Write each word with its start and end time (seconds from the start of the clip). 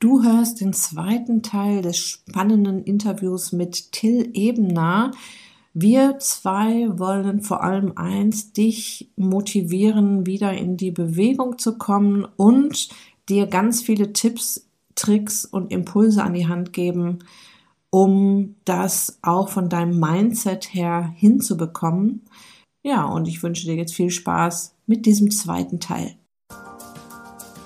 Du 0.00 0.22
hörst 0.22 0.60
den 0.60 0.72
zweiten 0.74 1.42
Teil 1.42 1.82
des 1.82 1.98
spannenden 1.98 2.84
Interviews 2.84 3.50
mit 3.50 3.90
Till 3.90 4.30
Ebener. 4.32 5.10
Wir 5.74 6.20
zwei 6.20 6.96
wollen 6.96 7.40
vor 7.40 7.64
allem 7.64 7.94
eins, 7.96 8.52
dich 8.52 9.10
motivieren, 9.16 10.24
wieder 10.24 10.52
in 10.52 10.76
die 10.76 10.92
Bewegung 10.92 11.58
zu 11.58 11.78
kommen 11.78 12.24
und 12.36 12.90
dir 13.28 13.48
ganz 13.48 13.82
viele 13.82 14.12
Tipps, 14.12 14.68
Tricks 14.94 15.44
und 15.44 15.72
Impulse 15.72 16.22
an 16.22 16.34
die 16.34 16.46
Hand 16.46 16.72
geben, 16.72 17.18
um 17.90 18.54
das 18.64 19.18
auch 19.22 19.48
von 19.48 19.68
deinem 19.68 19.98
Mindset 19.98 20.72
her 20.72 21.12
hinzubekommen. 21.16 22.22
Ja, 22.84 23.04
und 23.04 23.26
ich 23.26 23.42
wünsche 23.42 23.66
dir 23.66 23.74
jetzt 23.74 23.94
viel 23.94 24.10
Spaß 24.10 24.76
mit 24.86 25.06
diesem 25.06 25.32
zweiten 25.32 25.80
Teil. 25.80 26.14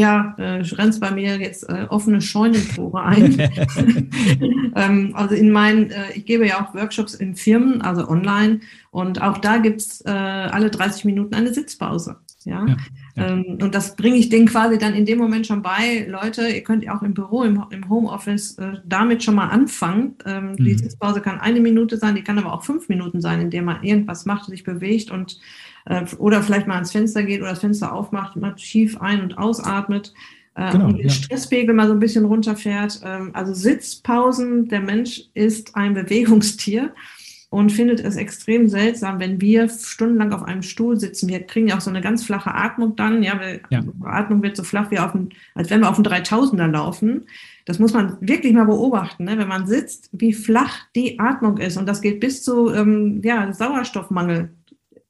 Ja, 0.00 0.34
äh, 0.38 0.62
rennst 0.62 0.98
bei 0.98 1.10
mir 1.10 1.36
jetzt 1.36 1.68
äh, 1.68 1.84
offene 1.90 2.22
Scheunentore 2.22 3.02
ein. 3.02 3.38
ähm, 4.74 5.10
also 5.12 5.34
in 5.34 5.50
meinen, 5.50 5.90
äh, 5.90 6.12
ich 6.14 6.24
gebe 6.24 6.46
ja 6.46 6.64
auch 6.64 6.74
Workshops 6.74 7.12
in 7.12 7.34
Firmen, 7.34 7.82
also 7.82 8.08
online, 8.08 8.60
und 8.90 9.20
auch 9.20 9.36
da 9.36 9.58
gibt's 9.58 10.00
äh, 10.06 10.10
alle 10.10 10.70
30 10.70 11.04
Minuten 11.04 11.34
eine 11.34 11.52
Sitzpause. 11.52 12.16
Ja. 12.44 12.66
ja, 12.66 12.76
ja. 13.16 13.28
Ähm, 13.28 13.58
und 13.60 13.74
das 13.74 13.94
bringe 13.94 14.16
ich 14.16 14.30
denen 14.30 14.46
quasi 14.46 14.78
dann 14.78 14.94
in 14.94 15.04
dem 15.04 15.18
Moment 15.18 15.46
schon 15.46 15.60
bei. 15.60 16.06
Leute, 16.08 16.48
ihr 16.48 16.62
könnt 16.62 16.88
auch 16.88 17.02
im 17.02 17.12
Büro, 17.12 17.42
im, 17.42 17.62
im 17.68 17.86
Homeoffice 17.90 18.56
äh, 18.56 18.78
damit 18.86 19.22
schon 19.22 19.34
mal 19.34 19.48
anfangen. 19.48 20.14
Ähm, 20.24 20.52
mhm. 20.52 20.64
Die 20.64 20.78
Sitzpause 20.78 21.20
kann 21.20 21.40
eine 21.40 21.60
Minute 21.60 21.98
sein, 21.98 22.14
die 22.14 22.24
kann 22.24 22.38
aber 22.38 22.54
auch 22.54 22.64
fünf 22.64 22.88
Minuten 22.88 23.20
sein, 23.20 23.42
in 23.42 23.50
der 23.50 23.60
man 23.60 23.82
irgendwas 23.82 24.24
macht, 24.24 24.46
sich 24.46 24.64
bewegt 24.64 25.10
und 25.10 25.38
äh, 25.86 26.04
oder 26.18 26.42
vielleicht 26.42 26.66
mal 26.66 26.74
ans 26.74 26.92
Fenster 26.92 27.22
geht 27.22 27.40
oder 27.40 27.50
das 27.50 27.60
Fenster 27.60 27.92
aufmacht, 27.92 28.36
mal 28.36 28.56
schief 28.58 29.00
ein- 29.00 29.22
und 29.22 29.38
ausatmet 29.38 30.12
äh, 30.54 30.72
genau, 30.72 30.86
und 30.86 30.98
den 30.98 31.06
ja. 31.06 31.12
Stresspegel 31.12 31.74
mal 31.74 31.86
so 31.86 31.94
ein 31.94 32.00
bisschen 32.00 32.24
runterfährt. 32.24 33.00
Ähm, 33.04 33.30
also 33.34 33.54
Sitzpausen, 33.54 34.68
der 34.68 34.80
Mensch 34.80 35.22
ist 35.34 35.76
ein 35.76 35.94
Bewegungstier 35.94 36.92
und 37.50 37.72
findet 37.72 38.00
es 38.00 38.14
extrem 38.14 38.68
seltsam, 38.68 39.18
wenn 39.18 39.40
wir 39.40 39.68
stundenlang 39.68 40.32
auf 40.32 40.44
einem 40.44 40.62
Stuhl 40.62 40.98
sitzen. 40.98 41.28
Wir 41.28 41.40
kriegen 41.40 41.66
ja 41.66 41.76
auch 41.76 41.80
so 41.80 41.90
eine 41.90 42.00
ganz 42.00 42.24
flache 42.24 42.54
Atmung 42.54 42.94
dann. 42.94 43.24
Ja, 43.24 43.40
ja. 43.70 43.82
Atmung 44.04 44.42
wird 44.42 44.56
so 44.56 44.62
flach 44.62 44.90
wie 44.92 45.00
auf 45.00 45.12
dem, 45.12 45.30
als 45.56 45.68
wenn 45.68 45.80
wir 45.80 45.90
auf 45.90 45.96
dem 45.96 46.04
3000er 46.04 46.68
laufen. 46.68 47.26
Das 47.64 47.80
muss 47.80 47.92
man 47.92 48.16
wirklich 48.20 48.52
mal 48.52 48.66
beobachten, 48.66 49.24
ne? 49.24 49.36
wenn 49.36 49.48
man 49.48 49.66
sitzt, 49.66 50.10
wie 50.12 50.32
flach 50.32 50.78
die 50.94 51.18
Atmung 51.18 51.58
ist. 51.58 51.76
Und 51.76 51.88
das 51.88 52.00
geht 52.00 52.20
bis 52.20 52.44
zu 52.44 52.72
ähm, 52.72 53.20
ja, 53.24 53.52
Sauerstoffmangel 53.52 54.50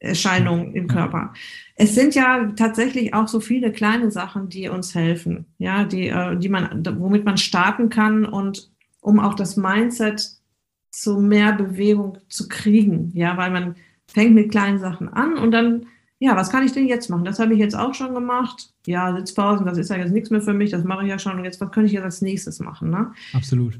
Erscheinungen 0.00 0.74
im 0.74 0.88
Körper. 0.88 1.34
Es 1.76 1.94
sind 1.94 2.14
ja 2.14 2.52
tatsächlich 2.56 3.14
auch 3.14 3.28
so 3.28 3.38
viele 3.38 3.70
kleine 3.70 4.10
Sachen, 4.10 4.48
die 4.48 4.68
uns 4.68 4.94
helfen, 4.94 5.46
ja, 5.58 5.84
die, 5.84 6.08
äh, 6.08 6.36
die 6.36 6.48
man, 6.48 6.82
womit 6.98 7.24
man 7.24 7.36
starten 7.36 7.90
kann 7.90 8.24
und 8.24 8.70
um 9.02 9.20
auch 9.20 9.34
das 9.34 9.56
Mindset 9.56 10.40
zu 10.90 11.20
mehr 11.20 11.52
Bewegung 11.52 12.18
zu 12.28 12.48
kriegen, 12.48 13.12
ja, 13.14 13.36
weil 13.36 13.50
man 13.50 13.76
fängt 14.08 14.34
mit 14.34 14.50
kleinen 14.50 14.80
Sachen 14.80 15.08
an 15.08 15.36
und 15.36 15.52
dann, 15.52 15.86
ja, 16.18 16.34
was 16.34 16.50
kann 16.50 16.64
ich 16.64 16.72
denn 16.72 16.88
jetzt 16.88 17.08
machen? 17.08 17.24
Das 17.24 17.38
habe 17.38 17.54
ich 17.54 17.60
jetzt 17.60 17.76
auch 17.76 17.94
schon 17.94 18.14
gemacht. 18.14 18.74
Ja, 18.86 19.14
Sitzpausen, 19.14 19.64
das 19.66 19.78
ist 19.78 19.90
ja 19.90 19.96
jetzt 19.96 20.12
nichts 20.12 20.30
mehr 20.30 20.42
für 20.42 20.52
mich, 20.52 20.70
das 20.70 20.84
mache 20.84 21.04
ich 21.04 21.10
ja 21.10 21.18
schon. 21.18 21.38
Und 21.38 21.44
jetzt, 21.44 21.60
was 21.60 21.70
könnte 21.70 21.86
ich 21.86 21.92
jetzt 21.92 22.04
als 22.04 22.20
nächstes 22.20 22.58
machen? 22.58 22.90
Ne? 22.90 23.12
Absolut. 23.32 23.78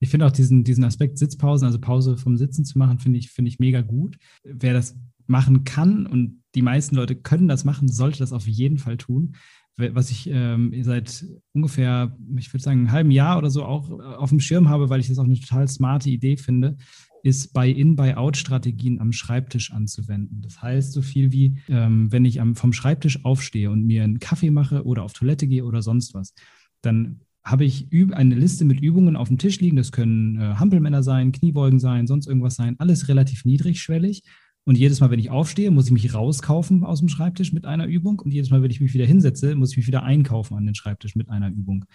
Ich 0.00 0.08
finde 0.08 0.26
auch 0.26 0.32
diesen, 0.32 0.64
diesen 0.64 0.84
Aspekt 0.84 1.18
Sitzpausen, 1.18 1.66
also 1.66 1.78
Pause 1.78 2.16
vom 2.16 2.36
Sitzen 2.36 2.64
zu 2.64 2.78
machen, 2.78 2.98
finde 2.98 3.18
ich, 3.18 3.30
finde 3.30 3.50
ich 3.50 3.58
mega 3.58 3.82
gut. 3.82 4.16
Wer 4.42 4.72
das 4.72 4.96
machen 5.26 5.64
kann 5.64 6.06
und 6.06 6.42
die 6.54 6.62
meisten 6.62 6.96
Leute 6.96 7.14
können 7.14 7.48
das 7.48 7.64
machen, 7.64 7.86
sollte 7.86 8.18
das 8.18 8.32
auf 8.32 8.48
jeden 8.48 8.78
Fall 8.78 8.96
tun. 8.96 9.36
Was 9.76 10.10
ich 10.10 10.28
ähm, 10.30 10.74
seit 10.82 11.24
ungefähr, 11.52 12.16
ich 12.36 12.52
würde 12.52 12.62
sagen, 12.62 12.80
einem 12.80 12.92
halben 12.92 13.10
Jahr 13.10 13.38
oder 13.38 13.50
so 13.50 13.64
auch 13.64 13.90
äh, 13.90 14.02
auf 14.02 14.30
dem 14.30 14.40
Schirm 14.40 14.68
habe, 14.68 14.90
weil 14.90 15.00
ich 15.00 15.08
das 15.08 15.18
auch 15.18 15.24
eine 15.24 15.38
total 15.38 15.68
smarte 15.68 16.10
Idee 16.10 16.36
finde, 16.36 16.76
ist 17.22 17.52
bei 17.52 17.68
In-by-out-Strategien 17.68 19.00
am 19.00 19.12
Schreibtisch 19.12 19.72
anzuwenden. 19.72 20.42
Das 20.42 20.60
heißt, 20.60 20.92
so 20.92 21.02
viel 21.02 21.32
wie, 21.32 21.58
ähm, 21.68 22.10
wenn 22.12 22.24
ich 22.24 22.40
am, 22.40 22.56
vom 22.56 22.72
Schreibtisch 22.72 23.24
aufstehe 23.24 23.70
und 23.70 23.86
mir 23.86 24.04
einen 24.04 24.18
Kaffee 24.18 24.50
mache 24.50 24.84
oder 24.84 25.02
auf 25.02 25.12
Toilette 25.12 25.46
gehe 25.46 25.64
oder 25.64 25.82
sonst 25.82 26.14
was, 26.14 26.34
dann 26.82 27.20
habe 27.42 27.64
ich 27.64 27.88
eine 28.12 28.34
Liste 28.34 28.64
mit 28.64 28.80
Übungen 28.80 29.16
auf 29.16 29.28
dem 29.28 29.38
Tisch 29.38 29.60
liegen. 29.60 29.76
Das 29.76 29.92
können 29.92 30.40
äh, 30.40 30.54
Hampelmänner 30.56 31.02
sein, 31.02 31.32
Kniebeugen 31.32 31.78
sein, 31.80 32.06
sonst 32.06 32.26
irgendwas 32.26 32.54
sein. 32.54 32.76
Alles 32.78 33.08
relativ 33.08 33.44
niedrigschwellig. 33.44 34.22
Und 34.64 34.76
jedes 34.76 35.00
Mal, 35.00 35.10
wenn 35.10 35.18
ich 35.18 35.30
aufstehe, 35.30 35.70
muss 35.70 35.86
ich 35.86 35.92
mich 35.92 36.14
rauskaufen 36.14 36.84
aus 36.84 37.00
dem 37.00 37.08
Schreibtisch 37.08 37.52
mit 37.52 37.64
einer 37.64 37.86
Übung. 37.86 38.20
Und 38.20 38.32
jedes 38.32 38.50
Mal, 38.50 38.62
wenn 38.62 38.70
ich 38.70 38.80
mich 38.80 38.92
wieder 38.92 39.06
hinsetze, 39.06 39.54
muss 39.54 39.72
ich 39.72 39.78
mich 39.78 39.86
wieder 39.86 40.02
einkaufen 40.02 40.56
an 40.56 40.66
den 40.66 40.74
Schreibtisch 40.74 41.16
mit 41.16 41.30
einer 41.30 41.48
Übung. 41.48 41.86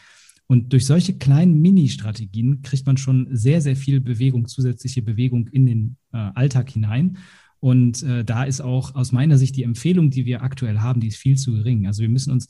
Und 0.47 0.73
durch 0.73 0.85
solche 0.85 1.17
kleinen 1.17 1.61
Mini-Strategien 1.61 2.61
kriegt 2.61 2.85
man 2.85 2.97
schon 2.97 3.27
sehr, 3.31 3.61
sehr 3.61 3.75
viel 3.75 3.99
Bewegung, 3.99 4.47
zusätzliche 4.47 5.01
Bewegung 5.01 5.47
in 5.47 5.65
den 5.65 5.97
äh, 6.11 6.17
Alltag 6.17 6.71
hinein. 6.71 7.17
Und 7.59 8.03
äh, 8.03 8.23
da 8.23 8.43
ist 8.43 8.61
auch 8.61 8.93
aus 8.93 9.11
meiner 9.11 9.37
Sicht 9.37 9.55
die 9.55 9.63
Empfehlung, 9.63 10.11
die 10.11 10.25
wir 10.25 10.43
aktuell 10.43 10.79
haben, 10.79 11.01
die 11.01 11.07
ist 11.07 11.17
viel 11.17 11.37
zu 11.37 11.53
gering. 11.53 11.87
Also 11.87 12.01
wir 12.01 12.09
müssen 12.09 12.31
uns 12.31 12.47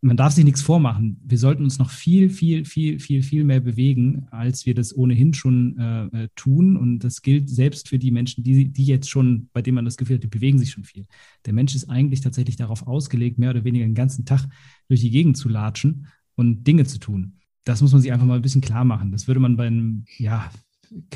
man 0.00 0.16
darf 0.16 0.32
sich 0.32 0.44
nichts 0.44 0.62
vormachen. 0.62 1.20
Wir 1.24 1.38
sollten 1.38 1.64
uns 1.64 1.78
noch 1.78 1.90
viel, 1.90 2.30
viel, 2.30 2.64
viel, 2.64 3.00
viel, 3.00 3.22
viel 3.22 3.44
mehr 3.44 3.60
bewegen, 3.60 4.26
als 4.30 4.64
wir 4.64 4.74
das 4.74 4.96
ohnehin 4.96 5.34
schon 5.34 5.76
äh, 5.76 6.24
äh, 6.24 6.28
tun. 6.36 6.76
Und 6.76 7.00
das 7.00 7.22
gilt 7.22 7.50
selbst 7.50 7.88
für 7.88 7.98
die 7.98 8.12
Menschen, 8.12 8.44
die, 8.44 8.68
die 8.68 8.84
jetzt 8.84 9.10
schon, 9.10 9.48
bei 9.52 9.60
denen 9.60 9.74
man 9.74 9.84
das 9.84 9.96
Gefühl 9.96 10.16
hat, 10.16 10.22
die 10.22 10.28
bewegen 10.28 10.58
sich 10.58 10.70
schon 10.70 10.84
viel. 10.84 11.06
Der 11.46 11.52
Mensch 11.52 11.74
ist 11.74 11.90
eigentlich 11.90 12.20
tatsächlich 12.20 12.56
darauf 12.56 12.86
ausgelegt, 12.86 13.38
mehr 13.38 13.50
oder 13.50 13.64
weniger 13.64 13.86
den 13.86 13.94
ganzen 13.94 14.24
Tag 14.24 14.46
durch 14.88 15.00
die 15.00 15.10
Gegend 15.10 15.36
zu 15.36 15.48
latschen 15.48 16.06
und 16.36 16.64
Dinge 16.64 16.84
zu 16.84 16.98
tun. 16.98 17.38
Das 17.64 17.82
muss 17.82 17.92
man 17.92 18.00
sich 18.00 18.12
einfach 18.12 18.26
mal 18.26 18.36
ein 18.36 18.42
bisschen 18.42 18.60
klar 18.60 18.84
machen. 18.84 19.10
Das 19.10 19.26
würde 19.26 19.40
man 19.40 19.56
bei 19.56 19.66
einem, 19.66 20.04
ja, 20.16 20.50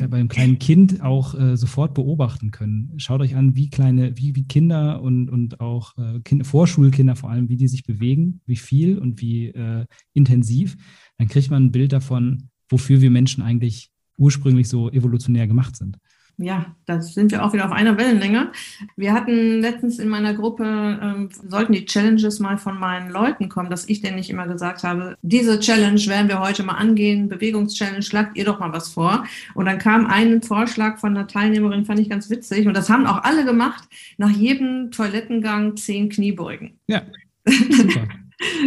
beim 0.08 0.28
kleinen 0.28 0.58
Kind 0.58 1.02
auch 1.02 1.38
äh, 1.38 1.56
sofort 1.56 1.94
beobachten 1.94 2.50
können. 2.50 2.92
Schaut 2.98 3.20
euch 3.20 3.36
an, 3.36 3.56
wie 3.56 3.70
kleine, 3.70 4.16
wie, 4.16 4.34
wie 4.34 4.46
Kinder 4.46 5.02
und, 5.02 5.28
und 5.30 5.60
auch 5.60 5.96
äh, 5.98 6.20
Kinder, 6.20 6.44
Vorschulkinder 6.44 7.16
vor 7.16 7.30
allem, 7.30 7.48
wie 7.48 7.56
die 7.56 7.68
sich 7.68 7.84
bewegen, 7.84 8.40
wie 8.46 8.56
viel 8.56 8.98
und 8.98 9.20
wie 9.20 9.48
äh, 9.48 9.86
intensiv. 10.12 10.76
Dann 11.18 11.28
kriegt 11.28 11.50
man 11.50 11.66
ein 11.66 11.72
Bild 11.72 11.92
davon, 11.92 12.48
wofür 12.68 13.00
wir 13.00 13.10
Menschen 13.10 13.42
eigentlich 13.42 13.90
ursprünglich 14.18 14.68
so 14.68 14.90
evolutionär 14.90 15.46
gemacht 15.46 15.76
sind 15.76 15.98
ja, 16.42 16.74
da 16.86 17.00
sind 17.00 17.30
wir 17.30 17.44
auch 17.44 17.52
wieder 17.52 17.64
auf 17.64 17.72
einer 17.72 17.96
Wellenlänge. 17.96 18.52
Wir 18.96 19.12
hatten 19.12 19.60
letztens 19.60 19.98
in 19.98 20.08
meiner 20.08 20.34
Gruppe, 20.34 20.64
ähm, 21.00 21.30
sollten 21.48 21.72
die 21.72 21.84
Challenges 21.84 22.40
mal 22.40 22.58
von 22.58 22.78
meinen 22.78 23.10
Leuten 23.10 23.48
kommen, 23.48 23.70
dass 23.70 23.88
ich 23.88 24.00
denen 24.00 24.16
nicht 24.16 24.30
immer 24.30 24.46
gesagt 24.46 24.82
habe, 24.82 25.16
diese 25.22 25.60
Challenge 25.60 26.00
werden 26.06 26.28
wir 26.28 26.40
heute 26.40 26.62
mal 26.62 26.74
angehen, 26.74 27.28
Bewegungschallenge, 27.28 28.02
schlagt 28.02 28.36
ihr 28.36 28.44
doch 28.44 28.58
mal 28.58 28.72
was 28.72 28.88
vor. 28.88 29.24
Und 29.54 29.66
dann 29.66 29.78
kam 29.78 30.06
ein 30.06 30.42
Vorschlag 30.42 30.98
von 30.98 31.16
einer 31.16 31.26
Teilnehmerin, 31.26 31.84
fand 31.84 32.00
ich 32.00 32.10
ganz 32.10 32.28
witzig. 32.30 32.66
Und 32.66 32.76
das 32.76 32.90
haben 32.90 33.06
auch 33.06 33.22
alle 33.22 33.44
gemacht, 33.44 33.84
nach 34.18 34.30
jedem 34.30 34.90
Toilettengang 34.90 35.76
zehn 35.76 36.08
Kniebeugen. 36.08 36.78
Ja, 36.86 37.02
super. 37.46 38.08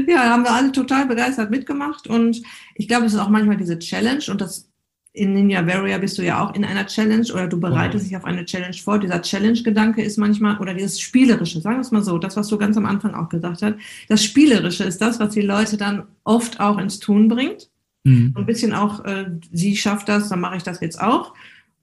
ja, 0.08 0.30
haben 0.30 0.44
wir 0.44 0.52
alle 0.52 0.72
total 0.72 1.06
begeistert 1.06 1.52
mitgemacht. 1.52 2.08
Und 2.08 2.42
ich 2.76 2.88
glaube, 2.88 3.06
es 3.06 3.14
ist 3.14 3.20
auch 3.20 3.30
manchmal 3.30 3.58
diese 3.58 3.80
Challenge 3.80 4.24
und 4.30 4.42
das 4.42 4.70
in 5.16 5.34
Ninja 5.34 5.66
Warrior 5.66 6.00
bist 6.00 6.18
du 6.18 6.24
ja 6.24 6.44
auch 6.44 6.54
in 6.56 6.66
einer 6.66 6.86
Challenge 6.86 7.26
oder 7.34 7.48
du 7.48 7.60
bereitest 7.60 8.06
dich 8.06 8.18
auf 8.18 8.26
eine 8.26 8.44
Challenge 8.44 8.76
vor. 8.76 9.00
Dieser 9.00 9.22
Challenge-Gedanke 9.22 10.02
ist 10.02 10.18
manchmal, 10.18 10.58
oder 10.60 10.74
dieses 10.74 11.00
Spielerische, 11.00 11.62
sagen 11.62 11.78
wir 11.78 11.82
es 11.82 11.92
mal 11.92 12.04
so, 12.04 12.18
das, 12.18 12.36
was 12.36 12.50
du 12.50 12.58
ganz 12.58 12.76
am 12.76 12.86
Anfang 12.86 13.16
auch 13.16 13.30
gesagt 13.30 13.62
hast, 13.62 13.76
das 14.10 14.24
Spielerische 14.24 14.84
ist 14.84 15.00
das, 15.02 15.20
was 15.20 15.34
die 15.34 15.42
Leute 15.42 15.78
dann 15.78 16.04
oft 16.26 16.60
auch 16.60 16.78
ins 16.78 17.00
Tun 17.00 17.30
bringt. 17.30 17.70
Mhm. 18.04 18.34
Ein 18.36 18.46
bisschen 18.46 18.74
auch, 18.74 19.06
äh, 19.06 19.32
sie 19.52 19.78
schafft 19.78 20.10
das, 20.10 20.28
dann 20.28 20.42
mache 20.42 20.58
ich 20.58 20.64
das 20.64 20.82
jetzt 20.82 21.02
auch. 21.02 21.34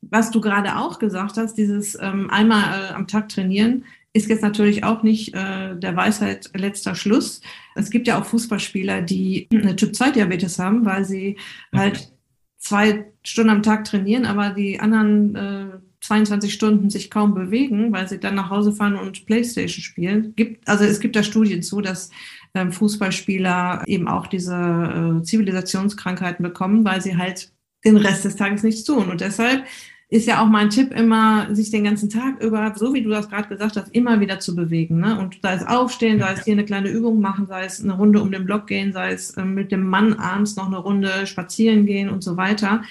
Was 0.02 0.30
du 0.30 0.40
gerade 0.40 0.76
auch 0.76 0.98
gesagt 0.98 1.38
hast, 1.38 1.54
dieses 1.54 1.98
ähm, 2.00 2.28
einmal 2.30 2.90
äh, 2.90 2.92
am 2.92 3.06
Tag 3.06 3.30
trainieren, 3.30 3.84
ist 4.12 4.28
jetzt 4.28 4.42
natürlich 4.42 4.84
auch 4.84 5.02
nicht 5.02 5.34
äh, 5.34 5.74
der 5.74 5.96
Weisheit 5.96 6.50
letzter 6.54 6.94
Schluss. 6.94 7.40
Es 7.74 7.88
gibt 7.88 8.06
ja 8.06 8.20
auch 8.20 8.26
Fußballspieler, 8.26 9.00
die 9.00 9.48
eine 9.50 9.74
Typ-2-Diabetes 9.74 10.58
haben, 10.58 10.84
weil 10.84 11.06
sie 11.06 11.38
halt 11.72 12.12
zwei 12.62 13.06
Stunden 13.24 13.50
am 13.50 13.62
Tag 13.62 13.84
trainieren, 13.84 14.24
aber 14.24 14.50
die 14.50 14.80
anderen 14.80 15.34
äh, 15.34 15.66
22 16.00 16.52
Stunden 16.52 16.90
sich 16.90 17.10
kaum 17.10 17.34
bewegen, 17.34 17.92
weil 17.92 18.08
sie 18.08 18.18
dann 18.18 18.36
nach 18.36 18.50
Hause 18.50 18.72
fahren 18.72 18.96
und 18.96 19.26
Playstation 19.26 19.82
spielen. 19.82 20.34
Gibt, 20.36 20.66
also 20.68 20.84
es 20.84 21.00
gibt 21.00 21.16
da 21.16 21.22
Studien 21.22 21.62
zu, 21.62 21.80
dass 21.80 22.10
ähm, 22.54 22.72
Fußballspieler 22.72 23.82
eben 23.86 24.08
auch 24.08 24.26
diese 24.26 24.54
äh, 24.54 25.22
Zivilisationskrankheiten 25.22 26.42
bekommen, 26.42 26.84
weil 26.84 27.00
sie 27.00 27.16
halt 27.16 27.52
den 27.84 27.96
Rest 27.96 28.24
des 28.24 28.36
Tages 28.36 28.62
nichts 28.62 28.84
tun. 28.84 29.10
Und 29.10 29.20
deshalb 29.20 29.64
ist 30.12 30.26
ja 30.26 30.42
auch 30.42 30.46
mein 30.46 30.68
Tipp 30.68 30.92
immer, 30.92 31.54
sich 31.54 31.70
den 31.70 31.84
ganzen 31.84 32.10
Tag 32.10 32.42
über, 32.42 32.74
so 32.76 32.92
wie 32.92 33.00
du 33.00 33.08
das 33.08 33.30
gerade 33.30 33.48
gesagt 33.48 33.76
hast, 33.76 33.94
immer 33.94 34.20
wieder 34.20 34.40
zu 34.40 34.54
bewegen. 34.54 35.00
Ne? 35.00 35.18
Und 35.18 35.38
sei 35.40 35.54
es 35.54 35.66
aufstehen, 35.66 36.18
sei 36.18 36.34
es 36.34 36.44
hier 36.44 36.52
eine 36.52 36.66
kleine 36.66 36.90
Übung 36.90 37.18
machen, 37.18 37.46
sei 37.46 37.64
es 37.64 37.82
eine 37.82 37.94
Runde 37.94 38.20
um 38.20 38.30
den 38.30 38.44
Block 38.44 38.66
gehen, 38.66 38.92
sei 38.92 39.12
es 39.12 39.30
äh, 39.38 39.44
mit 39.44 39.72
dem 39.72 39.86
Mann 39.86 40.12
abends 40.12 40.54
noch 40.54 40.66
eine 40.66 40.76
Runde 40.76 41.26
spazieren 41.26 41.86
gehen 41.86 42.10
und 42.10 42.22
so 42.22 42.36
weiter, 42.36 42.82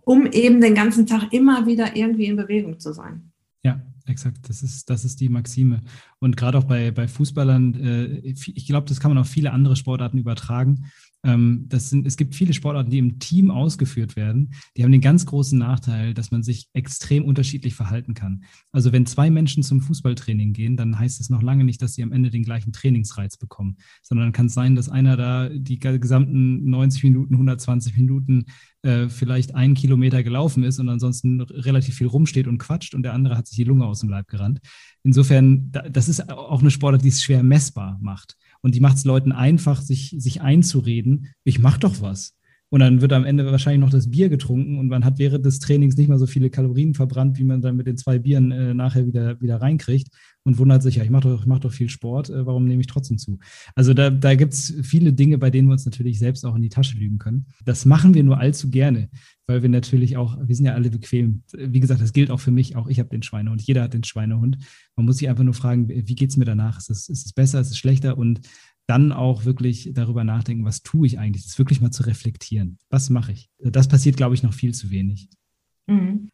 um 0.00 0.26
eben 0.26 0.60
den 0.60 0.74
ganzen 0.74 1.06
Tag 1.06 1.32
immer 1.32 1.64
wieder 1.64 1.94
irgendwie 1.94 2.26
in 2.26 2.34
Bewegung 2.34 2.80
zu 2.80 2.92
sein. 2.92 3.30
Ja, 3.62 3.80
exakt. 4.06 4.48
Das 4.48 4.64
ist, 4.64 4.90
das 4.90 5.04
ist 5.04 5.20
die 5.20 5.28
Maxime. 5.28 5.80
Und 6.18 6.36
gerade 6.36 6.58
auch 6.58 6.64
bei, 6.64 6.90
bei 6.90 7.06
Fußballern, 7.06 7.74
äh, 7.84 8.04
ich 8.24 8.66
glaube, 8.66 8.88
das 8.88 8.98
kann 8.98 9.12
man 9.12 9.18
auf 9.18 9.28
viele 9.28 9.52
andere 9.52 9.76
Sportarten 9.76 10.18
übertragen. 10.18 10.86
Ähm, 11.24 11.64
das 11.68 11.90
sind, 11.90 12.06
es 12.06 12.16
gibt 12.16 12.34
viele 12.34 12.52
Sportarten, 12.52 12.90
die 12.90 12.98
im 12.98 13.18
Team 13.18 13.50
ausgeführt 13.50 14.14
werden. 14.14 14.50
Die 14.76 14.84
haben 14.84 14.92
den 14.92 15.00
ganz 15.00 15.26
großen 15.26 15.58
Nachteil, 15.58 16.14
dass 16.14 16.30
man 16.30 16.42
sich 16.42 16.68
extrem 16.74 17.24
unterschiedlich 17.24 17.74
verhalten 17.74 18.14
kann. 18.14 18.44
Also 18.72 18.92
wenn 18.92 19.06
zwei 19.06 19.30
Menschen 19.30 19.62
zum 19.62 19.80
Fußballtraining 19.80 20.52
gehen, 20.52 20.76
dann 20.76 20.98
heißt 20.98 21.20
es 21.20 21.30
noch 21.30 21.42
lange 21.42 21.64
nicht, 21.64 21.80
dass 21.82 21.94
sie 21.94 22.02
am 22.02 22.12
Ende 22.12 22.30
den 22.30 22.44
gleichen 22.44 22.72
Trainingsreiz 22.72 23.38
bekommen, 23.38 23.76
sondern 24.02 24.32
kann 24.32 24.46
es 24.46 24.54
sein, 24.54 24.76
dass 24.76 24.88
einer 24.88 25.16
da 25.16 25.48
die 25.48 25.78
gesamten 25.78 26.68
90 26.68 27.04
Minuten, 27.04 27.34
120 27.34 27.96
Minuten 27.96 28.44
äh, 28.82 29.08
vielleicht 29.08 29.54
einen 29.54 29.74
Kilometer 29.74 30.22
gelaufen 30.22 30.62
ist 30.62 30.78
und 30.78 30.90
ansonsten 30.90 31.40
relativ 31.40 31.96
viel 31.96 32.06
rumsteht 32.06 32.46
und 32.46 32.58
quatscht 32.58 32.94
und 32.94 33.02
der 33.02 33.14
andere 33.14 33.38
hat 33.38 33.46
sich 33.46 33.56
die 33.56 33.64
Lunge 33.64 33.86
aus 33.86 34.00
dem 34.00 34.10
Leib 34.10 34.28
gerannt. 34.28 34.60
Insofern, 35.02 35.70
das 35.70 36.08
ist 36.08 36.30
auch 36.30 36.60
eine 36.60 36.70
Sportart, 36.70 37.02
die 37.02 37.08
es 37.08 37.22
schwer 37.22 37.42
messbar 37.42 37.98
macht. 38.02 38.36
Und 38.64 38.74
die 38.74 38.80
macht 38.80 38.96
es 38.96 39.04
Leuten 39.04 39.30
einfach, 39.30 39.82
sich, 39.82 40.16
sich 40.18 40.40
einzureden, 40.40 41.28
ich 41.44 41.58
mach 41.58 41.76
doch 41.76 42.00
was. 42.00 42.34
Und 42.70 42.80
dann 42.80 43.02
wird 43.02 43.12
am 43.12 43.26
Ende 43.26 43.44
wahrscheinlich 43.44 43.82
noch 43.82 43.90
das 43.90 44.10
Bier 44.10 44.30
getrunken 44.30 44.78
und 44.78 44.88
man 44.88 45.04
hat 45.04 45.18
während 45.18 45.44
des 45.44 45.58
Trainings 45.58 45.96
nicht 45.98 46.08
mal 46.08 46.18
so 46.18 46.26
viele 46.26 46.48
Kalorien 46.48 46.94
verbrannt, 46.94 47.38
wie 47.38 47.44
man 47.44 47.60
dann 47.60 47.76
mit 47.76 47.86
den 47.86 47.98
zwei 47.98 48.18
Bieren 48.18 48.50
äh, 48.52 48.72
nachher 48.72 49.06
wieder, 49.06 49.38
wieder 49.40 49.60
reinkriegt 49.60 50.08
und 50.44 50.58
wundert 50.58 50.82
sich, 50.82 50.96
ja, 50.96 51.04
ich 51.04 51.10
mache 51.10 51.28
doch, 51.28 51.44
mach 51.44 51.58
doch 51.58 51.72
viel 51.72 51.90
Sport, 51.90 52.30
äh, 52.30 52.46
warum 52.46 52.64
nehme 52.64 52.80
ich 52.80 52.86
trotzdem 52.86 53.18
zu? 53.18 53.38
Also 53.74 53.92
da, 53.92 54.08
da 54.08 54.34
gibt 54.34 54.54
es 54.54 54.74
viele 54.82 55.12
Dinge, 55.12 55.36
bei 55.36 55.50
denen 55.50 55.68
wir 55.68 55.72
uns 55.72 55.84
natürlich 55.84 56.18
selbst 56.18 56.44
auch 56.46 56.56
in 56.56 56.62
die 56.62 56.70
Tasche 56.70 56.96
lügen 56.96 57.18
können. 57.18 57.46
Das 57.64 57.84
machen 57.84 58.14
wir 58.14 58.24
nur 58.24 58.38
allzu 58.38 58.70
gerne, 58.70 59.10
weil 59.46 59.62
wir 59.62 59.68
natürlich 59.68 60.16
auch, 60.16 60.38
wir 60.42 60.54
sind 60.54 60.66
ja 60.66 60.74
alle 60.74 60.90
bequem. 60.90 61.42
Wie 61.52 61.80
gesagt, 61.80 62.00
das 62.00 62.12
gilt 62.12 62.30
auch 62.30 62.40
für 62.40 62.50
mich, 62.50 62.76
auch 62.76 62.86
ich 62.88 62.98
habe 62.98 63.10
den 63.10 63.22
Schweinehund, 63.22 63.62
jeder 63.62 63.82
hat 63.82 63.94
den 63.94 64.04
Schweinehund. 64.04 64.58
Man 64.96 65.06
muss 65.06 65.18
sich 65.18 65.28
einfach 65.28 65.44
nur 65.44 65.54
fragen, 65.54 65.88
wie 65.88 66.14
geht 66.14 66.30
es 66.30 66.36
mir 66.36 66.44
danach? 66.44 66.78
Ist 66.78 66.90
es, 66.90 67.08
ist 67.08 67.26
es 67.26 67.32
besser, 67.32 67.60
ist 67.60 67.70
es 67.70 67.78
schlechter? 67.78 68.16
Und 68.16 68.40
dann 68.86 69.12
auch 69.12 69.44
wirklich 69.44 69.90
darüber 69.94 70.24
nachdenken, 70.24 70.64
was 70.64 70.82
tue 70.82 71.06
ich 71.06 71.18
eigentlich? 71.18 71.44
Das 71.44 71.58
wirklich 71.58 71.80
mal 71.80 71.90
zu 71.90 72.04
reflektieren. 72.04 72.78
Was 72.90 73.10
mache 73.10 73.32
ich? 73.32 73.50
Das 73.58 73.88
passiert, 73.88 74.16
glaube 74.16 74.34
ich, 74.34 74.42
noch 74.42 74.54
viel 74.54 74.74
zu 74.74 74.90
wenig. 74.90 75.28
Mhm. 75.86 76.28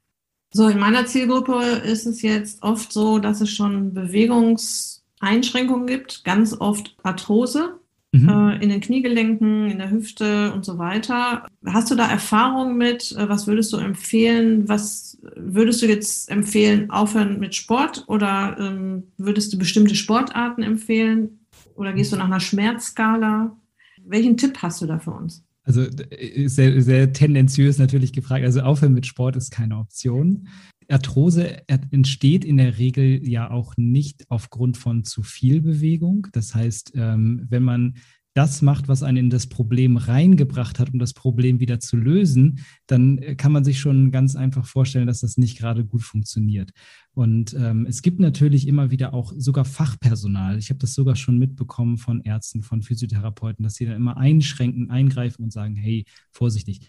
So, 0.52 0.68
in 0.68 0.78
meiner 0.80 1.06
Zielgruppe 1.06 1.62
ist 1.84 2.06
es 2.06 2.22
jetzt 2.22 2.62
oft 2.62 2.92
so, 2.92 3.20
dass 3.20 3.40
es 3.40 3.50
schon 3.50 3.94
Bewegungseinschränkungen 3.94 5.86
gibt, 5.86 6.24
ganz 6.24 6.54
oft 6.58 6.96
Arthrose 7.04 7.79
mhm. 8.12 8.28
äh, 8.28 8.62
in 8.62 8.68
den 8.68 8.80
Kniegelenken, 8.80 9.70
in 9.70 9.78
der 9.78 9.90
Hüfte 9.90 10.52
und 10.52 10.64
so 10.64 10.78
weiter. 10.78 11.46
Hast 11.66 11.90
du 11.90 11.94
da 11.94 12.08
Erfahrung 12.08 12.76
mit? 12.76 13.12
Äh, 13.12 13.28
was 13.28 13.46
würdest 13.46 13.72
du 13.72 13.76
empfehlen? 13.76 14.68
Was 14.68 15.18
würdest 15.36 15.82
du 15.82 15.86
jetzt 15.86 16.30
empfehlen, 16.30 16.90
aufhören 16.90 17.38
mit 17.38 17.54
Sport 17.54 18.04
oder 18.06 18.56
ähm, 18.58 19.04
würdest 19.18 19.52
du 19.52 19.58
bestimmte 19.58 19.94
Sportarten 19.94 20.62
empfehlen? 20.62 21.40
Oder 21.74 21.92
gehst 21.92 22.12
du 22.12 22.16
nach 22.16 22.26
einer 22.26 22.40
Schmerzskala? 22.40 23.56
Welchen 24.04 24.36
Tipp 24.36 24.58
hast 24.60 24.82
du 24.82 24.86
da 24.86 24.98
für 24.98 25.12
uns? 25.12 25.44
Also 25.62 25.82
äh, 25.82 26.48
sehr, 26.48 26.80
sehr 26.82 27.12
tendenziös 27.12 27.78
natürlich 27.78 28.12
gefragt. 28.12 28.44
Also 28.44 28.60
aufhören 28.60 28.94
mit 28.94 29.06
Sport 29.06 29.36
ist 29.36 29.50
keine 29.50 29.76
Option. 29.76 30.48
Arthrose 30.90 31.68
entsteht 31.68 32.44
in 32.44 32.56
der 32.56 32.78
Regel 32.78 33.26
ja 33.26 33.50
auch 33.50 33.74
nicht 33.76 34.30
aufgrund 34.30 34.76
von 34.76 35.04
zu 35.04 35.22
viel 35.22 35.60
Bewegung. 35.60 36.26
Das 36.32 36.54
heißt, 36.54 36.92
ähm, 36.94 37.46
wenn 37.48 37.62
man 37.62 37.94
das 38.34 38.62
macht, 38.62 38.86
was 38.86 39.02
einen 39.02 39.16
in 39.16 39.30
das 39.30 39.48
Problem 39.48 39.96
reingebracht 39.96 40.78
hat, 40.78 40.92
um 40.92 40.98
das 41.00 41.14
Problem 41.14 41.58
wieder 41.58 41.80
zu 41.80 41.96
lösen, 41.96 42.60
dann 42.86 43.18
äh, 43.18 43.34
kann 43.34 43.50
man 43.50 43.64
sich 43.64 43.80
schon 43.80 44.12
ganz 44.12 44.36
einfach 44.36 44.66
vorstellen, 44.66 45.08
dass 45.08 45.20
das 45.20 45.36
nicht 45.36 45.58
gerade 45.58 45.84
gut 45.84 46.02
funktioniert. 46.02 46.70
Und 47.12 47.54
ähm, 47.54 47.86
es 47.88 48.02
gibt 48.02 48.20
natürlich 48.20 48.68
immer 48.68 48.90
wieder 48.90 49.14
auch 49.14 49.32
sogar 49.36 49.64
Fachpersonal. 49.64 50.58
Ich 50.58 50.70
habe 50.70 50.78
das 50.78 50.94
sogar 50.94 51.16
schon 51.16 51.38
mitbekommen 51.38 51.98
von 51.98 52.20
Ärzten, 52.22 52.62
von 52.62 52.82
Physiotherapeuten, 52.82 53.64
dass 53.64 53.74
sie 53.74 53.86
dann 53.86 53.96
immer 53.96 54.16
einschränken, 54.16 54.90
eingreifen 54.90 55.42
und 55.42 55.52
sagen, 55.52 55.74
hey, 55.74 56.04
vorsichtig. 56.30 56.88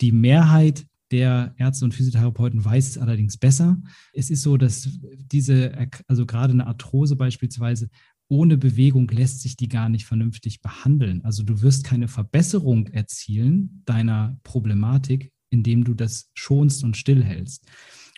Die 0.00 0.12
Mehrheit 0.12 0.86
der 1.14 1.54
Ärzte 1.58 1.84
und 1.84 1.94
Physiotherapeuten 1.94 2.64
weiß 2.64 2.88
es 2.88 2.98
allerdings 2.98 3.36
besser. 3.36 3.80
Es 4.12 4.30
ist 4.30 4.42
so, 4.42 4.56
dass 4.56 4.88
diese, 5.16 5.88
also 6.08 6.26
gerade 6.26 6.52
eine 6.52 6.66
Arthrose 6.66 7.14
beispielsweise, 7.14 7.88
ohne 8.26 8.58
Bewegung 8.58 9.08
lässt 9.08 9.40
sich 9.42 9.56
die 9.56 9.68
gar 9.68 9.88
nicht 9.88 10.06
vernünftig 10.06 10.60
behandeln. 10.60 11.24
Also 11.24 11.44
du 11.44 11.62
wirst 11.62 11.84
keine 11.84 12.08
Verbesserung 12.08 12.88
erzielen 12.88 13.82
deiner 13.84 14.36
Problematik, 14.42 15.30
indem 15.50 15.84
du 15.84 15.94
das 15.94 16.32
schonst 16.34 16.82
und 16.82 16.96
stillhältst. 16.96 17.64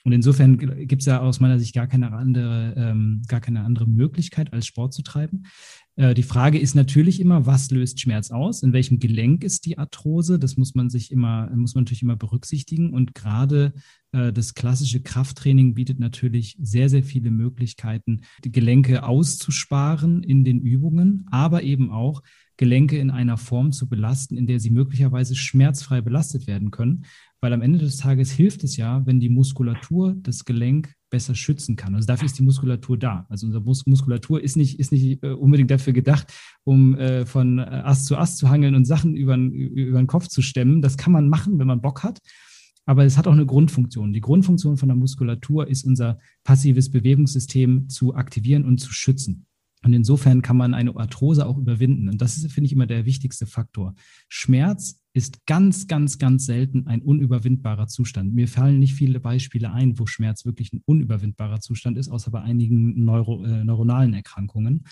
Und 0.05 0.13
insofern 0.13 0.57
gibt 0.87 1.03
es 1.03 1.07
ja 1.07 1.21
aus 1.21 1.41
meiner 1.41 1.59
Sicht 1.59 1.75
gar 1.75 1.89
keine 1.89 2.13
andere, 2.13 2.73
ähm, 2.79 3.23
gar 3.29 3.41
keine 3.41 3.63
andere 3.63 3.87
Möglichkeit, 3.87 4.55
als 4.55 4.65
Sport 4.65 4.95
zu 4.95 5.03
treiben. 5.03 5.43
Äh, 5.97 6.15
die 6.15 6.23
Frage 6.23 6.59
ist 6.59 6.75
natürlich 6.75 7.21
immer, 7.21 7.47
was 7.47 7.71
löst 7.71 8.01
Schmerz 8.01 8.31
aus? 8.31 8.63
In 8.63 8.73
welchem 8.73 8.99
Gelenk 8.99 9.43
ist 9.43 9.65
die 9.65 9.79
Arthrose? 9.79 10.39
Das 10.39 10.57
muss 10.57 10.75
man 10.75 10.91
sich 10.91 11.11
immer, 11.11 11.51
muss 11.55 11.75
man 11.75 11.85
natürlich 11.85 12.03
immer 12.03 12.17
berücksichtigen. 12.17 12.93
Und 12.93 13.15
gerade 13.15 13.73
äh, 14.13 14.33
das 14.33 14.55
klassische 14.55 15.01
Krafttraining 15.01 15.75
bietet 15.75 15.99
natürlich 15.99 16.57
sehr, 16.61 16.89
sehr 16.89 17.03
viele 17.03 17.31
Möglichkeiten, 17.31 18.21
die 18.45 18.53
Gelenke 18.53 19.03
auszusparen 19.03 20.23
in 20.23 20.45
den 20.45 20.61
Übungen, 20.61 21.27
aber 21.31 21.63
eben 21.63 21.91
auch 21.91 22.23
Gelenke 22.59 22.99
in 22.99 23.11
einer 23.11 23.37
Form 23.37 23.73
zu 23.73 23.89
belasten, 23.89 24.37
in 24.37 24.47
der 24.47 24.61
sie 24.61 24.71
möglicherweise 24.71 25.35
schmerzfrei 25.35 26.01
belastet 26.01 26.47
werden 26.47 26.71
können. 26.71 27.05
Weil 27.41 27.53
am 27.53 27.61
Ende 27.61 27.79
des 27.79 27.99
Tages 27.99 28.31
hilft 28.31 28.65
es 28.65 28.77
ja, 28.77 29.05
wenn 29.07 29.21
die 29.21 29.29
Muskulatur 29.29 30.17
das 30.19 30.45
Gelenk 30.45 30.95
besser 31.11 31.35
schützen 31.35 31.77
kann. 31.77 31.95
Also 31.95 32.07
dafür 32.07 32.27
ist 32.27 32.39
die 32.39 32.43
Muskulatur 32.43 32.99
da. 32.99 33.27
Also 33.29 33.47
unsere 33.47 33.63
Mus 33.63 33.87
Muskulatur 33.87 34.43
ist 34.43 34.57
nicht, 34.57 34.79
ist 34.79 34.93
nicht 34.93 35.23
äh, 35.23 35.31
unbedingt 35.31 35.71
dafür 35.71 35.93
gedacht, 35.93 36.33
um 36.65 36.95
äh, 36.97 37.27
von 37.27 37.59
äh, 37.59 37.63
Ast 37.63 38.07
zu 38.07 38.17
Ast 38.17 38.39
zu 38.39 38.49
hangeln 38.49 38.75
und 38.75 38.85
Sachen 38.85 39.15
über, 39.15 39.37
über 39.37 39.99
den 39.99 40.07
Kopf 40.07 40.29
zu 40.29 40.43
stemmen. 40.43 40.83
Das 40.83 40.97
kann 40.97 41.13
man 41.13 41.29
machen, 41.29 41.59
wenn 41.59 41.67
man 41.67 41.81
Bock 41.81 42.03
hat. 42.03 42.21
Aber 42.87 43.05
es 43.05 43.19
hat 43.19 43.27
auch 43.27 43.33
eine 43.33 43.47
Grundfunktion. 43.47 44.13
Die 44.13 44.21
Grundfunktion 44.21 44.77
von 44.77 44.89
der 44.89 44.97
Muskulatur 44.97 45.67
ist 45.67 45.85
unser 45.85 46.19
passives 46.45 46.91
Bewegungssystem 46.91 47.89
zu 47.89 48.15
aktivieren 48.15 48.65
und 48.65 48.79
zu 48.79 48.93
schützen. 48.93 49.47
Und 49.83 49.93
insofern 49.93 50.43
kann 50.43 50.57
man 50.57 50.75
eine 50.75 50.97
Arthrose 50.97 51.47
auch 51.47 51.59
überwinden. 51.59 52.09
Und 52.09 52.21
das 52.21 52.37
ist, 52.37 52.51
finde 52.53 52.67
ich, 52.67 52.73
immer 52.73 52.87
der 52.87 53.05
wichtigste 53.05 53.47
Faktor. 53.47 53.95
Schmerz 54.29 55.01
ist 55.17 55.47
ganz, 55.47 55.87
ganz, 55.87 56.19
ganz 56.19 56.45
selten 56.45 56.87
ein 56.87 57.01
unüberwindbarer 57.01 57.87
Zustand. 57.87 58.35
Mir 58.35 58.49
fallen 58.49 58.79
nicht 58.79 58.93
viele 58.93 59.19
Beispiele 59.19 59.73
ein, 59.73 59.99
wo 59.99 60.05
Schmerz 60.05 60.45
wirklich 60.45 60.75
ein 60.75 60.83
unüberwindbarer 60.85 61.61
Zustand 61.61 61.97
ist, 61.97 62.11
außer 62.11 62.31
bei 62.31 62.43
einigen 62.43 63.03
Neuro, 63.03 63.43
äh, 63.43 63.65
neuronalen 63.65 64.13
Erkrankungen. 64.13 64.85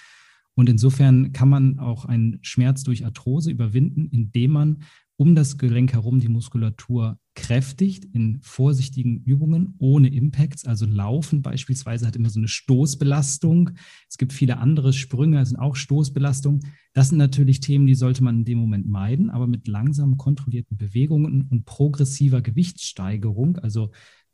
Und 0.54 0.70
insofern 0.70 1.32
kann 1.32 1.50
man 1.50 1.78
auch 1.78 2.06
einen 2.06 2.38
Schmerz 2.40 2.84
durch 2.84 3.04
Arthrose 3.04 3.50
überwinden, 3.50 4.08
indem 4.10 4.52
man 4.52 4.82
um 5.16 5.35
das 5.35 5.59
Gelenk 5.59 5.92
herum 5.92 6.18
die 6.18 6.28
Muskulatur 6.28 7.18
kräftigt 7.35 8.04
in 8.04 8.40
vorsichtigen 8.42 9.23
Übungen 9.25 9.75
ohne 9.78 10.09
Impacts. 10.09 10.64
Also 10.64 10.87
Laufen 10.87 11.42
beispielsweise 11.42 12.06
hat 12.06 12.16
immer 12.16 12.30
so 12.30 12.40
eine 12.40 12.49
Stoßbelastung. 12.49 13.71
Es 14.09 14.18
gibt 14.18 14.33
viele 14.33 14.59
andere 14.59 14.92
Sprünge, 14.92 15.44
sind 15.44 15.56
auch 15.56 15.76
Stoßbelastungen. 15.76 16.61
Das 16.92 17.09
sind 17.11 17.18
natürlich 17.18 17.61
Themen, 17.61 17.87
die 17.87 17.94
sollte 17.94 18.25
man 18.25 18.38
in 18.38 18.44
dem 18.44 18.59
Moment 18.59 18.88
meiden, 18.88 19.30
aber 19.30 19.47
mit 19.47 19.68
langsamen, 19.68 20.16
kontrollierten 20.16 20.76
Bewegungen 20.76 21.42
und 21.42 21.64
progressiver 21.64 22.40
Gewichtssteigerung, 22.40 23.59
also 23.59 23.90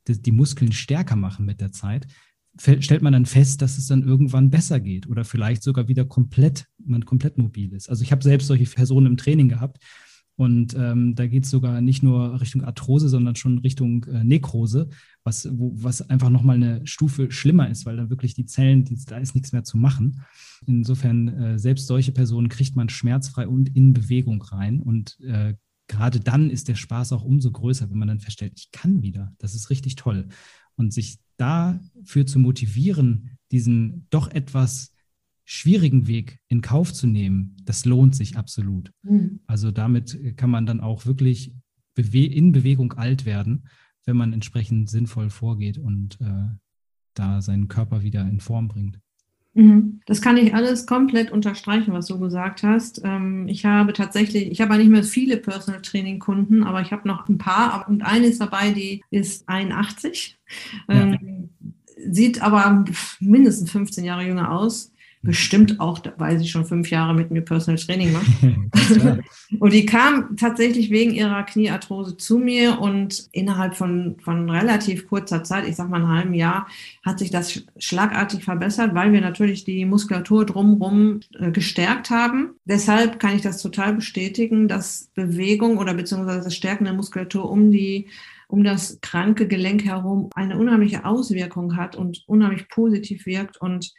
die 0.08 0.32
Muskeln 0.32 0.72
stärker 0.72 1.16
machen 1.16 1.44
mit 1.46 1.60
der 1.60 1.72
Zeit, 1.72 2.06
stellt 2.58 3.02
man 3.02 3.12
dann 3.12 3.26
fest, 3.26 3.62
dass 3.62 3.78
es 3.78 3.86
dann 3.86 4.02
irgendwann 4.02 4.50
besser 4.50 4.80
geht 4.80 5.06
oder 5.06 5.24
vielleicht 5.24 5.62
sogar 5.62 5.88
wieder 5.88 6.04
komplett, 6.04 6.66
man 6.84 7.04
komplett 7.04 7.38
mobil 7.38 7.72
ist. 7.72 7.88
Also 7.88 8.02
ich 8.02 8.12
habe 8.12 8.24
selbst 8.24 8.48
solche 8.48 8.64
Personen 8.64 9.06
im 9.06 9.16
Training 9.16 9.48
gehabt, 9.48 9.78
und 10.40 10.74
ähm, 10.74 11.14
da 11.16 11.26
geht 11.26 11.44
es 11.44 11.50
sogar 11.50 11.82
nicht 11.82 12.02
nur 12.02 12.40
Richtung 12.40 12.64
Arthrose, 12.64 13.10
sondern 13.10 13.36
schon 13.36 13.58
Richtung 13.58 14.04
äh, 14.04 14.24
Nekrose, 14.24 14.88
was, 15.22 15.46
wo, 15.52 15.74
was 15.74 16.08
einfach 16.08 16.30
nochmal 16.30 16.56
eine 16.56 16.86
Stufe 16.86 17.30
schlimmer 17.30 17.68
ist, 17.68 17.84
weil 17.84 17.98
dann 17.98 18.08
wirklich 18.08 18.32
die 18.32 18.46
Zellen, 18.46 18.86
die, 18.86 18.96
da 19.04 19.18
ist 19.18 19.34
nichts 19.34 19.52
mehr 19.52 19.64
zu 19.64 19.76
machen. 19.76 20.22
Insofern, 20.64 21.28
äh, 21.28 21.58
selbst 21.58 21.86
solche 21.88 22.12
Personen 22.12 22.48
kriegt 22.48 22.74
man 22.74 22.88
schmerzfrei 22.88 23.46
und 23.46 23.76
in 23.76 23.92
Bewegung 23.92 24.40
rein. 24.40 24.80
Und 24.80 25.20
äh, 25.20 25.56
gerade 25.88 26.20
dann 26.20 26.48
ist 26.48 26.68
der 26.68 26.74
Spaß 26.74 27.12
auch 27.12 27.22
umso 27.22 27.50
größer, 27.50 27.90
wenn 27.90 27.98
man 27.98 28.08
dann 28.08 28.20
feststellt, 28.20 28.54
ich 28.56 28.70
kann 28.70 29.02
wieder. 29.02 29.34
Das 29.36 29.54
ist 29.54 29.68
richtig 29.68 29.96
toll. 29.96 30.28
Und 30.74 30.94
sich 30.94 31.18
dafür 31.36 32.24
zu 32.24 32.38
motivieren, 32.38 33.36
diesen 33.52 34.06
doch 34.08 34.30
etwas 34.30 34.94
schwierigen 35.52 36.06
Weg 36.06 36.38
in 36.46 36.60
Kauf 36.60 36.92
zu 36.92 37.08
nehmen, 37.08 37.56
das 37.64 37.84
lohnt 37.84 38.14
sich 38.14 38.36
absolut. 38.36 38.92
Mhm. 39.02 39.40
Also 39.48 39.72
damit 39.72 40.36
kann 40.36 40.48
man 40.48 40.64
dann 40.64 40.80
auch 40.80 41.06
wirklich 41.06 41.52
bewe 41.96 42.24
in 42.24 42.52
Bewegung 42.52 42.92
alt 42.92 43.26
werden, 43.26 43.66
wenn 44.04 44.16
man 44.16 44.32
entsprechend 44.32 44.88
sinnvoll 44.88 45.28
vorgeht 45.28 45.76
und 45.76 46.20
äh, 46.20 46.54
da 47.14 47.42
seinen 47.42 47.66
Körper 47.66 48.04
wieder 48.04 48.22
in 48.28 48.38
Form 48.38 48.68
bringt. 48.68 49.00
Mhm. 49.54 50.00
Das 50.06 50.22
kann 50.22 50.36
ich 50.36 50.54
alles 50.54 50.86
komplett 50.86 51.32
unterstreichen, 51.32 51.92
was 51.92 52.06
du 52.06 52.20
gesagt 52.20 52.62
hast. 52.62 53.00
Ähm, 53.02 53.48
ich 53.48 53.64
habe 53.64 53.92
tatsächlich, 53.92 54.52
ich 54.52 54.60
habe 54.60 54.76
nicht 54.76 54.88
mehr 54.88 55.02
viele 55.02 55.36
Personal 55.36 55.82
Training 55.82 56.20
Kunden, 56.20 56.62
aber 56.62 56.80
ich 56.80 56.92
habe 56.92 57.08
noch 57.08 57.28
ein 57.28 57.38
paar 57.38 57.88
und 57.88 58.02
eine 58.02 58.28
ist 58.28 58.40
dabei, 58.40 58.70
die 58.70 59.02
ist 59.10 59.48
81, 59.48 60.38
ja. 60.88 60.94
Ähm, 60.94 61.50
sieht 62.08 62.40
aber 62.40 62.84
mindestens 63.18 63.72
15 63.72 64.04
Jahre 64.04 64.24
jünger 64.24 64.52
aus 64.52 64.92
bestimmt 65.22 65.80
auch, 65.80 66.00
weil 66.16 66.38
sie 66.38 66.48
schon 66.48 66.64
fünf 66.64 66.90
Jahre 66.90 67.14
mit 67.14 67.30
mir 67.30 67.42
Personal 67.42 67.78
Training 67.78 68.12
macht. 68.12 68.26
und 69.60 69.72
die 69.72 69.84
kam 69.84 70.36
tatsächlich 70.36 70.90
wegen 70.90 71.12
ihrer 71.12 71.42
Kniearthrose 71.42 72.16
zu 72.16 72.38
mir 72.38 72.80
und 72.80 73.28
innerhalb 73.32 73.76
von, 73.76 74.16
von 74.22 74.48
relativ 74.48 75.08
kurzer 75.08 75.44
Zeit, 75.44 75.68
ich 75.68 75.76
sag 75.76 75.90
mal 75.90 75.98
einem 75.98 76.08
halben 76.08 76.34
Jahr, 76.34 76.66
hat 77.04 77.18
sich 77.18 77.30
das 77.30 77.62
schlagartig 77.78 78.44
verbessert, 78.44 78.94
weil 78.94 79.12
wir 79.12 79.20
natürlich 79.20 79.64
die 79.64 79.84
Muskulatur 79.84 80.46
drumherum 80.46 81.20
äh, 81.38 81.50
gestärkt 81.50 82.08
haben. 82.08 82.52
Deshalb 82.64 83.20
kann 83.20 83.36
ich 83.36 83.42
das 83.42 83.60
total 83.60 83.94
bestätigen, 83.94 84.68
dass 84.68 85.10
Bewegung 85.14 85.76
oder 85.76 85.92
beziehungsweise 85.92 86.44
das 86.44 86.56
Stärken 86.56 86.84
der 86.84 86.94
Muskulatur 86.94 87.50
um 87.50 87.70
die 87.70 88.08
um 88.48 88.64
das 88.64 88.98
kranke 89.00 89.46
Gelenk 89.46 89.84
herum 89.84 90.28
eine 90.34 90.58
unheimliche 90.58 91.04
Auswirkung 91.04 91.76
hat 91.76 91.94
und 91.94 92.24
unheimlich 92.26 92.68
positiv 92.68 93.24
wirkt 93.24 93.60
und 93.60 93.92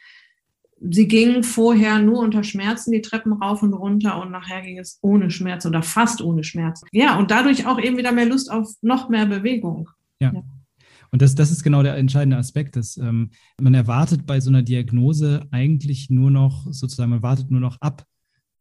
sie 0.90 1.08
ging 1.08 1.42
vorher 1.42 1.98
nur 2.00 2.20
unter 2.20 2.44
Schmerzen 2.44 2.92
die 2.92 3.02
Treppen 3.02 3.32
rauf 3.32 3.62
und 3.62 3.72
runter 3.72 4.20
und 4.20 4.30
nachher 4.30 4.62
ging 4.62 4.78
es 4.78 4.98
ohne 5.02 5.30
Schmerz 5.30 5.66
oder 5.66 5.82
fast 5.82 6.22
ohne 6.22 6.44
Schmerz. 6.44 6.82
Ja, 6.92 7.18
und 7.18 7.30
dadurch 7.30 7.66
auch 7.66 7.78
eben 7.78 7.96
wieder 7.96 8.12
mehr 8.12 8.26
Lust 8.26 8.50
auf 8.50 8.68
noch 8.82 9.08
mehr 9.08 9.26
Bewegung. 9.26 9.88
Ja. 10.20 10.32
ja. 10.32 10.42
Und 11.10 11.20
das, 11.20 11.34
das 11.34 11.50
ist 11.50 11.62
genau 11.62 11.82
der 11.82 11.96
entscheidende 11.96 12.38
Aspekt, 12.38 12.74
dass 12.76 12.96
ähm, 12.96 13.30
man 13.60 13.74
erwartet 13.74 14.24
bei 14.26 14.40
so 14.40 14.48
einer 14.48 14.62
Diagnose 14.62 15.46
eigentlich 15.50 16.08
nur 16.08 16.30
noch, 16.30 16.66
sozusagen, 16.72 17.10
man 17.10 17.22
wartet 17.22 17.50
nur 17.50 17.60
noch 17.60 17.78
ab 17.80 18.06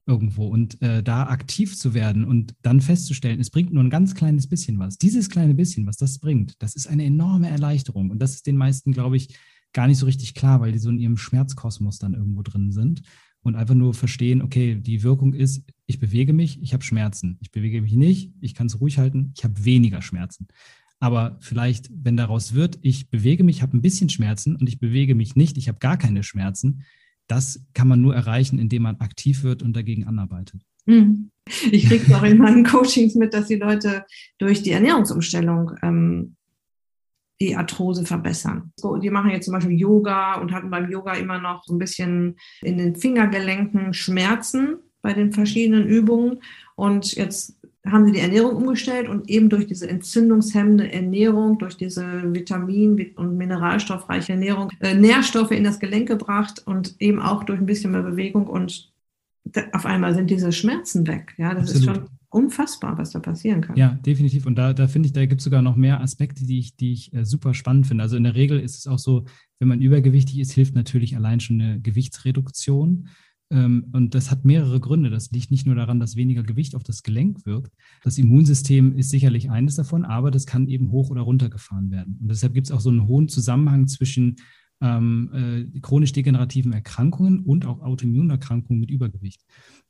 irgendwo 0.05 0.47
und 0.47 0.81
äh, 0.81 1.01
da 1.01 1.27
aktiv 1.27 1.77
zu 1.77 1.93
werden 1.93 2.25
und 2.25 2.53
dann 2.63 2.81
festzustellen, 2.81 3.39
es 3.39 3.51
bringt 3.51 3.71
nur 3.71 3.83
ein 3.83 3.89
ganz 3.89 4.15
kleines 4.15 4.47
bisschen 4.47 4.77
was. 4.79 4.97
Dieses 4.97 5.29
kleine 5.29 5.53
bisschen, 5.53 5.85
was 5.87 5.95
das 5.95 6.19
bringt, 6.19 6.61
das 6.61 6.75
ist 6.75 6.87
eine 6.87 7.05
enorme 7.05 7.49
Erleichterung. 7.49 8.09
Und 8.09 8.19
das 8.19 8.33
ist 8.33 8.47
den 8.47 8.57
meisten, 8.57 8.91
glaube 8.91 9.15
ich, 9.15 9.37
gar 9.73 9.87
nicht 9.87 9.97
so 9.97 10.05
richtig 10.05 10.33
klar, 10.33 10.61
weil 10.61 10.71
die 10.71 10.79
so 10.79 10.89
in 10.89 10.99
ihrem 10.99 11.17
Schmerzkosmos 11.17 11.99
dann 11.99 12.13
irgendwo 12.13 12.41
drin 12.41 12.71
sind 12.71 13.01
und 13.43 13.55
einfach 13.55 13.75
nur 13.75 13.93
verstehen, 13.93 14.41
okay, 14.41 14.75
die 14.75 15.03
Wirkung 15.03 15.33
ist, 15.33 15.63
ich 15.85 15.99
bewege 15.99 16.33
mich, 16.33 16.61
ich 16.61 16.73
habe 16.73 16.83
Schmerzen. 16.83 17.37
Ich 17.41 17.51
bewege 17.51 17.81
mich 17.81 17.93
nicht, 17.93 18.33
ich 18.39 18.55
kann 18.55 18.67
es 18.67 18.79
ruhig 18.79 18.97
halten, 18.97 19.33
ich 19.35 19.43
habe 19.43 19.65
weniger 19.65 20.01
Schmerzen. 20.01 20.47
Aber 20.99 21.37
vielleicht, 21.41 21.89
wenn 21.91 22.15
daraus 22.15 22.53
wird, 22.53 22.77
ich 22.83 23.09
bewege 23.09 23.43
mich, 23.43 23.63
habe 23.63 23.75
ein 23.75 23.81
bisschen 23.81 24.09
Schmerzen 24.09 24.55
und 24.55 24.69
ich 24.69 24.79
bewege 24.79 25.15
mich 25.15 25.35
nicht, 25.35 25.57
ich 25.57 25.67
habe 25.67 25.79
gar 25.79 25.97
keine 25.97 26.21
Schmerzen, 26.21 26.83
das 27.27 27.65
kann 27.73 27.87
man 27.87 28.01
nur 28.01 28.13
erreichen, 28.13 28.59
indem 28.59 28.83
man 28.83 28.97
aktiv 28.97 29.43
wird 29.43 29.63
und 29.63 29.75
dagegen 29.75 30.05
anarbeitet. 30.05 30.61
Hm. 30.85 31.31
Ich 31.71 31.85
kriege 31.85 32.05
es 32.05 32.13
auch 32.13 32.23
in 32.23 32.37
meinen 32.37 32.63
Coachings 32.63 33.15
mit, 33.15 33.33
dass 33.33 33.47
die 33.47 33.55
Leute 33.55 34.05
durch 34.37 34.61
die 34.61 34.71
Ernährungsumstellung 34.71 35.71
ähm, 35.81 36.35
die 37.41 37.57
Arthrose 37.57 38.05
verbessern. 38.05 38.71
So, 38.77 38.97
die 38.97 39.09
machen 39.09 39.31
jetzt 39.31 39.45
zum 39.45 39.55
Beispiel 39.55 39.77
Yoga 39.77 40.35
und 40.35 40.53
hatten 40.53 40.69
beim 40.69 40.89
Yoga 40.89 41.13
immer 41.15 41.41
noch 41.41 41.63
so 41.65 41.73
ein 41.73 41.79
bisschen 41.79 42.37
in 42.61 42.77
den 42.77 42.95
Fingergelenken 42.95 43.93
Schmerzen 43.93 44.77
bei 45.01 45.13
den 45.13 45.33
verschiedenen 45.33 45.87
Übungen. 45.87 46.41
Und 46.75 47.13
jetzt 47.15 47.57
haben 47.83 48.05
sie 48.05 48.11
die 48.11 48.19
Ernährung 48.19 48.55
umgestellt 48.55 49.09
und 49.09 49.27
eben 49.27 49.49
durch 49.49 49.65
diese 49.65 49.89
entzündungshemmende 49.89 50.93
Ernährung, 50.93 51.57
durch 51.57 51.75
diese 51.75 52.05
Vitamin- 52.31 53.13
und 53.15 53.37
mineralstoffreiche 53.37 54.33
Ernährung 54.33 54.69
äh, 54.79 54.93
Nährstoffe 54.93 55.51
in 55.51 55.63
das 55.63 55.79
Gelenk 55.79 56.07
gebracht 56.07 56.61
und 56.63 56.95
eben 56.99 57.19
auch 57.19 57.43
durch 57.43 57.59
ein 57.59 57.65
bisschen 57.65 57.91
mehr 57.91 58.03
Bewegung 58.03 58.45
und 58.45 58.91
auf 59.73 59.87
einmal 59.87 60.13
sind 60.13 60.29
diese 60.29 60.51
Schmerzen 60.51 61.07
weg. 61.07 61.33
Ja, 61.37 61.55
das 61.55 61.73
Absolut. 61.73 61.97
ist 61.97 62.03
schon 62.03 62.20
unfassbar, 62.31 62.97
was 62.97 63.11
da 63.11 63.19
passieren 63.19 63.61
kann. 63.61 63.75
Ja, 63.75 63.93
definitiv. 64.05 64.45
Und 64.45 64.55
da, 64.55 64.73
da 64.73 64.87
finde 64.87 65.07
ich, 65.07 65.13
da 65.13 65.25
gibt 65.25 65.41
es 65.41 65.45
sogar 65.45 65.61
noch 65.61 65.75
mehr 65.75 66.01
Aspekte, 66.01 66.45
die 66.45 66.59
ich, 66.59 66.75
die 66.75 66.93
ich 66.93 67.13
äh, 67.13 67.25
super 67.25 67.53
spannend 67.53 67.87
finde. 67.87 68.03
Also 68.03 68.15
in 68.17 68.23
der 68.23 68.35
Regel 68.35 68.59
ist 68.59 68.77
es 68.77 68.87
auch 68.87 68.99
so, 68.99 69.25
wenn 69.59 69.67
man 69.67 69.81
übergewichtig 69.81 70.39
ist, 70.39 70.53
hilft 70.53 70.73
natürlich 70.73 71.15
allein 71.15 71.41
schon 71.41 71.61
eine 71.61 71.81
Gewichtsreduktion. 71.81 73.09
Ähm, 73.51 73.87
und 73.91 74.15
das 74.15 74.31
hat 74.31 74.45
mehrere 74.45 74.79
Gründe. 74.79 75.09
Das 75.09 75.29
liegt 75.31 75.51
nicht 75.51 75.65
nur 75.65 75.75
daran, 75.75 75.99
dass 75.99 76.15
weniger 76.15 76.41
Gewicht 76.41 76.73
auf 76.73 76.83
das 76.83 77.03
Gelenk 77.03 77.45
wirkt. 77.45 77.73
Das 78.03 78.17
Immunsystem 78.17 78.97
ist 78.97 79.09
sicherlich 79.09 79.51
eines 79.51 79.75
davon, 79.75 80.05
aber 80.05 80.31
das 80.31 80.45
kann 80.45 80.69
eben 80.69 80.89
hoch 80.89 81.09
oder 81.09 81.21
runter 81.21 81.49
gefahren 81.49 81.91
werden. 81.91 82.17
Und 82.21 82.29
deshalb 82.29 82.53
gibt 82.53 82.67
es 82.67 82.71
auch 82.71 82.81
so 82.81 82.89
einen 82.89 83.07
hohen 83.07 83.27
Zusammenhang 83.27 83.87
zwischen 83.87 84.37
ähm, 84.81 85.29
äh, 85.73 85.79
chronisch 85.81 86.13
degenerativen 86.13 86.71
Erkrankungen 86.71 87.41
und 87.41 87.65
auch 87.65 87.81
Autoimmunerkrankungen 87.81 88.79
mit 88.79 88.89
Übergewicht 88.89 89.43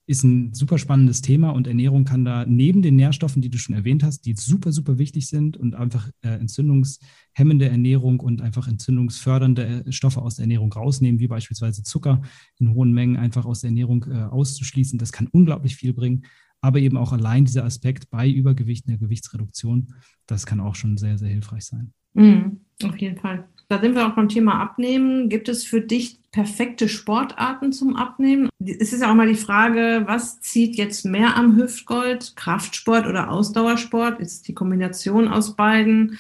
ist 0.08 0.24
ein 0.24 0.53
super 0.53 0.77
spannendes 0.77 1.22
Thema 1.22 1.51
und 1.51 1.67
Ernährung 1.67 2.05
kann 2.05 2.25
da 2.25 2.46
neben 2.46 2.81
den 2.81 2.96
Nährstoffen, 2.96 3.41
die 3.41 3.50
du 3.50 3.58
schon 3.58 3.75
erwähnt 3.75 4.03
hast, 4.03 4.25
die 4.25 4.34
super, 4.36 4.72
super 4.72 4.98
wichtig 4.98 5.27
sind 5.27 5.58
und 5.58 5.75
einfach 5.75 6.10
äh, 6.22 6.29
entzündungshemmende 6.29 7.70
Ernährung 7.70 8.20
und 8.20 8.41
einfach 8.41 8.67
entzündungsfördernde 8.67 9.86
äh, 9.86 9.91
Stoffe 9.91 10.22
aus 10.22 10.36
der 10.36 10.43
Ernährung 10.43 10.74
rausnehmen, 10.74 11.20
wie 11.20 11.27
beispielsweise 11.27 11.84
Zucker 11.84 12.22
in 12.60 12.74
hohen 12.74 12.91
Mengen 12.91 13.15
einfach 13.15 13.46
aus 13.46 13.62
der 13.62 13.70
Ernährung 13.70 14.05
äh, 14.10 14.24
auszuschließen. 14.24 14.98
Das 15.00 15.12
kann 15.12 15.27
unglaublich 15.31 15.75
viel 15.75 15.93
bringen. 15.93 16.25
Aber 16.62 16.79
eben 16.79 16.98
auch 16.98 17.12
allein 17.12 17.46
dieser 17.46 17.65
Aspekt 17.65 18.10
bei 18.10 18.29
Übergewicht, 18.29 18.88
einer 18.88 18.98
Gewichtsreduktion, 18.98 19.96
das 20.27 20.46
kann 20.46 20.60
auch 20.60 20.75
schon 20.75 20.98
sehr, 20.98 21.17
sehr 21.17 21.29
hilfreich 21.29 21.65
sein. 21.65 21.93
Mhm, 22.13 22.62
auf 22.84 22.98
jeden 22.98 23.17
Fall. 23.17 23.48
Da 23.67 23.79
sind 23.79 23.96
wir 23.96 24.08
auch 24.08 24.15
beim 24.15 24.29
Thema 24.29 24.62
Abnehmen. 24.62 25.29
Gibt 25.29 25.50
es 25.50 25.63
für 25.63 25.81
dich 25.81 26.21
perfekte 26.32 26.88
Sportarten 26.88 27.74
zum 27.74 27.96
Abnehmen? 27.96 28.50
Es 28.60 28.94
ist 28.94 29.02
ja 29.02 29.12
auch 29.12 29.16
mal 29.16 29.28
die 29.28 29.36
Frage, 29.36 30.04
was 30.06 30.40
zieht 30.40 30.76
jetzt 30.78 31.06
mehr 31.06 31.36
am 31.36 31.56
Hüftgold? 31.56 32.36
Kraftsport 32.36 33.06
oder 33.06 33.30
Ausdauersport? 33.32 34.20
Ist 34.20 34.48
die 34.48 34.54
Kombination 34.54 35.28
aus 35.28 35.56
beiden? 35.56 36.18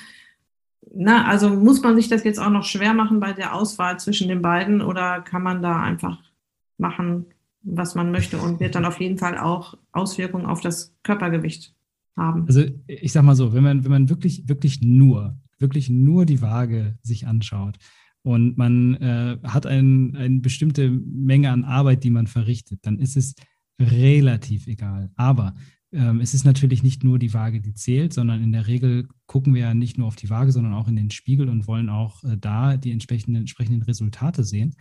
Na, 0.93 1.25
also 1.25 1.49
muss 1.49 1.81
man 1.81 1.95
sich 1.95 2.09
das 2.09 2.25
jetzt 2.25 2.39
auch 2.39 2.49
noch 2.49 2.65
schwer 2.65 2.93
machen 2.93 3.21
bei 3.21 3.31
der 3.31 3.55
Auswahl 3.55 3.99
zwischen 3.99 4.27
den 4.27 4.41
beiden 4.41 4.81
oder 4.81 5.21
kann 5.21 5.43
man 5.43 5.61
da 5.61 5.81
einfach 5.81 6.19
machen, 6.77 7.27
was 7.63 7.95
man 7.95 8.11
möchte 8.11 8.37
und 8.37 8.59
wird 8.59 8.75
dann 8.75 8.85
auf 8.85 8.99
jeden 8.99 9.17
Fall 9.17 9.37
auch 9.37 9.77
Auswirkungen 9.93 10.45
auf 10.45 10.59
das 10.59 10.93
Körpergewicht 11.03 11.73
haben? 12.17 12.45
Also 12.47 12.63
ich 12.87 13.13
sag 13.13 13.23
mal 13.23 13.35
so, 13.35 13.53
wenn 13.53 13.63
man, 13.63 13.85
wenn 13.85 13.91
man 13.91 14.09
wirklich, 14.09 14.49
wirklich 14.49 14.81
nur 14.81 15.37
wirklich 15.61 15.89
nur 15.89 16.25
die 16.25 16.41
Waage 16.41 16.97
sich 17.03 17.27
anschaut 17.27 17.77
und 18.23 18.57
man 18.57 18.95
äh, 18.95 19.37
hat 19.43 19.65
ein, 19.65 20.15
eine 20.15 20.39
bestimmte 20.39 20.89
Menge 20.89 21.49
an 21.49 21.63
Arbeit, 21.63 22.03
die 22.03 22.11
man 22.11 22.27
verrichtet, 22.27 22.79
dann 22.83 22.99
ist 22.99 23.17
es 23.17 23.35
relativ 23.79 24.67
egal. 24.67 25.09
Aber 25.15 25.55
ähm, 25.91 26.21
es 26.21 26.33
ist 26.33 26.45
natürlich 26.45 26.83
nicht 26.83 27.03
nur 27.03 27.19
die 27.19 27.33
Waage, 27.33 27.61
die 27.61 27.73
zählt, 27.73 28.13
sondern 28.13 28.43
in 28.43 28.51
der 28.51 28.67
Regel 28.67 29.07
gucken 29.25 29.53
wir 29.53 29.61
ja 29.61 29.73
nicht 29.73 29.97
nur 29.97 30.07
auf 30.07 30.15
die 30.15 30.29
Waage, 30.29 30.51
sondern 30.51 30.73
auch 30.73 30.87
in 30.87 30.95
den 30.95 31.11
Spiegel 31.11 31.49
und 31.49 31.67
wollen 31.67 31.89
auch 31.89 32.23
äh, 32.23 32.37
da 32.37 32.77
die 32.77 32.91
entsprechenden, 32.91 33.35
entsprechenden 33.35 33.81
Resultate 33.81 34.43
sehen. 34.43 34.75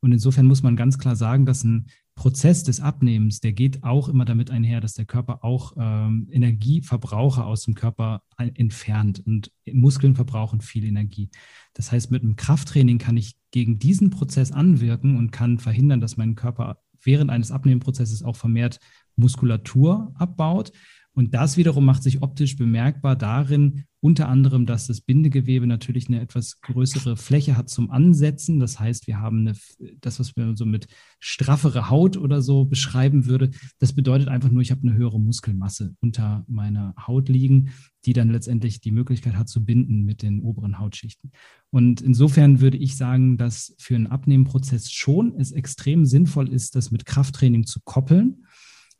Und 0.00 0.12
insofern 0.12 0.46
muss 0.46 0.62
man 0.62 0.76
ganz 0.76 0.98
klar 0.98 1.16
sagen, 1.16 1.46
dass 1.46 1.64
ein 1.64 1.86
Prozess 2.20 2.64
des 2.64 2.80
Abnehmens, 2.80 3.40
der 3.40 3.54
geht 3.54 3.82
auch 3.82 4.06
immer 4.10 4.26
damit 4.26 4.50
einher, 4.50 4.82
dass 4.82 4.92
der 4.92 5.06
Körper 5.06 5.42
auch 5.42 5.72
ähm, 5.78 6.28
Energieverbraucher 6.30 7.46
aus 7.46 7.64
dem 7.64 7.74
Körper 7.74 8.24
entfernt 8.36 9.22
und 9.24 9.50
Muskeln 9.72 10.14
verbrauchen 10.14 10.60
viel 10.60 10.84
Energie. 10.84 11.30
Das 11.72 11.90
heißt, 11.90 12.10
mit 12.10 12.22
einem 12.22 12.36
Krafttraining 12.36 12.98
kann 12.98 13.16
ich 13.16 13.36
gegen 13.52 13.78
diesen 13.78 14.10
Prozess 14.10 14.52
anwirken 14.52 15.16
und 15.16 15.30
kann 15.30 15.58
verhindern, 15.58 16.02
dass 16.02 16.18
mein 16.18 16.34
Körper 16.34 16.82
während 17.02 17.30
eines 17.30 17.50
Abnehmprozesses 17.50 18.22
auch 18.22 18.36
vermehrt 18.36 18.80
Muskulatur 19.16 20.12
abbaut. 20.14 20.72
Und 21.20 21.34
das 21.34 21.58
wiederum 21.58 21.84
macht 21.84 22.02
sich 22.02 22.22
optisch 22.22 22.56
bemerkbar 22.56 23.14
darin, 23.14 23.84
unter 24.00 24.30
anderem, 24.30 24.64
dass 24.64 24.86
das 24.86 25.02
Bindegewebe 25.02 25.66
natürlich 25.66 26.08
eine 26.08 26.18
etwas 26.18 26.62
größere 26.62 27.18
Fläche 27.18 27.58
hat 27.58 27.68
zum 27.68 27.90
Ansetzen. 27.90 28.58
Das 28.58 28.80
heißt, 28.80 29.06
wir 29.06 29.20
haben 29.20 29.40
eine, 29.40 29.54
das, 30.00 30.18
was 30.18 30.34
man 30.36 30.56
so 30.56 30.64
mit 30.64 30.86
straffere 31.18 31.90
Haut 31.90 32.16
oder 32.16 32.40
so 32.40 32.64
beschreiben 32.64 33.26
würde. 33.26 33.50
Das 33.78 33.92
bedeutet 33.92 34.28
einfach 34.28 34.50
nur, 34.50 34.62
ich 34.62 34.70
habe 34.70 34.80
eine 34.80 34.94
höhere 34.94 35.20
Muskelmasse 35.20 35.94
unter 36.00 36.42
meiner 36.48 36.94
Haut 37.06 37.28
liegen, 37.28 37.68
die 38.06 38.14
dann 38.14 38.30
letztendlich 38.30 38.80
die 38.80 38.90
Möglichkeit 38.90 39.36
hat 39.36 39.50
zu 39.50 39.62
binden 39.62 40.04
mit 40.04 40.22
den 40.22 40.40
oberen 40.40 40.78
Hautschichten. 40.78 41.32
Und 41.68 42.00
insofern 42.00 42.62
würde 42.62 42.78
ich 42.78 42.96
sagen, 42.96 43.36
dass 43.36 43.74
für 43.76 43.94
einen 43.94 44.06
Abnehmenprozess 44.06 44.90
schon 44.90 45.34
es 45.36 45.52
extrem 45.52 46.06
sinnvoll 46.06 46.48
ist, 46.48 46.76
das 46.76 46.90
mit 46.90 47.04
Krafttraining 47.04 47.66
zu 47.66 47.80
koppeln 47.84 48.46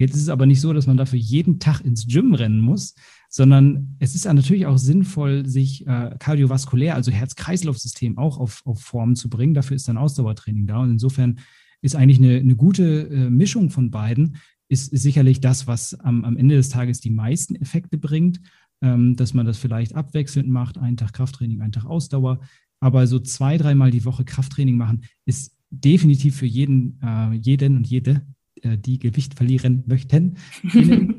Jetzt 0.01 0.15
ist 0.15 0.23
es 0.23 0.29
aber 0.31 0.47
nicht 0.47 0.63
so, 0.63 0.73
dass 0.73 0.87
man 0.87 0.97
dafür 0.97 1.19
jeden 1.19 1.59
Tag 1.59 1.83
ins 1.83 2.07
Gym 2.07 2.33
rennen 2.33 2.61
muss, 2.61 2.95
sondern 3.29 3.97
es 3.99 4.15
ist 4.15 4.25
natürlich 4.25 4.65
auch 4.65 4.79
sinnvoll, 4.79 5.47
sich 5.47 5.87
äh, 5.87 6.17
kardiovaskulär, 6.19 6.95
also 6.95 7.11
Herz-Kreislauf-System 7.11 8.17
auch 8.17 8.39
auf, 8.39 8.63
auf 8.65 8.81
Form 8.81 9.15
zu 9.15 9.29
bringen. 9.29 9.53
Dafür 9.53 9.77
ist 9.77 9.89
dann 9.89 9.99
Ausdauertraining 9.99 10.67
da. 10.67 10.79
Und 10.79 10.91
insofern 10.93 11.39
ist 11.83 11.97
eigentlich 11.97 12.17
eine, 12.17 12.39
eine 12.39 12.57
gute 12.57 13.11
äh, 13.11 13.29
Mischung 13.29 13.69
von 13.69 13.91
beiden, 13.91 14.37
ist, 14.69 14.91
ist 14.91 15.03
sicherlich 15.03 15.43
das, 15.43 15.67
was 15.67 15.93
am, 16.01 16.25
am 16.25 16.39
Ende 16.39 16.57
des 16.57 16.71
Tages 16.71 17.03
die 17.03 17.11
meisten 17.11 17.55
Effekte 17.57 17.99
bringt, 17.99 18.41
ähm, 18.81 19.17
dass 19.17 19.35
man 19.35 19.45
das 19.45 19.59
vielleicht 19.59 19.95
abwechselnd 19.95 20.49
macht, 20.49 20.79
einen 20.79 20.97
Tag 20.97 21.13
Krafttraining, 21.13 21.61
einen 21.61 21.73
Tag 21.73 21.85
Ausdauer. 21.85 22.41
Aber 22.81 23.07
so 23.07 23.19
zwei, 23.19 23.59
dreimal 23.59 23.91
die 23.91 24.07
Woche 24.07 24.25
Krafttraining 24.25 24.79
machen, 24.79 25.03
ist 25.27 25.55
definitiv 25.69 26.37
für 26.37 26.47
jeden, 26.47 26.99
äh, 27.03 27.33
jeden 27.35 27.77
und 27.77 27.87
jede 27.87 28.23
die 28.63 28.99
Gewicht 28.99 29.35
verlieren 29.35 29.85
möchten, 29.87 30.37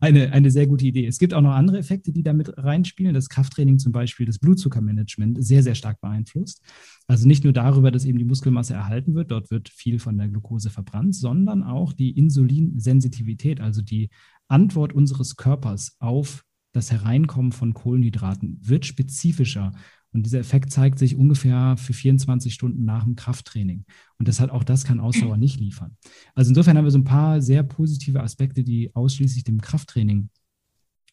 eine, 0.00 0.32
eine 0.32 0.50
sehr 0.50 0.66
gute 0.66 0.86
Idee. 0.86 1.06
Es 1.06 1.18
gibt 1.18 1.34
auch 1.34 1.40
noch 1.40 1.52
andere 1.52 1.78
Effekte, 1.78 2.12
die 2.12 2.22
damit 2.22 2.52
reinspielen. 2.56 3.14
Das 3.14 3.28
Krafttraining 3.28 3.78
zum 3.78 3.92
Beispiel 3.92 4.26
das 4.26 4.38
Blutzuckermanagement 4.38 5.44
sehr, 5.44 5.62
sehr 5.62 5.74
stark 5.74 6.00
beeinflusst. 6.00 6.62
Also 7.06 7.26
nicht 7.26 7.44
nur 7.44 7.52
darüber, 7.52 7.90
dass 7.90 8.04
eben 8.04 8.18
die 8.18 8.24
Muskelmasse 8.24 8.74
erhalten 8.74 9.14
wird, 9.14 9.30
dort 9.30 9.50
wird 9.50 9.68
viel 9.68 9.98
von 9.98 10.18
der 10.18 10.28
Glucose 10.28 10.70
verbrannt, 10.70 11.14
sondern 11.14 11.62
auch 11.62 11.92
die 11.92 12.10
Insulinsensitivität, 12.10 13.60
also 13.60 13.82
die 13.82 14.10
Antwort 14.48 14.92
unseres 14.92 15.36
Körpers 15.36 15.96
auf 15.98 16.44
das 16.72 16.90
Hereinkommen 16.90 17.52
von 17.52 17.74
Kohlenhydraten 17.74 18.58
wird 18.62 18.86
spezifischer. 18.86 19.72
Und 20.12 20.24
dieser 20.24 20.40
Effekt 20.40 20.70
zeigt 20.70 20.98
sich 20.98 21.16
ungefähr 21.16 21.76
für 21.78 21.94
24 21.94 22.52
Stunden 22.52 22.84
nach 22.84 23.04
dem 23.04 23.16
Krafttraining. 23.16 23.84
Und 24.18 24.28
deshalb 24.28 24.50
auch 24.50 24.62
das 24.62 24.84
kann 24.84 25.00
Ausdauer 25.00 25.38
nicht 25.38 25.58
liefern. 25.58 25.96
Also 26.34 26.50
insofern 26.50 26.76
haben 26.76 26.84
wir 26.84 26.90
so 26.90 26.98
ein 26.98 27.04
paar 27.04 27.40
sehr 27.40 27.62
positive 27.62 28.22
Aspekte, 28.22 28.62
die 28.62 28.94
ausschließlich 28.94 29.44
dem 29.44 29.60
Krafttraining 29.60 30.28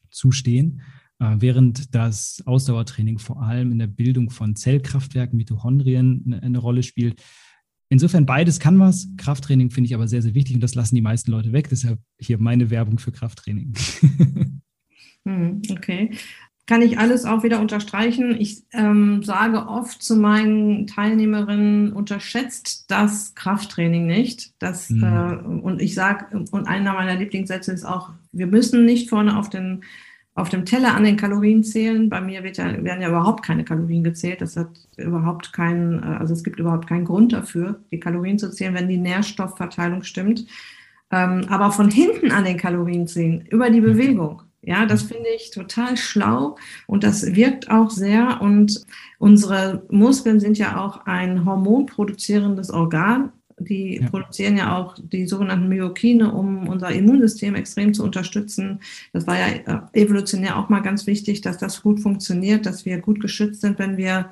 zustehen, 0.10 0.82
äh, 1.20 1.36
während 1.40 1.96
das 1.96 2.44
Ausdauertraining 2.46 3.20
vor 3.20 3.42
allem 3.42 3.72
in 3.72 3.80
der 3.80 3.88
Bildung 3.88 4.30
von 4.32 4.56
Zellkraftwerken, 4.56 5.38
Mitochondrien 5.38 6.24
eine, 6.26 6.44
eine 6.44 6.58
Rolle 6.58 6.84
spielt. 6.84 7.22
Insofern 7.88 8.26
beides 8.26 8.60
kann 8.60 8.80
was. 8.80 9.08
Krafttraining 9.16 9.72
finde 9.72 9.88
ich 9.88 9.96
aber 9.96 10.08
sehr, 10.08 10.22
sehr 10.22 10.36
wichtig 10.36 10.56
und 10.56 10.62
das 10.62 10.76
lassen 10.76 10.96
die 10.96 11.02
meisten 11.02 11.32
Leute 11.32 11.54
weg. 11.54 11.70
Deshalb 11.70 12.00
hier 12.20 12.38
meine 12.38 12.70
Werbung 12.70 13.00
für 13.00 13.12
Krafttraining. 13.12 13.74
Hm, 15.26 15.62
okay 15.70 16.12
kann 16.70 16.84
ich 16.84 17.00
alles 17.00 17.26
auch 17.26 17.42
wieder 17.42 17.60
unterstreichen. 17.60 18.40
Ich 18.40 18.62
ähm, 18.74 19.24
sage 19.24 19.68
oft 19.68 20.04
zu 20.04 20.16
meinen 20.16 20.86
Teilnehmerinnen, 20.86 21.92
unterschätzt 21.92 22.86
das 22.92 23.34
Krafttraining 23.34 24.06
nicht. 24.06 24.54
Das, 24.60 24.92
mhm. 24.92 25.04
äh, 25.04 25.36
und 25.64 25.82
ich 25.82 25.96
sage, 25.96 26.28
und 26.52 26.68
einer 26.68 26.94
meiner 26.94 27.16
Lieblingssätze 27.16 27.72
ist 27.72 27.86
auch, 27.86 28.12
wir 28.34 28.46
müssen 28.46 28.86
nicht 28.86 29.10
vorne 29.10 29.40
auf, 29.40 29.50
den, 29.50 29.82
auf 30.36 30.50
dem 30.50 30.64
Teller 30.64 30.94
an 30.94 31.06
den 31.06 31.18
Kalorien 31.18 31.64
zählen. 31.64 32.08
Bei 32.08 32.22
mir 32.22 32.44
wird 32.44 32.58
ja, 32.58 32.84
werden 32.84 33.02
ja 33.02 33.10
überhaupt 33.10 33.44
keine 33.44 33.64
Kalorien 33.64 34.04
gezählt. 34.04 34.40
Das 34.40 34.56
hat 34.56 34.70
überhaupt 34.96 35.52
keinen, 35.54 36.04
äh, 36.04 36.18
also 36.20 36.36
es 36.36 36.44
gibt 36.44 36.60
überhaupt 36.60 36.88
keinen 36.88 37.06
Grund 37.06 37.34
dafür, 37.34 37.80
die 37.92 38.00
Kalorien 38.00 38.38
zu 38.38 38.52
zählen, 38.52 38.76
wenn 38.76 38.88
die 38.88 38.98
Nährstoffverteilung 38.98 40.04
stimmt. 40.04 40.46
Ähm, 41.10 41.46
aber 41.50 41.72
von 41.72 41.90
hinten 41.90 42.30
an 42.30 42.46
den 42.46 42.58
Kalorien 42.58 43.08
zählen, 43.08 43.44
über 43.50 43.72
die 43.72 43.82
Bewegung. 43.82 44.44
Ja, 44.62 44.86
das 44.86 45.04
finde 45.04 45.30
ich 45.36 45.52
total 45.52 45.96
schlau 45.96 46.58
und 46.86 47.04
das 47.04 47.36
wirkt 47.36 47.70
auch 47.72 47.90
sehr. 47.90 48.42
Und 48.42 48.84
unsere 49.18 49.84
Muskeln 49.90 50.40
sind 50.40 50.58
ja 50.58 50.84
auch 50.84 51.06
ein 51.06 51.46
hormonproduzierendes 51.46 52.70
Organ. 52.70 53.32
Die 53.62 53.98
ja. 53.98 54.10
produzieren 54.10 54.58
ja 54.58 54.78
auch 54.78 54.96
die 54.98 55.28
sogenannten 55.28 55.68
Myokine, 55.68 56.32
um 56.32 56.68
unser 56.70 56.92
Immunsystem 56.92 57.56
extrem 57.56 57.94
zu 57.94 58.04
unterstützen. 58.04 58.80
Das 59.12 59.28
war 59.28 59.38
ja 59.38 59.48
äh, 59.94 60.02
evolutionär 60.02 60.58
auch 60.58 60.70
mal 60.70 60.80
ganz 60.80 61.08
wichtig, 61.08 61.42
dass 61.42 61.58
das 61.58 61.82
gut 61.82 62.00
funktioniert, 62.00 62.66
dass 62.66 62.86
wir 62.86 63.00
gut 63.00 63.20
geschützt 63.20 63.62
sind, 63.62 63.78
wenn 63.80 63.98
wir 63.98 64.30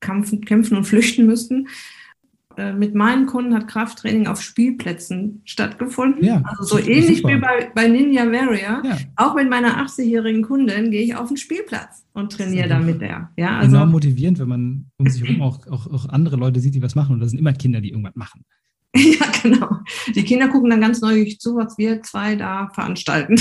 kämpfen, 0.00 0.44
kämpfen 0.44 0.76
und 0.76 0.84
flüchten 0.84 1.26
müssten. 1.26 1.68
Äh, 2.56 2.72
mit 2.72 2.94
meinen 2.94 3.26
Kunden 3.26 3.54
hat 3.54 3.68
Krafttraining 3.68 4.26
auf 4.26 4.40
Spielplätzen 4.40 5.42
stattgefunden. 5.44 6.24
Ja, 6.24 6.42
also 6.44 6.76
so 6.76 6.78
ähnlich 6.78 7.18
super. 7.18 7.34
wie 7.34 7.36
bei, 7.38 7.70
bei 7.74 7.88
Ninja 7.88 8.24
Warrior. 8.24 8.82
Ja. 8.82 8.98
Auch 9.16 9.34
mit 9.34 9.50
meiner 9.50 9.84
80-jährigen 9.86 10.42
Kundin 10.42 10.90
gehe 10.90 11.02
ich 11.02 11.14
auf 11.14 11.28
den 11.28 11.36
Spielplatz 11.36 12.06
und 12.14 12.32
trainiere 12.32 12.68
da 12.68 12.78
mit 12.78 13.02
der. 13.02 13.30
Ja, 13.36 13.58
also 13.58 13.76
enorm 13.76 13.92
motivierend, 13.92 14.38
wenn 14.38 14.48
man 14.48 14.86
um 14.96 15.08
sich 15.08 15.22
herum 15.22 15.42
auch, 15.42 15.66
auch, 15.66 15.86
auch 15.92 16.08
andere 16.08 16.36
Leute 16.36 16.60
sieht, 16.60 16.74
die 16.74 16.82
was 16.82 16.94
machen. 16.94 17.14
Und 17.14 17.20
das 17.20 17.30
sind 17.30 17.38
immer 17.38 17.52
Kinder, 17.52 17.80
die 17.80 17.90
irgendwas 17.90 18.16
machen. 18.16 18.44
Ja, 18.96 19.26
genau. 19.42 19.80
Die 20.14 20.22
Kinder 20.22 20.48
gucken 20.48 20.70
dann 20.70 20.80
ganz 20.80 21.02
neugierig 21.02 21.38
zu, 21.38 21.54
was 21.56 21.76
wir 21.76 22.02
zwei 22.02 22.34
da 22.34 22.70
veranstalten. 22.72 23.36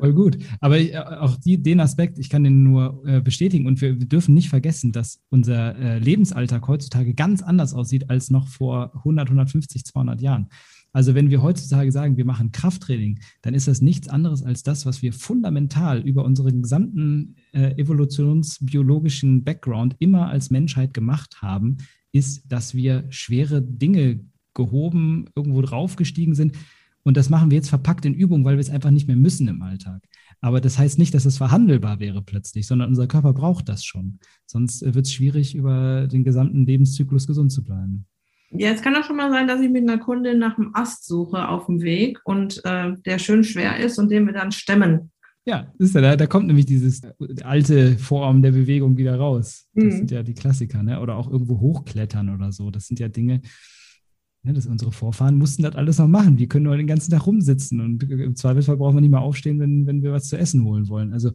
Voll 0.00 0.14
gut. 0.14 0.38
Aber 0.60 0.78
äh, 0.78 0.96
auch 0.96 1.36
die, 1.36 1.62
den 1.62 1.78
Aspekt, 1.78 2.18
ich 2.18 2.30
kann 2.30 2.42
den 2.42 2.62
nur 2.62 3.02
äh, 3.06 3.20
bestätigen. 3.20 3.66
Und 3.66 3.82
wir, 3.82 4.00
wir, 4.00 4.08
dürfen 4.08 4.32
nicht 4.32 4.48
vergessen, 4.48 4.92
dass 4.92 5.20
unser 5.28 5.76
äh, 5.76 5.98
Lebensalltag 5.98 6.66
heutzutage 6.66 7.12
ganz 7.12 7.42
anders 7.42 7.74
aussieht 7.74 8.08
als 8.08 8.30
noch 8.30 8.48
vor 8.48 8.92
100, 8.96 9.28
150, 9.28 9.84
200 9.84 10.22
Jahren. 10.22 10.48
Also 10.92 11.14
wenn 11.14 11.28
wir 11.28 11.42
heutzutage 11.42 11.92
sagen, 11.92 12.16
wir 12.16 12.24
machen 12.24 12.50
Krafttraining, 12.50 13.20
dann 13.42 13.52
ist 13.52 13.68
das 13.68 13.82
nichts 13.82 14.08
anderes 14.08 14.42
als 14.42 14.62
das, 14.62 14.86
was 14.86 15.02
wir 15.02 15.12
fundamental 15.12 16.00
über 16.00 16.24
unseren 16.24 16.62
gesamten 16.62 17.36
äh, 17.52 17.78
evolutionsbiologischen 17.78 19.44
Background 19.44 19.96
immer 19.98 20.28
als 20.28 20.50
Menschheit 20.50 20.94
gemacht 20.94 21.42
haben, 21.42 21.76
ist, 22.10 22.50
dass 22.50 22.74
wir 22.74 23.04
schwere 23.10 23.60
Dinge 23.60 24.20
gehoben, 24.54 25.26
irgendwo 25.36 25.60
draufgestiegen 25.60 26.34
sind 26.34 26.56
und 27.10 27.16
das 27.16 27.28
machen 27.28 27.50
wir 27.50 27.56
jetzt 27.56 27.70
verpackt 27.70 28.04
in 28.04 28.14
Übung, 28.14 28.44
weil 28.44 28.54
wir 28.54 28.60
es 28.60 28.70
einfach 28.70 28.92
nicht 28.92 29.08
mehr 29.08 29.16
müssen 29.16 29.48
im 29.48 29.62
Alltag. 29.62 30.00
Aber 30.40 30.60
das 30.60 30.78
heißt 30.78 30.96
nicht, 30.96 31.12
dass 31.12 31.24
es 31.24 31.38
verhandelbar 31.38 31.98
wäre 31.98 32.22
plötzlich, 32.22 32.68
sondern 32.68 32.88
unser 32.88 33.08
Körper 33.08 33.32
braucht 33.32 33.68
das 33.68 33.84
schon. 33.84 34.20
Sonst 34.46 34.80
äh, 34.84 34.94
wird 34.94 35.06
es 35.06 35.12
schwierig, 35.12 35.56
über 35.56 36.06
den 36.06 36.22
gesamten 36.22 36.64
Lebenszyklus 36.64 37.26
gesund 37.26 37.50
zu 37.50 37.64
bleiben. 37.64 38.06
Ja, 38.52 38.70
es 38.70 38.80
kann 38.80 38.94
auch 38.94 39.02
schon 39.02 39.16
mal 39.16 39.28
sein, 39.32 39.48
dass 39.48 39.60
ich 39.60 39.70
mit 39.70 39.82
einer 39.82 39.98
Kundin 39.98 40.38
nach 40.38 40.56
einem 40.56 40.70
Ast 40.72 41.04
suche 41.04 41.48
auf 41.48 41.66
dem 41.66 41.82
Weg 41.82 42.20
und 42.22 42.64
äh, 42.64 42.92
der 43.04 43.18
schön 43.18 43.42
schwer 43.42 43.80
ist 43.80 43.98
und 43.98 44.08
den 44.08 44.26
wir 44.26 44.32
dann 44.32 44.52
stemmen. 44.52 45.10
Ja, 45.44 45.72
ist 45.80 45.96
ja, 45.96 46.00
da, 46.00 46.14
da 46.14 46.28
kommt 46.28 46.46
nämlich 46.46 46.66
dieses 46.66 47.02
alte 47.42 47.98
Form 47.98 48.40
der 48.40 48.52
Bewegung 48.52 48.96
wieder 48.96 49.16
raus. 49.16 49.66
Das 49.74 49.84
mhm. 49.84 49.90
sind 49.90 50.10
ja 50.12 50.22
die 50.22 50.34
Klassiker, 50.34 50.84
ne? 50.84 51.00
Oder 51.00 51.16
auch 51.16 51.28
irgendwo 51.28 51.58
hochklettern 51.58 52.32
oder 52.32 52.52
so. 52.52 52.70
Das 52.70 52.86
sind 52.86 53.00
ja 53.00 53.08
Dinge, 53.08 53.40
ja, 54.42 54.52
das, 54.52 54.66
unsere 54.66 54.92
Vorfahren 54.92 55.36
mussten 55.36 55.62
das 55.62 55.76
alles 55.76 55.98
noch 55.98 56.08
machen. 56.08 56.38
Wir 56.38 56.48
können 56.48 56.64
nur 56.64 56.76
den 56.76 56.86
ganzen 56.86 57.10
Tag 57.10 57.26
rumsitzen 57.26 57.80
und 57.80 58.02
im 58.04 58.36
Zweifelsfall 58.36 58.78
brauchen 58.78 58.96
wir 58.96 59.00
nicht 59.02 59.10
mal 59.10 59.18
aufstehen, 59.18 59.60
wenn, 59.60 59.86
wenn 59.86 60.02
wir 60.02 60.12
was 60.12 60.28
zu 60.28 60.38
essen 60.38 60.64
holen 60.64 60.88
wollen. 60.88 61.12
Also 61.12 61.30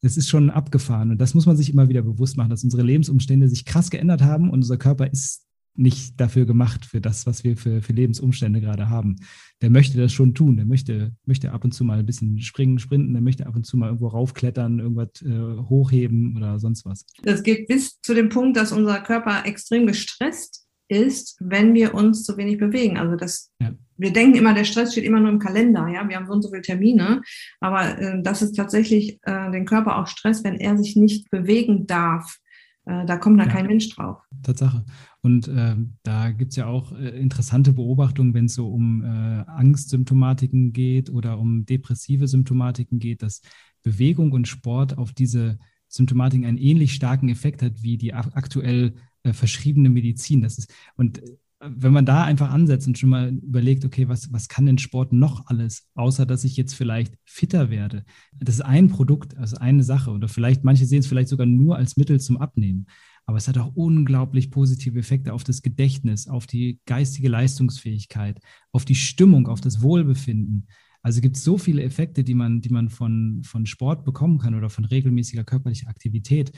das 0.00 0.16
ist 0.16 0.28
schon 0.28 0.50
abgefahren 0.50 1.10
und 1.10 1.20
das 1.20 1.34
muss 1.34 1.46
man 1.46 1.56
sich 1.56 1.72
immer 1.72 1.88
wieder 1.88 2.02
bewusst 2.02 2.36
machen, 2.36 2.50
dass 2.50 2.64
unsere 2.64 2.82
Lebensumstände 2.82 3.48
sich 3.48 3.64
krass 3.64 3.90
geändert 3.90 4.22
haben 4.22 4.50
und 4.50 4.58
unser 4.58 4.76
Körper 4.76 5.10
ist 5.10 5.44
nicht 5.78 6.20
dafür 6.20 6.44
gemacht, 6.44 6.84
für 6.84 7.00
das, 7.00 7.24
was 7.26 7.44
wir 7.44 7.56
für, 7.56 7.80
für 7.82 7.92
Lebensumstände 7.92 8.60
gerade 8.60 8.88
haben. 8.88 9.16
Der 9.62 9.70
möchte 9.70 9.96
das 9.96 10.12
schon 10.12 10.34
tun. 10.34 10.56
Der 10.56 10.66
möchte, 10.66 11.12
möchte 11.24 11.52
ab 11.52 11.64
und 11.64 11.72
zu 11.72 11.84
mal 11.84 12.00
ein 12.00 12.06
bisschen 12.06 12.40
springen, 12.40 12.80
sprinten. 12.80 13.12
Der 13.12 13.22
möchte 13.22 13.46
ab 13.46 13.54
und 13.54 13.64
zu 13.64 13.76
mal 13.76 13.86
irgendwo 13.86 14.08
raufklettern, 14.08 14.80
irgendwas 14.80 15.22
äh, 15.22 15.62
hochheben 15.68 16.36
oder 16.36 16.58
sonst 16.58 16.84
was. 16.84 17.06
Das 17.22 17.44
geht 17.44 17.68
bis 17.68 18.00
zu 18.00 18.12
dem 18.12 18.28
Punkt, 18.28 18.56
dass 18.56 18.72
unser 18.72 19.00
Körper 19.00 19.46
extrem 19.46 19.86
gestresst 19.86 20.67
ist, 20.88 21.36
wenn 21.40 21.74
wir 21.74 21.94
uns 21.94 22.24
zu 22.24 22.36
wenig 22.36 22.58
bewegen. 22.58 22.96
Also 22.96 23.16
das, 23.16 23.52
ja. 23.60 23.72
wir 23.96 24.12
denken 24.12 24.38
immer, 24.38 24.54
der 24.54 24.64
Stress 24.64 24.92
steht 24.92 25.04
immer 25.04 25.20
nur 25.20 25.30
im 25.30 25.38
Kalender, 25.38 25.86
ja, 25.88 26.08
wir 26.08 26.16
haben 26.16 26.26
so 26.26 26.32
und 26.32 26.42
so 26.42 26.50
viele 26.50 26.62
Termine, 26.62 27.22
aber 27.60 27.98
äh, 27.98 28.22
das 28.22 28.42
ist 28.42 28.56
tatsächlich 28.56 29.18
äh, 29.22 29.50
den 29.50 29.66
Körper 29.66 29.98
auch 29.98 30.06
Stress, 30.06 30.44
wenn 30.44 30.56
er 30.56 30.76
sich 30.76 30.96
nicht 30.96 31.30
bewegen 31.30 31.86
darf. 31.86 32.38
Äh, 32.86 33.04
da 33.06 33.16
kommt 33.16 33.38
dann 33.38 33.48
ja. 33.48 33.54
kein 33.54 33.66
Mensch 33.66 33.88
drauf. 33.90 34.18
Tatsache. 34.42 34.84
Und 35.20 35.48
äh, 35.48 35.76
da 36.04 36.30
gibt 36.30 36.52
es 36.52 36.56
ja 36.56 36.66
auch 36.66 36.92
äh, 36.92 37.08
interessante 37.18 37.72
Beobachtungen, 37.72 38.34
wenn 38.34 38.46
es 38.46 38.54
so 38.54 38.68
um 38.68 39.02
äh, 39.02 39.06
Angstsymptomatiken 39.06 40.72
geht 40.72 41.10
oder 41.10 41.38
um 41.38 41.66
depressive 41.66 42.28
Symptomatiken 42.28 42.98
geht, 42.98 43.22
dass 43.22 43.42
Bewegung 43.82 44.32
und 44.32 44.48
Sport 44.48 44.96
auf 44.96 45.12
diese 45.12 45.58
Symptomatiken 45.88 46.46
einen 46.46 46.58
ähnlich 46.58 46.92
starken 46.92 47.28
Effekt 47.28 47.62
hat 47.62 47.82
wie 47.82 47.96
die 47.96 48.14
aktuell 48.14 48.94
äh, 49.28 49.32
verschriebene 49.32 49.90
Medizin. 49.90 50.42
Das 50.42 50.58
ist, 50.58 50.72
und 50.96 51.22
äh, 51.22 51.36
wenn 51.60 51.92
man 51.92 52.06
da 52.06 52.22
einfach 52.24 52.50
ansetzt 52.50 52.86
und 52.86 52.98
schon 52.98 53.10
mal 53.10 53.30
überlegt, 53.30 53.84
okay, 53.84 54.08
was, 54.08 54.32
was 54.32 54.48
kann 54.48 54.66
denn 54.66 54.78
Sport 54.78 55.12
noch 55.12 55.46
alles, 55.46 55.88
außer 55.94 56.24
dass 56.24 56.44
ich 56.44 56.56
jetzt 56.56 56.74
vielleicht 56.74 57.14
fitter 57.24 57.70
werde? 57.70 58.04
Das 58.38 58.56
ist 58.56 58.60
ein 58.60 58.88
Produkt, 58.88 59.36
also 59.36 59.56
eine 59.56 59.82
Sache. 59.82 60.10
Oder 60.12 60.28
vielleicht, 60.28 60.62
manche 60.62 60.86
sehen 60.86 61.00
es 61.00 61.08
vielleicht 61.08 61.28
sogar 61.28 61.46
nur 61.46 61.76
als 61.76 61.96
Mittel 61.96 62.20
zum 62.20 62.36
Abnehmen. 62.36 62.86
Aber 63.26 63.38
es 63.38 63.48
hat 63.48 63.58
auch 63.58 63.74
unglaublich 63.74 64.50
positive 64.50 64.98
Effekte 64.98 65.34
auf 65.34 65.44
das 65.44 65.60
Gedächtnis, 65.60 66.28
auf 66.28 66.46
die 66.46 66.80
geistige 66.86 67.28
Leistungsfähigkeit, 67.28 68.40
auf 68.72 68.84
die 68.84 68.94
Stimmung, 68.94 69.48
auf 69.48 69.60
das 69.60 69.82
Wohlbefinden. 69.82 70.66
Also 71.02 71.20
gibt 71.20 71.36
es 71.36 71.44
so 71.44 71.58
viele 71.58 71.82
Effekte, 71.82 72.24
die 72.24 72.34
man, 72.34 72.60
die 72.60 72.70
man 72.70 72.88
von, 72.88 73.42
von 73.44 73.66
Sport 73.66 74.04
bekommen 74.04 74.38
kann 74.38 74.54
oder 74.54 74.70
von 74.70 74.84
regelmäßiger 74.84 75.44
körperlicher 75.44 75.88
Aktivität 75.88 76.52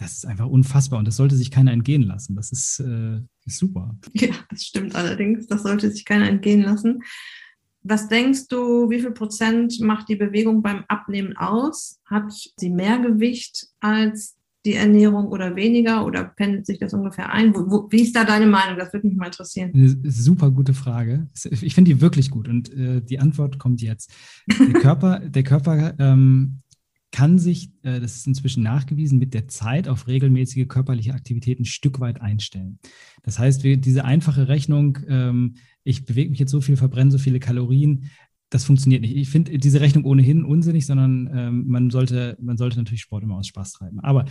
das 0.00 0.12
ist 0.12 0.26
einfach 0.26 0.46
unfassbar 0.46 0.98
und 0.98 1.06
das 1.06 1.16
sollte 1.16 1.36
sich 1.36 1.50
keiner 1.50 1.72
entgehen 1.72 2.02
lassen. 2.02 2.34
Das 2.34 2.52
ist, 2.52 2.80
äh, 2.80 3.20
ist 3.44 3.58
super. 3.58 3.96
Ja, 4.14 4.34
das 4.50 4.64
stimmt 4.64 4.94
allerdings. 4.94 5.46
Das 5.46 5.62
sollte 5.62 5.90
sich 5.90 6.04
keiner 6.04 6.28
entgehen 6.28 6.62
lassen. 6.62 7.02
Was 7.82 8.08
denkst 8.08 8.48
du, 8.48 8.90
wie 8.90 9.00
viel 9.00 9.12
Prozent 9.12 9.80
macht 9.80 10.08
die 10.08 10.16
Bewegung 10.16 10.62
beim 10.62 10.84
Abnehmen 10.88 11.36
aus? 11.36 12.00
Hat 12.06 12.32
sie 12.32 12.70
mehr 12.70 12.98
Gewicht 12.98 13.68
als 13.80 14.36
die 14.66 14.74
Ernährung 14.74 15.28
oder 15.28 15.56
weniger 15.56 16.04
oder 16.04 16.24
pendelt 16.24 16.66
sich 16.66 16.78
das 16.78 16.92
ungefähr 16.92 17.32
ein? 17.32 17.54
Wo, 17.54 17.70
wo, 17.70 17.88
wie 17.90 18.02
ist 18.02 18.14
da 18.14 18.24
deine 18.24 18.46
Meinung? 18.46 18.78
Das 18.78 18.92
würde 18.92 19.06
mich 19.06 19.16
mal 19.16 19.26
interessieren. 19.26 19.70
Eine 19.74 20.10
super 20.10 20.50
gute 20.50 20.74
Frage. 20.74 21.28
Ich 21.62 21.74
finde 21.74 21.90
die 21.90 22.00
wirklich 22.00 22.30
gut 22.30 22.48
und 22.48 22.72
äh, 22.72 23.00
die 23.00 23.18
Antwort 23.18 23.58
kommt 23.58 23.80
jetzt. 23.80 24.12
Der 24.46 24.80
Körper, 24.80 25.20
der 25.20 25.42
Körper 25.42 25.94
ähm, 25.98 26.60
kann 27.12 27.38
sich, 27.38 27.70
äh, 27.82 28.00
das 28.00 28.16
ist 28.16 28.26
inzwischen 28.26 28.62
nachgewiesen, 28.62 29.18
mit 29.18 29.34
der 29.34 29.48
Zeit 29.48 29.88
auf 29.88 30.06
regelmäßige 30.06 30.68
körperliche 30.68 31.14
Aktivitäten 31.14 31.62
ein 31.62 31.66
Stück 31.66 32.00
weit 32.00 32.20
einstellen. 32.20 32.78
Das 33.22 33.38
heißt, 33.38 33.64
diese 33.64 34.04
einfache 34.04 34.48
Rechnung, 34.48 34.98
ähm, 35.08 35.56
ich 35.82 36.04
bewege 36.04 36.30
mich 36.30 36.38
jetzt 36.38 36.50
so 36.50 36.60
viel, 36.60 36.76
verbrenne 36.76 37.10
so 37.10 37.18
viele 37.18 37.40
Kalorien, 37.40 38.10
das 38.50 38.64
funktioniert 38.64 39.02
nicht. 39.02 39.16
Ich 39.16 39.28
finde 39.28 39.58
diese 39.58 39.80
Rechnung 39.80 40.04
ohnehin 40.04 40.44
unsinnig, 40.44 40.84
sondern 40.84 41.30
ähm, 41.32 41.66
man, 41.68 41.90
sollte, 41.90 42.36
man 42.40 42.56
sollte 42.56 42.78
natürlich 42.78 43.02
Sport 43.02 43.22
immer 43.22 43.36
aus 43.36 43.46
Spaß 43.46 43.72
treiben. 43.72 44.00
Aber 44.00 44.24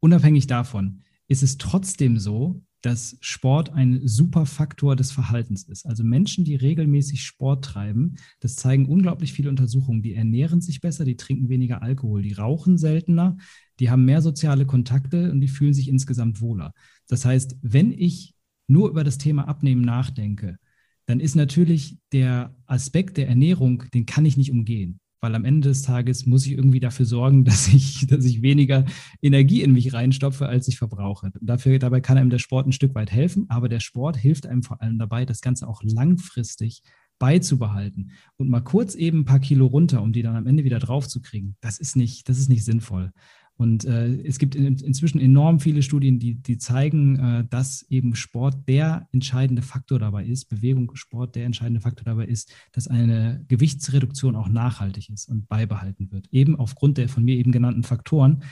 unabhängig 0.00 0.48
davon 0.48 1.02
ist 1.28 1.44
es 1.44 1.56
trotzdem 1.56 2.18
so, 2.18 2.62
dass 2.82 3.16
Sport 3.20 3.72
ein 3.72 4.00
super 4.06 4.46
Faktor 4.46 4.96
des 4.96 5.12
Verhaltens 5.12 5.64
ist. 5.64 5.86
Also 5.86 6.02
Menschen, 6.02 6.44
die 6.44 6.56
regelmäßig 6.56 7.22
Sport 7.22 7.64
treiben, 7.64 8.16
das 8.40 8.56
zeigen 8.56 8.86
unglaublich 8.86 9.32
viele 9.32 9.50
Untersuchungen. 9.50 10.02
Die 10.02 10.14
ernähren 10.14 10.60
sich 10.60 10.80
besser, 10.80 11.04
die 11.04 11.16
trinken 11.16 11.48
weniger 11.48 11.82
Alkohol, 11.82 12.22
die 12.22 12.32
rauchen 12.32 12.78
seltener, 12.78 13.36
die 13.80 13.90
haben 13.90 14.04
mehr 14.04 14.22
soziale 14.22 14.66
Kontakte 14.66 15.30
und 15.30 15.40
die 15.40 15.48
fühlen 15.48 15.74
sich 15.74 15.88
insgesamt 15.88 16.40
wohler. 16.40 16.72
Das 17.08 17.24
heißt, 17.24 17.58
wenn 17.62 17.92
ich 17.92 18.34
nur 18.66 18.88
über 18.88 19.04
das 19.04 19.18
Thema 19.18 19.48
Abnehmen 19.48 19.82
nachdenke, 19.82 20.58
dann 21.06 21.20
ist 21.20 21.34
natürlich 21.34 21.98
der 22.12 22.54
Aspekt 22.66 23.16
der 23.16 23.28
Ernährung, 23.28 23.84
den 23.92 24.06
kann 24.06 24.24
ich 24.24 24.36
nicht 24.36 24.52
umgehen 24.52 25.00
weil 25.20 25.34
am 25.34 25.44
Ende 25.44 25.68
des 25.68 25.82
Tages 25.82 26.26
muss 26.26 26.46
ich 26.46 26.52
irgendwie 26.52 26.80
dafür 26.80 27.06
sorgen, 27.06 27.44
dass 27.44 27.68
ich, 27.68 28.06
dass 28.06 28.24
ich 28.24 28.42
weniger 28.42 28.84
Energie 29.22 29.62
in 29.62 29.72
mich 29.72 29.92
reinstopfe, 29.92 30.46
als 30.46 30.68
ich 30.68 30.78
verbrauche. 30.78 31.32
Dafür, 31.40 31.78
dabei 31.78 32.00
kann 32.00 32.18
einem 32.18 32.30
der 32.30 32.38
Sport 32.38 32.66
ein 32.66 32.72
Stück 32.72 32.94
weit 32.94 33.10
helfen, 33.10 33.46
aber 33.48 33.68
der 33.68 33.80
Sport 33.80 34.16
hilft 34.16 34.46
einem 34.46 34.62
vor 34.62 34.80
allem 34.80 34.98
dabei, 34.98 35.24
das 35.24 35.40
Ganze 35.40 35.68
auch 35.68 35.82
langfristig 35.82 36.82
beizubehalten 37.18 38.12
und 38.36 38.48
mal 38.48 38.62
kurz 38.62 38.94
eben 38.94 39.20
ein 39.20 39.24
paar 39.26 39.40
Kilo 39.40 39.66
runter, 39.66 40.02
um 40.02 40.12
die 40.12 40.22
dann 40.22 40.36
am 40.36 40.46
Ende 40.46 40.64
wieder 40.64 40.78
draufzukriegen. 40.78 41.56
Das 41.60 41.78
ist 41.78 41.94
nicht, 41.94 42.28
das 42.28 42.38
ist 42.38 42.48
nicht 42.48 42.64
sinnvoll. 42.64 43.12
Und 43.60 43.84
äh, 43.84 44.22
es 44.22 44.38
gibt 44.38 44.54
in, 44.54 44.78
inzwischen 44.78 45.20
enorm 45.20 45.60
viele 45.60 45.82
Studien, 45.82 46.18
die, 46.18 46.32
die 46.34 46.56
zeigen, 46.56 47.18
äh, 47.18 47.44
dass 47.50 47.82
eben 47.90 48.14
Sport 48.14 48.66
der 48.66 49.06
entscheidende 49.12 49.60
Faktor 49.60 49.98
dabei 49.98 50.24
ist, 50.24 50.46
Bewegung, 50.46 50.90
Sport 50.94 51.36
der 51.36 51.44
entscheidende 51.44 51.82
Faktor 51.82 52.06
dabei 52.06 52.24
ist, 52.24 52.50
dass 52.72 52.88
eine 52.88 53.44
Gewichtsreduktion 53.48 54.34
auch 54.34 54.48
nachhaltig 54.48 55.10
ist 55.10 55.28
und 55.28 55.46
beibehalten 55.46 56.10
wird, 56.10 56.28
eben 56.30 56.56
aufgrund 56.56 56.96
der 56.96 57.10
von 57.10 57.22
mir 57.22 57.36
eben 57.36 57.52
genannten 57.52 57.82
Faktoren. 57.82 58.44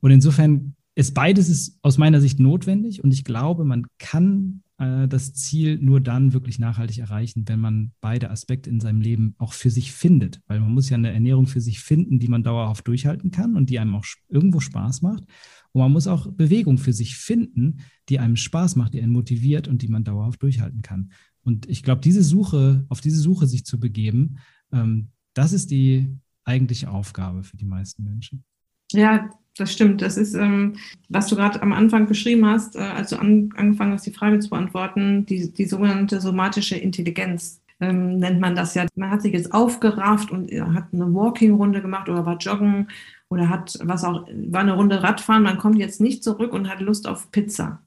Und 0.00 0.12
insofern 0.12 0.76
ist 0.94 1.12
beides 1.12 1.50
ist 1.50 1.78
aus 1.82 1.98
meiner 1.98 2.22
Sicht 2.22 2.40
notwendig 2.40 3.04
und 3.04 3.12
ich 3.12 3.24
glaube, 3.24 3.66
man 3.66 3.86
kann 3.98 4.62
äh, 4.78 5.08
das 5.08 5.34
Ziel 5.34 5.78
nur 5.78 6.00
dann 6.00 6.32
wirklich 6.32 6.58
nachhaltig 6.58 6.98
erreichen, 6.98 7.44
wenn 7.46 7.60
man 7.60 7.92
beide 8.00 8.30
Aspekte 8.30 8.70
in 8.70 8.80
seinem 8.80 9.00
Leben 9.00 9.34
auch 9.38 9.52
für 9.52 9.70
sich 9.70 9.92
findet. 9.92 10.40
Weil 10.46 10.60
man 10.60 10.72
muss 10.72 10.88
ja 10.88 10.96
eine 10.96 11.12
Ernährung 11.12 11.46
für 11.46 11.60
sich 11.60 11.80
finden, 11.80 12.18
die 12.18 12.28
man 12.28 12.42
dauerhaft 12.42 12.86
durchhalten 12.86 13.30
kann 13.30 13.56
und 13.56 13.70
die 13.70 13.78
einem 13.78 13.94
auch 13.94 14.04
irgendwo 14.28 14.60
Spaß 14.60 15.02
macht. 15.02 15.24
Und 15.72 15.80
man 15.80 15.92
muss 15.92 16.06
auch 16.06 16.30
Bewegung 16.32 16.78
für 16.78 16.92
sich 16.92 17.16
finden, 17.16 17.80
die 18.08 18.18
einem 18.18 18.36
Spaß 18.36 18.76
macht, 18.76 18.94
die 18.94 19.02
einen 19.02 19.12
motiviert 19.12 19.68
und 19.68 19.82
die 19.82 19.88
man 19.88 20.04
dauerhaft 20.04 20.42
durchhalten 20.42 20.82
kann. 20.82 21.12
Und 21.42 21.68
ich 21.68 21.82
glaube, 21.82 22.00
diese 22.00 22.22
Suche, 22.22 22.86
auf 22.88 23.00
diese 23.00 23.20
Suche 23.20 23.46
sich 23.46 23.64
zu 23.64 23.78
begeben, 23.80 24.38
ähm, 24.72 25.08
das 25.34 25.52
ist 25.52 25.70
die 25.70 26.16
eigentliche 26.44 26.90
Aufgabe 26.90 27.42
für 27.42 27.56
die 27.56 27.64
meisten 27.64 28.04
Menschen. 28.04 28.44
Ja, 28.92 29.28
das 29.58 29.72
stimmt. 29.72 30.02
Das 30.02 30.16
ist, 30.16 30.34
ähm, 30.34 30.76
was 31.08 31.26
du 31.26 31.36
gerade 31.36 31.60
am 31.62 31.72
Anfang 31.72 32.06
beschrieben 32.06 32.46
hast, 32.46 32.76
äh, 32.76 32.80
als 32.80 33.10
du 33.10 33.16
an, 33.16 33.50
angefangen 33.56 33.92
hast, 33.92 34.06
die 34.06 34.12
Frage 34.12 34.38
zu 34.38 34.50
beantworten, 34.50 35.26
die, 35.26 35.52
die 35.52 35.66
sogenannte 35.66 36.20
somatische 36.20 36.76
Intelligenz. 36.76 37.60
Ähm, 37.80 38.18
nennt 38.18 38.40
man 38.40 38.56
das 38.56 38.74
ja. 38.74 38.86
Man 38.96 39.10
hat 39.10 39.22
sich 39.22 39.32
jetzt 39.32 39.52
aufgerafft 39.54 40.32
und 40.32 40.50
hat 40.50 40.86
eine 40.92 41.14
Walking-Runde 41.14 41.80
gemacht 41.80 42.08
oder 42.08 42.26
war 42.26 42.36
joggen 42.36 42.88
oder 43.28 43.48
hat 43.48 43.78
was 43.82 44.02
auch, 44.04 44.26
war 44.48 44.62
eine 44.62 44.74
Runde 44.74 45.02
Radfahren. 45.02 45.44
Man 45.44 45.58
kommt 45.58 45.78
jetzt 45.78 46.00
nicht 46.00 46.24
zurück 46.24 46.52
und 46.52 46.68
hat 46.68 46.80
Lust 46.80 47.06
auf 47.06 47.30
Pizza. 47.30 47.80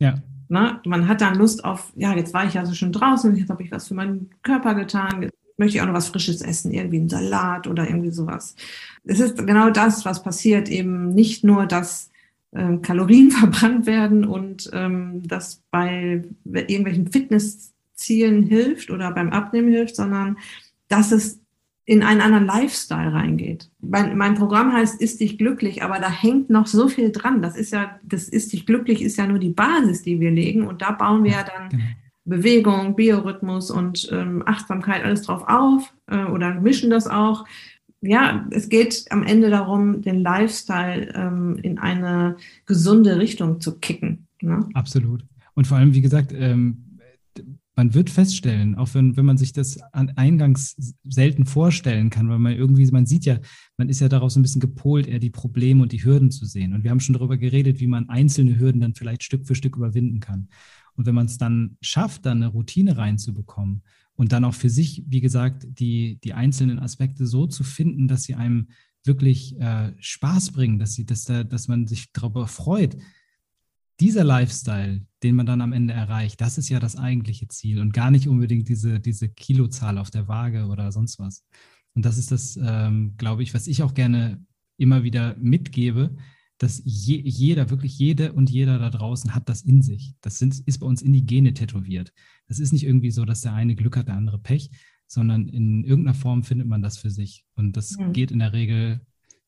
Ja. 0.00 0.14
Na, 0.48 0.80
man 0.84 1.08
hat 1.08 1.20
dann 1.20 1.36
Lust 1.36 1.64
auf, 1.64 1.92
ja, 1.96 2.14
jetzt 2.14 2.32
war 2.34 2.46
ich 2.46 2.58
also 2.58 2.74
schon 2.74 2.92
draußen, 2.92 3.34
jetzt 3.36 3.50
habe 3.50 3.62
ich 3.62 3.72
was 3.72 3.88
für 3.88 3.94
meinen 3.94 4.30
Körper 4.42 4.74
getan, 4.74 5.22
jetzt 5.22 5.36
möchte 5.56 5.76
ich 5.76 5.82
auch 5.82 5.86
noch 5.86 5.94
was 5.94 6.08
Frisches 6.08 6.42
essen, 6.42 6.72
irgendwie 6.72 6.98
einen 6.98 7.08
Salat 7.08 7.66
oder 7.66 7.86
irgendwie 7.88 8.10
sowas. 8.10 8.54
Es 9.04 9.20
ist 9.20 9.46
genau 9.46 9.70
das, 9.70 10.04
was 10.04 10.22
passiert, 10.22 10.68
eben 10.68 11.14
nicht 11.14 11.44
nur, 11.44 11.66
dass 11.66 12.10
äh, 12.52 12.76
Kalorien 12.78 13.30
verbrannt 13.32 13.86
werden 13.86 14.24
und 14.24 14.70
ähm, 14.72 15.22
das 15.26 15.62
bei 15.70 16.24
irgendwelchen 16.44 17.10
Fitnesszielen 17.10 18.44
hilft 18.44 18.90
oder 18.90 19.10
beim 19.12 19.30
Abnehmen 19.30 19.72
hilft, 19.72 19.96
sondern 19.96 20.38
dass 20.88 21.12
es 21.12 21.40
in 21.88 22.02
einen 22.02 22.20
anderen 22.20 22.46
Lifestyle 22.46 23.12
reingeht. 23.12 23.70
Mein, 23.80 24.16
mein 24.18 24.34
Programm 24.34 24.72
heißt 24.72 25.00
Ist 25.00 25.20
dich 25.20 25.38
glücklich, 25.38 25.84
aber 25.84 26.00
da 26.00 26.10
hängt 26.10 26.50
noch 26.50 26.66
so 26.66 26.88
viel 26.88 27.12
dran. 27.12 27.42
Das 27.42 27.56
ist 27.56 27.72
ja, 27.72 28.00
das 28.02 28.28
Ist 28.28 28.52
dich 28.52 28.66
glücklich 28.66 29.02
ist 29.02 29.16
ja 29.16 29.26
nur 29.26 29.38
die 29.38 29.50
Basis, 29.50 30.02
die 30.02 30.18
wir 30.18 30.32
legen 30.32 30.66
und 30.66 30.82
da 30.82 30.90
bauen 30.90 31.22
wir 31.22 31.30
ja 31.30 31.44
dann 31.44 31.68
genau 31.70 31.84
Bewegung, 32.26 32.96
Biorhythmus 32.96 33.70
und 33.70 34.08
ähm, 34.12 34.42
Achtsamkeit 34.44 35.04
alles 35.04 35.22
drauf 35.22 35.44
auf 35.46 35.94
äh, 36.08 36.24
oder 36.24 36.60
mischen 36.60 36.90
das 36.90 37.06
auch. 37.06 37.44
Ja, 38.02 38.46
es 38.50 38.68
geht 38.68 39.06
am 39.10 39.22
Ende 39.22 39.48
darum, 39.48 40.02
den 40.02 40.20
Lifestyle 40.20 41.12
ähm, 41.14 41.58
in 41.62 41.78
eine 41.78 42.36
gesunde 42.66 43.18
Richtung 43.18 43.60
zu 43.60 43.78
kicken. 43.78 44.26
Ne? 44.42 44.68
Absolut. 44.74 45.24
Und 45.54 45.66
vor 45.66 45.78
allem, 45.78 45.94
wie 45.94 46.02
gesagt, 46.02 46.32
ähm, 46.32 46.86
man 47.76 47.92
wird 47.92 48.08
feststellen, 48.08 48.74
auch 48.74 48.94
wenn, 48.94 49.16
wenn 49.16 49.26
man 49.26 49.36
sich 49.36 49.52
das 49.52 49.78
eingangs 49.92 50.94
selten 51.04 51.44
vorstellen 51.44 52.08
kann, 52.08 52.28
weil 52.30 52.38
man 52.38 52.54
irgendwie, 52.54 52.86
man 52.90 53.04
sieht 53.04 53.26
ja, 53.26 53.38
man 53.76 53.90
ist 53.90 54.00
ja 54.00 54.08
darauf 54.08 54.30
so 54.32 54.40
ein 54.40 54.42
bisschen 54.42 54.62
gepolt, 54.62 55.06
eher 55.06 55.18
die 55.18 55.30
Probleme 55.30 55.82
und 55.82 55.92
die 55.92 56.02
Hürden 56.02 56.30
zu 56.30 56.46
sehen. 56.46 56.72
Und 56.72 56.84
wir 56.84 56.90
haben 56.90 57.00
schon 57.00 57.12
darüber 57.12 57.36
geredet, 57.36 57.78
wie 57.78 57.86
man 57.86 58.08
einzelne 58.08 58.58
Hürden 58.58 58.80
dann 58.80 58.94
vielleicht 58.94 59.22
Stück 59.22 59.46
für 59.46 59.54
Stück 59.54 59.76
überwinden 59.76 60.20
kann. 60.20 60.48
Und 60.96 61.06
wenn 61.06 61.14
man 61.14 61.26
es 61.26 61.38
dann 61.38 61.76
schafft, 61.80 62.26
dann 62.26 62.42
eine 62.42 62.48
Routine 62.48 62.96
reinzubekommen 62.96 63.82
und 64.14 64.32
dann 64.32 64.44
auch 64.44 64.54
für 64.54 64.70
sich, 64.70 65.04
wie 65.06 65.20
gesagt, 65.20 65.66
die, 65.68 66.18
die 66.24 66.32
einzelnen 66.32 66.78
Aspekte 66.78 67.26
so 67.26 67.46
zu 67.46 67.64
finden, 67.64 68.08
dass 68.08 68.24
sie 68.24 68.34
einem 68.34 68.68
wirklich 69.04 69.58
äh, 69.60 69.92
Spaß 69.98 70.52
bringen, 70.52 70.78
dass, 70.78 70.94
sie, 70.94 71.06
dass, 71.06 71.24
da, 71.24 71.44
dass 71.44 71.68
man 71.68 71.86
sich 71.86 72.12
darüber 72.12 72.46
freut, 72.48 72.96
dieser 74.00 74.24
Lifestyle, 74.24 75.06
den 75.22 75.36
man 75.36 75.46
dann 75.46 75.60
am 75.60 75.72
Ende 75.72 75.94
erreicht, 75.94 76.40
das 76.40 76.58
ist 76.58 76.68
ja 76.68 76.80
das 76.80 76.96
eigentliche 76.96 77.48
Ziel 77.48 77.80
und 77.80 77.92
gar 77.92 78.10
nicht 78.10 78.28
unbedingt 78.28 78.68
diese, 78.68 79.00
diese 79.00 79.28
Kilozahl 79.28 79.98
auf 79.98 80.10
der 80.10 80.28
Waage 80.28 80.66
oder 80.66 80.92
sonst 80.92 81.18
was. 81.18 81.44
Und 81.94 82.04
das 82.04 82.18
ist 82.18 82.30
das, 82.30 82.58
ähm, 82.62 83.14
glaube 83.16 83.42
ich, 83.42 83.54
was 83.54 83.66
ich 83.66 83.82
auch 83.82 83.94
gerne 83.94 84.44
immer 84.76 85.02
wieder 85.02 85.34
mitgebe, 85.38 86.14
dass 86.58 86.80
je, 86.84 87.20
jeder, 87.22 87.70
wirklich 87.70 87.98
jede 87.98 88.32
und 88.32 88.50
jeder 88.50 88.78
da 88.78 88.90
draußen 88.90 89.34
hat 89.34 89.48
das 89.48 89.62
in 89.62 89.82
sich. 89.82 90.14
Das 90.20 90.38
sind, 90.38 90.58
ist 90.66 90.78
bei 90.78 90.86
uns 90.86 91.02
in 91.02 91.12
die 91.12 91.26
Gene 91.26 91.52
tätowiert. 91.54 92.12
Das 92.48 92.58
ist 92.58 92.72
nicht 92.72 92.84
irgendwie 92.84 93.10
so, 93.10 93.24
dass 93.24 93.42
der 93.42 93.52
eine 93.52 93.74
Glück 93.74 93.96
hat, 93.96 94.08
der 94.08 94.16
andere 94.16 94.38
Pech, 94.38 94.70
sondern 95.06 95.48
in 95.48 95.84
irgendeiner 95.84 96.14
Form 96.14 96.42
findet 96.42 96.66
man 96.66 96.82
das 96.82 96.98
für 96.98 97.10
sich. 97.10 97.44
Und 97.54 97.76
das 97.76 97.96
mhm. 97.98 98.12
geht 98.12 98.30
in 98.30 98.38
der 98.38 98.52
Regel 98.52 99.00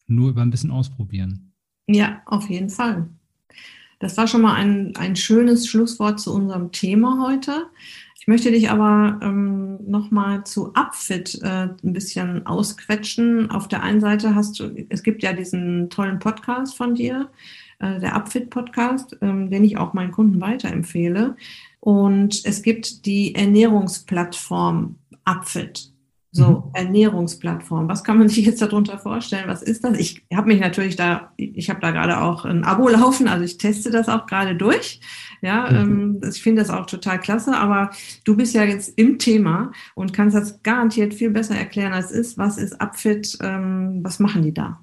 nur 0.06 0.30
über 0.30 0.42
ein 0.42 0.50
bisschen 0.50 0.70
ausprobieren. 0.70 1.52
Ja, 1.86 2.22
auf 2.26 2.50
jeden 2.50 2.70
Fall. 2.70 3.08
Das 3.98 4.16
war 4.16 4.28
schon 4.28 4.42
mal 4.42 4.54
ein, 4.54 4.94
ein 4.96 5.16
schönes 5.16 5.66
Schlusswort 5.66 6.20
zu 6.20 6.32
unserem 6.32 6.70
Thema 6.70 7.26
heute. 7.26 7.66
Möchte 8.28 8.50
dich 8.50 8.68
aber 8.68 9.18
ähm, 9.22 9.78
nochmal 9.90 10.44
zu 10.44 10.74
Upfit 10.74 11.40
äh, 11.42 11.68
ein 11.82 11.94
bisschen 11.94 12.46
ausquetschen. 12.46 13.50
Auf 13.50 13.68
der 13.68 13.82
einen 13.82 14.02
Seite 14.02 14.34
hast 14.34 14.60
du, 14.60 14.70
es 14.90 15.02
gibt 15.02 15.22
ja 15.22 15.32
diesen 15.32 15.88
tollen 15.88 16.18
Podcast 16.18 16.76
von 16.76 16.94
dir, 16.94 17.30
äh, 17.78 17.98
der 17.98 18.14
Upfit-Podcast, 18.14 19.16
ähm, 19.22 19.48
den 19.48 19.64
ich 19.64 19.78
auch 19.78 19.94
meinen 19.94 20.12
Kunden 20.12 20.42
weiterempfehle. 20.42 21.36
Und 21.80 22.44
es 22.44 22.60
gibt 22.60 23.06
die 23.06 23.34
Ernährungsplattform 23.34 24.96
Upfit. 25.24 25.90
So, 26.38 26.50
mhm. 26.50 26.62
Ernährungsplattform. 26.74 27.88
Was 27.88 28.04
kann 28.04 28.18
man 28.18 28.28
sich 28.28 28.46
jetzt 28.46 28.62
darunter 28.62 28.98
vorstellen? 28.98 29.48
Was 29.48 29.62
ist 29.62 29.84
das? 29.84 29.98
Ich 29.98 30.24
habe 30.32 30.48
mich 30.48 30.60
natürlich 30.60 30.96
da, 30.96 31.32
ich 31.36 31.68
habe 31.68 31.80
da 31.80 31.90
gerade 31.90 32.20
auch 32.20 32.44
ein 32.44 32.64
Abo 32.64 32.88
laufen, 32.88 33.28
also 33.28 33.44
ich 33.44 33.58
teste 33.58 33.90
das 33.90 34.08
auch 34.08 34.26
gerade 34.26 34.54
durch. 34.54 35.00
Ja, 35.42 35.70
mhm. 35.70 36.20
ähm, 36.20 36.20
ich 36.28 36.42
finde 36.42 36.62
das 36.62 36.70
auch 36.70 36.86
total 36.86 37.20
klasse, 37.20 37.56
aber 37.56 37.90
du 38.24 38.36
bist 38.36 38.54
ja 38.54 38.64
jetzt 38.64 38.98
im 38.98 39.18
Thema 39.18 39.72
und 39.94 40.12
kannst 40.12 40.36
das 40.36 40.62
garantiert 40.62 41.14
viel 41.14 41.30
besser 41.30 41.56
erklären, 41.56 41.92
als 41.92 42.10
ist. 42.10 42.38
Was 42.38 42.58
ist 42.58 42.80
Upfit? 42.80 43.38
Ähm, 43.42 44.00
was 44.02 44.18
machen 44.18 44.42
die 44.42 44.54
da? 44.54 44.80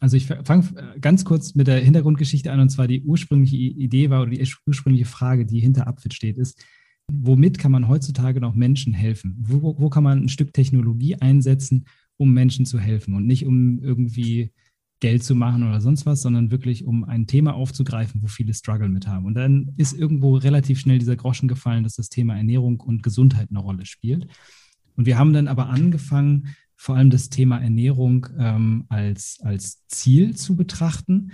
Also 0.00 0.16
ich 0.16 0.26
fange 0.26 0.96
ganz 1.00 1.24
kurz 1.24 1.54
mit 1.54 1.66
der 1.66 1.80
Hintergrundgeschichte 1.80 2.52
an 2.52 2.60
und 2.60 2.68
zwar 2.68 2.86
die 2.86 3.02
ursprüngliche 3.02 3.56
Idee 3.56 4.10
war 4.10 4.22
oder 4.22 4.30
die 4.30 4.48
ursprüngliche 4.66 5.06
Frage, 5.06 5.44
die 5.44 5.58
hinter 5.58 5.88
Upfit 5.88 6.14
steht, 6.14 6.38
ist, 6.38 6.64
womit 7.10 7.58
kann 7.58 7.72
man 7.72 7.88
heutzutage 7.88 8.40
noch 8.40 8.54
Menschen 8.54 8.92
helfen? 8.92 9.36
Wo, 9.38 9.76
wo 9.78 9.88
kann 9.88 10.04
man 10.04 10.22
ein 10.22 10.28
Stück 10.28 10.52
Technologie 10.52 11.16
einsetzen, 11.16 11.86
um 12.16 12.32
Menschen 12.32 12.66
zu 12.66 12.78
helfen 12.78 13.14
und 13.14 13.26
nicht 13.26 13.46
um 13.46 13.78
irgendwie 13.80 14.52
Geld 15.00 15.22
zu 15.22 15.34
machen 15.34 15.62
oder 15.62 15.80
sonst 15.80 16.06
was, 16.06 16.22
sondern 16.22 16.50
wirklich 16.50 16.84
um 16.84 17.04
ein 17.04 17.26
Thema 17.26 17.54
aufzugreifen, 17.54 18.22
wo 18.22 18.26
viele 18.26 18.52
Struggle 18.52 18.88
mit 18.88 19.06
haben. 19.06 19.26
Und 19.26 19.34
dann 19.34 19.72
ist 19.76 19.92
irgendwo 19.92 20.36
relativ 20.36 20.80
schnell 20.80 20.98
dieser 20.98 21.16
Groschen 21.16 21.48
gefallen, 21.48 21.84
dass 21.84 21.94
das 21.94 22.08
Thema 22.08 22.36
Ernährung 22.36 22.80
und 22.80 23.02
Gesundheit 23.02 23.48
eine 23.50 23.60
Rolle 23.60 23.86
spielt. 23.86 24.26
Und 24.96 25.06
wir 25.06 25.16
haben 25.16 25.32
dann 25.32 25.46
aber 25.46 25.68
angefangen, 25.68 26.48
vor 26.74 26.96
allem 26.96 27.10
das 27.10 27.28
Thema 27.28 27.58
Ernährung 27.58 28.26
ähm, 28.38 28.86
als, 28.88 29.38
als 29.42 29.86
Ziel 29.86 30.36
zu 30.36 30.56
betrachten, 30.56 31.30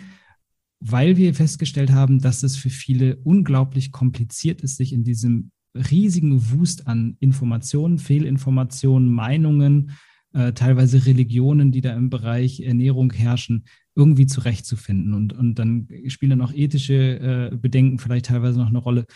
weil 0.81 1.17
wir 1.17 1.35
festgestellt 1.35 1.93
haben, 1.93 2.19
dass 2.19 2.43
es 2.43 2.57
für 2.57 2.71
viele 2.71 3.17
unglaublich 3.17 3.93
kompliziert 3.93 4.61
ist, 4.61 4.77
sich 4.77 4.93
in 4.93 5.05
diesem 5.05 5.51
riesigen 5.75 6.51
Wust 6.53 6.87
an 6.87 7.17
Informationen, 7.21 7.99
Fehlinformationen, 7.99 9.11
Meinungen, 9.13 9.93
äh, 10.33 10.53
teilweise 10.53 11.07
Religionen, 11.07 11.73
die 11.73 11.81
da 11.81 11.95
im 11.95 12.11
Bereich 12.11 12.61
Ernährung 12.61 13.13
herrschen, 13.13 13.65
irgendwie 13.95 14.27
zurechtzufinden. 14.27 15.15
Und, 15.15 15.33
und 15.33 15.59
dann 15.59 15.89
spielen 16.09 16.31
dann 16.31 16.41
auch 16.41 16.53
ethische 16.53 17.51
äh, 17.53 17.57
Bedenken 17.57 17.99
vielleicht 17.99 18.27
teilweise 18.27 18.59
noch 18.59 18.69
eine 18.69 18.79
Rolle. 18.79 19.07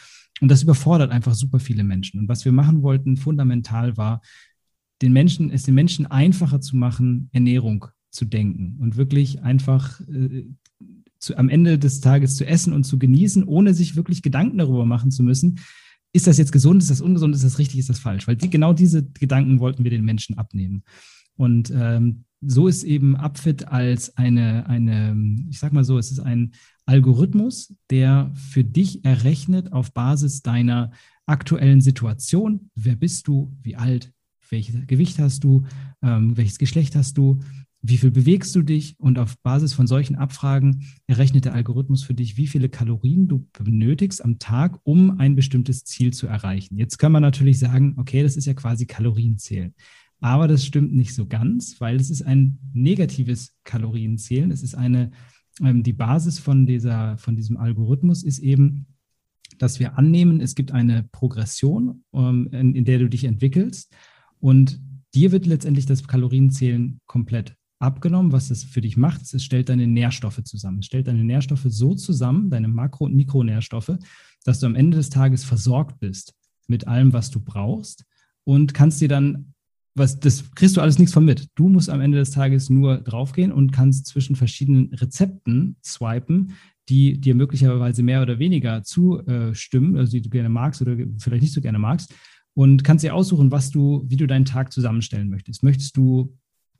Und 0.40 0.50
das 0.50 0.62
überfordert 0.62 1.10
einfach 1.10 1.34
super 1.34 1.58
viele 1.58 1.84
Menschen. 1.84 2.20
Und 2.20 2.28
was 2.28 2.44
wir 2.44 2.52
machen 2.52 2.82
wollten, 2.82 3.16
fundamental 3.16 3.96
war, 3.96 4.20
den 5.02 5.12
Menschen, 5.12 5.50
es 5.50 5.64
den 5.64 5.74
Menschen 5.74 6.06
einfacher 6.06 6.60
zu 6.60 6.76
machen, 6.76 7.28
Ernährung 7.32 7.86
zu 8.10 8.24
denken 8.24 8.78
und 8.80 8.96
wirklich 8.96 9.42
einfach 9.42 10.00
äh, 10.08 10.46
zu, 11.18 11.36
am 11.36 11.48
Ende 11.48 11.78
des 11.78 12.00
Tages 12.00 12.36
zu 12.36 12.46
essen 12.46 12.72
und 12.72 12.84
zu 12.84 12.98
genießen, 12.98 13.44
ohne 13.44 13.74
sich 13.74 13.96
wirklich 13.96 14.22
Gedanken 14.22 14.58
darüber 14.58 14.86
machen 14.86 15.10
zu 15.10 15.22
müssen, 15.22 15.60
ist 16.18 16.26
das 16.26 16.36
jetzt 16.36 16.50
gesund, 16.50 16.82
ist 16.82 16.90
das 16.90 17.00
ungesund, 17.00 17.32
ist 17.32 17.44
das 17.44 17.60
richtig, 17.60 17.78
ist 17.78 17.88
das 17.88 18.00
falsch? 18.00 18.26
Weil 18.26 18.34
die, 18.34 18.50
genau 18.50 18.72
diese 18.72 19.04
Gedanken 19.04 19.60
wollten 19.60 19.84
wir 19.84 19.90
den 19.92 20.04
Menschen 20.04 20.36
abnehmen. 20.36 20.82
Und 21.36 21.70
ähm, 21.70 22.24
so 22.40 22.66
ist 22.66 22.82
eben 22.82 23.16
Upfit 23.16 23.68
als 23.68 24.16
eine, 24.16 24.66
eine, 24.66 25.16
ich 25.48 25.60
sag 25.60 25.72
mal 25.72 25.84
so, 25.84 25.96
es 25.96 26.10
ist 26.10 26.18
ein 26.18 26.54
Algorithmus, 26.86 27.72
der 27.88 28.32
für 28.34 28.64
dich 28.64 29.04
errechnet 29.04 29.72
auf 29.72 29.92
Basis 29.92 30.42
deiner 30.42 30.90
aktuellen 31.26 31.80
Situation, 31.80 32.70
wer 32.74 32.96
bist 32.96 33.28
du, 33.28 33.56
wie 33.62 33.76
alt, 33.76 34.12
welches 34.50 34.88
Gewicht 34.88 35.20
hast 35.20 35.44
du, 35.44 35.66
ähm, 36.02 36.36
welches 36.36 36.58
Geschlecht 36.58 36.96
hast 36.96 37.16
du, 37.16 37.38
wie 37.80 37.96
viel 37.96 38.10
bewegst 38.10 38.54
du 38.56 38.62
dich 38.62 38.96
und 38.98 39.18
auf 39.18 39.38
Basis 39.42 39.72
von 39.72 39.86
solchen 39.86 40.16
Abfragen 40.16 40.84
errechnet 41.06 41.44
der 41.44 41.54
Algorithmus 41.54 42.02
für 42.02 42.14
dich, 42.14 42.36
wie 42.36 42.48
viele 42.48 42.68
Kalorien 42.68 43.28
du 43.28 43.46
benötigst 43.52 44.24
am 44.24 44.38
Tag, 44.38 44.80
um 44.82 45.18
ein 45.18 45.36
bestimmtes 45.36 45.84
Ziel 45.84 46.12
zu 46.12 46.26
erreichen. 46.26 46.76
Jetzt 46.76 46.98
kann 46.98 47.12
man 47.12 47.22
natürlich 47.22 47.58
sagen, 47.58 47.94
okay, 47.96 48.22
das 48.22 48.36
ist 48.36 48.46
ja 48.46 48.54
quasi 48.54 48.86
Kalorienzählen. 48.86 49.74
Aber 50.20 50.48
das 50.48 50.64
stimmt 50.66 50.92
nicht 50.92 51.14
so 51.14 51.26
ganz, 51.26 51.80
weil 51.80 51.96
es 51.96 52.10
ist 52.10 52.22
ein 52.22 52.58
negatives 52.72 53.54
Kalorienzählen. 53.62 54.50
Es 54.50 54.64
ist 54.64 54.74
eine, 54.74 55.12
ähm, 55.62 55.84
die 55.84 55.92
Basis 55.92 56.40
von, 56.40 56.66
dieser, 56.66 57.16
von 57.18 57.36
diesem 57.36 57.56
Algorithmus 57.56 58.24
ist 58.24 58.40
eben, 58.40 58.86
dass 59.58 59.78
wir 59.78 59.96
annehmen, 59.96 60.40
es 60.40 60.56
gibt 60.56 60.72
eine 60.72 61.04
Progression, 61.12 62.02
ähm, 62.12 62.48
in, 62.52 62.74
in 62.74 62.84
der 62.84 62.98
du 62.98 63.08
dich 63.08 63.24
entwickelst 63.24 63.94
und 64.40 64.80
dir 65.14 65.30
wird 65.32 65.46
letztendlich 65.46 65.86
das 65.86 66.06
Kalorienzählen 66.06 67.00
komplett 67.06 67.57
abgenommen. 67.78 68.32
Was 68.32 68.50
es 68.50 68.64
für 68.64 68.80
dich 68.80 68.96
macht, 68.96 69.22
es 69.22 69.42
stellt 69.42 69.68
deine 69.68 69.86
Nährstoffe 69.86 70.42
zusammen. 70.44 70.80
Es 70.80 70.86
stellt 70.86 71.06
deine 71.06 71.24
Nährstoffe 71.24 71.66
so 71.68 71.94
zusammen, 71.94 72.50
deine 72.50 72.68
Makro- 72.68 73.04
und 73.04 73.14
Mikronährstoffe, 73.14 73.96
dass 74.44 74.60
du 74.60 74.66
am 74.66 74.74
Ende 74.74 74.96
des 74.96 75.10
Tages 75.10 75.44
versorgt 75.44 76.00
bist 76.00 76.34
mit 76.66 76.86
allem, 76.86 77.12
was 77.12 77.30
du 77.30 77.40
brauchst 77.40 78.04
und 78.44 78.74
kannst 78.74 79.00
dir 79.00 79.08
dann, 79.08 79.54
was, 79.94 80.20
das 80.20 80.50
kriegst 80.52 80.76
du 80.76 80.80
alles 80.80 80.98
nichts 80.98 81.12
von 81.12 81.24
mit. 81.24 81.48
Du 81.54 81.68
musst 81.68 81.90
am 81.90 82.00
Ende 82.00 82.18
des 82.18 82.30
Tages 82.30 82.70
nur 82.70 82.98
draufgehen 82.98 83.52
und 83.52 83.72
kannst 83.72 84.06
zwischen 84.06 84.36
verschiedenen 84.36 84.94
Rezepten 84.94 85.76
swipen, 85.84 86.52
die 86.88 87.20
dir 87.20 87.34
möglicherweise 87.34 88.02
mehr 88.02 88.22
oder 88.22 88.38
weniger 88.38 88.82
zustimmen, 88.82 89.96
also 89.96 90.12
die 90.12 90.22
du 90.22 90.30
gerne 90.30 90.48
magst 90.48 90.80
oder 90.80 90.96
vielleicht 91.18 91.42
nicht 91.42 91.52
so 91.52 91.60
gerne 91.60 91.78
magst 91.78 92.14
und 92.54 92.82
kannst 92.84 93.04
dir 93.04 93.14
aussuchen, 93.14 93.50
was 93.50 93.70
du, 93.70 94.04
wie 94.08 94.16
du 94.16 94.26
deinen 94.26 94.44
Tag 94.44 94.72
zusammenstellen 94.72 95.28
möchtest. 95.28 95.62
Möchtest 95.62 95.96
du 95.96 96.34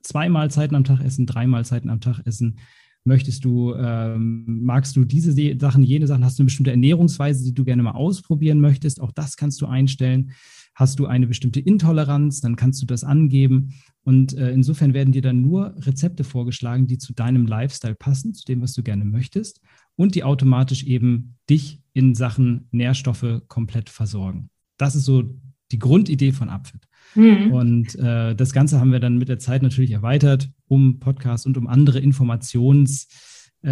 zwei 0.09 0.29
Mahlzeiten 0.29 0.75
am 0.75 0.85
Tag 0.85 1.01
essen, 1.01 1.27
drei 1.27 1.47
Mahlzeiten 1.47 1.90
am 1.90 2.01
Tag 2.01 2.21
essen? 2.25 2.57
Möchtest 3.05 3.44
du, 3.44 3.75
ähm, 3.75 4.64
magst 4.64 4.97
du 4.97 5.05
diese 5.05 5.33
Sachen, 5.59 5.83
jene 5.83 6.07
Sachen? 6.07 6.25
Hast 6.25 6.38
du 6.38 6.42
eine 6.42 6.47
bestimmte 6.47 6.73
Ernährungsweise, 6.73 7.44
die 7.44 7.55
du 7.55 7.64
gerne 7.64 7.83
mal 7.83 7.92
ausprobieren 7.92 8.61
möchtest? 8.61 9.01
Auch 9.01 9.12
das 9.12 9.37
kannst 9.37 9.61
du 9.61 9.66
einstellen. 9.66 10.33
Hast 10.75 10.99
du 10.99 11.07
eine 11.07 11.27
bestimmte 11.27 11.61
Intoleranz, 11.61 12.40
dann 12.40 12.57
kannst 12.57 12.81
du 12.83 12.87
das 12.87 13.05
angeben. 13.05 13.75
Und 14.03 14.35
äh, 14.35 14.53
insofern 14.53 14.94
werden 14.94 15.12
dir 15.12 15.23
dann 15.23 15.40
nur 15.40 15.75
Rezepte 15.79 16.25
vorgeschlagen, 16.25 16.87
die 16.87 16.99
zu 16.99 17.12
deinem 17.12 17.47
Lifestyle 17.47 17.94
passen, 17.94 18.35
zu 18.35 18.44
dem, 18.44 18.62
was 18.62 18.73
du 18.73 18.83
gerne 18.83 19.05
möchtest 19.05 19.61
und 19.97 20.14
die 20.14 20.25
automatisch 20.25 20.85
eben 20.85 21.37
dich 21.51 21.83
in 21.92 22.14
Sachen 22.14 22.68
Nährstoffe 22.71 23.42
komplett 23.49 23.90
versorgen. 23.90 24.51
Das 24.77 24.94
ist 24.94 25.05
so 25.05 25.25
die 25.73 25.79
Grundidee 25.79 26.33
von 26.33 26.49
Upfit. 26.49 26.88
Mhm. 27.14 27.53
Und 27.53 27.94
äh, 27.97 28.35
das 28.35 28.53
Ganze 28.53 28.81
haben 28.81 28.92
wir 28.92 29.01
dann 29.01 29.18
mit 29.18 29.29
der 29.29 29.38
Zeit 29.38 29.62
natürlich 29.62 29.92
erweitert 29.92 30.51
um 30.66 31.01
Podcasts 31.01 31.47
und 31.47 31.57
um 31.57 31.66
andere 31.66 31.99
Informations, 31.99 33.09
äh, 33.62 33.71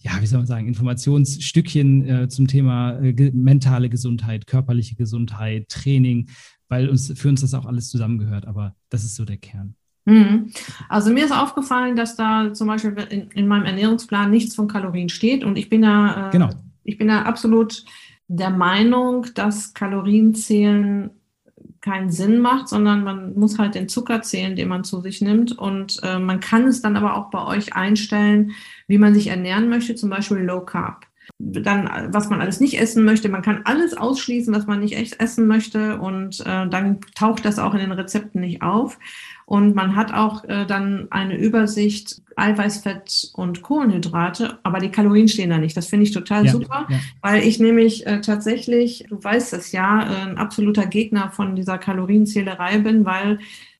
ja, 0.00 0.20
wie 0.20 0.26
soll 0.26 0.38
man 0.38 0.46
sagen, 0.46 0.66
Informationsstückchen 0.66 2.08
äh, 2.08 2.28
zum 2.28 2.46
Thema 2.46 2.98
äh, 3.00 3.12
ge 3.12 3.32
mentale 3.32 3.88
Gesundheit, 3.88 4.46
körperliche 4.46 4.94
Gesundheit, 4.96 5.68
Training, 5.68 6.28
weil 6.68 6.88
uns 6.88 7.12
für 7.18 7.28
uns 7.28 7.40
das 7.40 7.54
auch 7.54 7.66
alles 7.66 7.90
zusammengehört. 7.90 8.46
Aber 8.46 8.74
das 8.88 9.04
ist 9.04 9.16
so 9.16 9.24
der 9.24 9.36
Kern. 9.36 9.74
Mhm. 10.06 10.52
Also 10.88 11.12
mir 11.12 11.24
ist 11.24 11.32
aufgefallen, 11.32 11.96
dass 11.96 12.16
da 12.16 12.52
zum 12.52 12.68
Beispiel 12.68 12.96
in, 13.10 13.28
in, 13.32 13.48
meinem 13.48 13.66
Ernährungsplan 13.66 14.30
nichts 14.30 14.54
von 14.54 14.68
Kalorien 14.68 15.08
steht 15.08 15.42
und 15.42 15.58
ich 15.58 15.68
bin 15.68 15.82
da, 15.82 16.28
äh, 16.28 16.30
genau. 16.30 16.50
ich 16.84 16.96
bin 16.96 17.08
da 17.08 17.22
absolut 17.22 17.84
der 18.28 18.50
Meinung, 18.50 19.26
dass 19.34 19.74
Kalorienzählen 19.74 21.10
keinen 21.86 22.10
Sinn 22.10 22.40
macht, 22.40 22.68
sondern 22.68 23.04
man 23.04 23.38
muss 23.38 23.60
halt 23.60 23.76
den 23.76 23.88
Zucker 23.88 24.20
zählen, 24.20 24.56
den 24.56 24.68
man 24.68 24.82
zu 24.82 25.00
sich 25.00 25.20
nimmt. 25.20 25.56
Und 25.56 26.00
äh, 26.02 26.18
man 26.18 26.40
kann 26.40 26.66
es 26.66 26.82
dann 26.82 26.96
aber 26.96 27.16
auch 27.16 27.30
bei 27.30 27.46
euch 27.46 27.74
einstellen, 27.74 28.52
wie 28.88 28.98
man 28.98 29.14
sich 29.14 29.28
ernähren 29.28 29.68
möchte, 29.68 29.94
zum 29.94 30.10
Beispiel 30.10 30.38
Low 30.38 30.62
Carb. 30.62 31.06
Dann, 31.38 31.88
was 32.12 32.28
man 32.28 32.40
alles 32.40 32.58
nicht 32.58 32.80
essen 32.80 33.04
möchte. 33.04 33.28
Man 33.28 33.42
kann 33.42 33.62
alles 33.64 33.96
ausschließen, 33.96 34.52
was 34.52 34.66
man 34.66 34.80
nicht 34.80 34.96
echt 34.96 35.20
essen 35.20 35.46
möchte. 35.46 36.00
Und 36.00 36.40
äh, 36.40 36.68
dann 36.68 37.00
taucht 37.14 37.44
das 37.44 37.60
auch 37.60 37.72
in 37.72 37.80
den 37.80 37.92
Rezepten 37.92 38.40
nicht 38.40 38.62
auf. 38.62 38.98
Und 39.46 39.76
man 39.76 39.94
hat 39.94 40.12
auch 40.12 40.44
äh, 40.44 40.66
dann 40.66 41.06
eine 41.10 41.36
Übersicht 41.38 42.20
Eiweiß, 42.34 42.78
Fett 42.78 43.30
und 43.34 43.62
Kohlenhydrate, 43.62 44.58
aber 44.64 44.80
die 44.80 44.90
Kalorien 44.90 45.28
stehen 45.28 45.50
da 45.50 45.58
nicht. 45.58 45.76
Das 45.76 45.86
finde 45.86 46.04
ich 46.04 46.10
total 46.10 46.46
ja, 46.46 46.52
super, 46.52 46.86
ja. 46.90 46.98
weil 47.22 47.44
ich 47.44 47.60
nämlich 47.60 48.06
äh, 48.06 48.20
tatsächlich, 48.20 49.06
du 49.08 49.22
weißt 49.22 49.54
es 49.54 49.70
ja, 49.70 50.02
äh, 50.02 50.28
ein 50.30 50.36
absoluter 50.36 50.86
Gegner 50.86 51.30
von 51.30 51.54
dieser 51.54 51.78
Kalorienzählerei 51.78 52.78
bin, 52.78 53.04
weil 53.04 53.38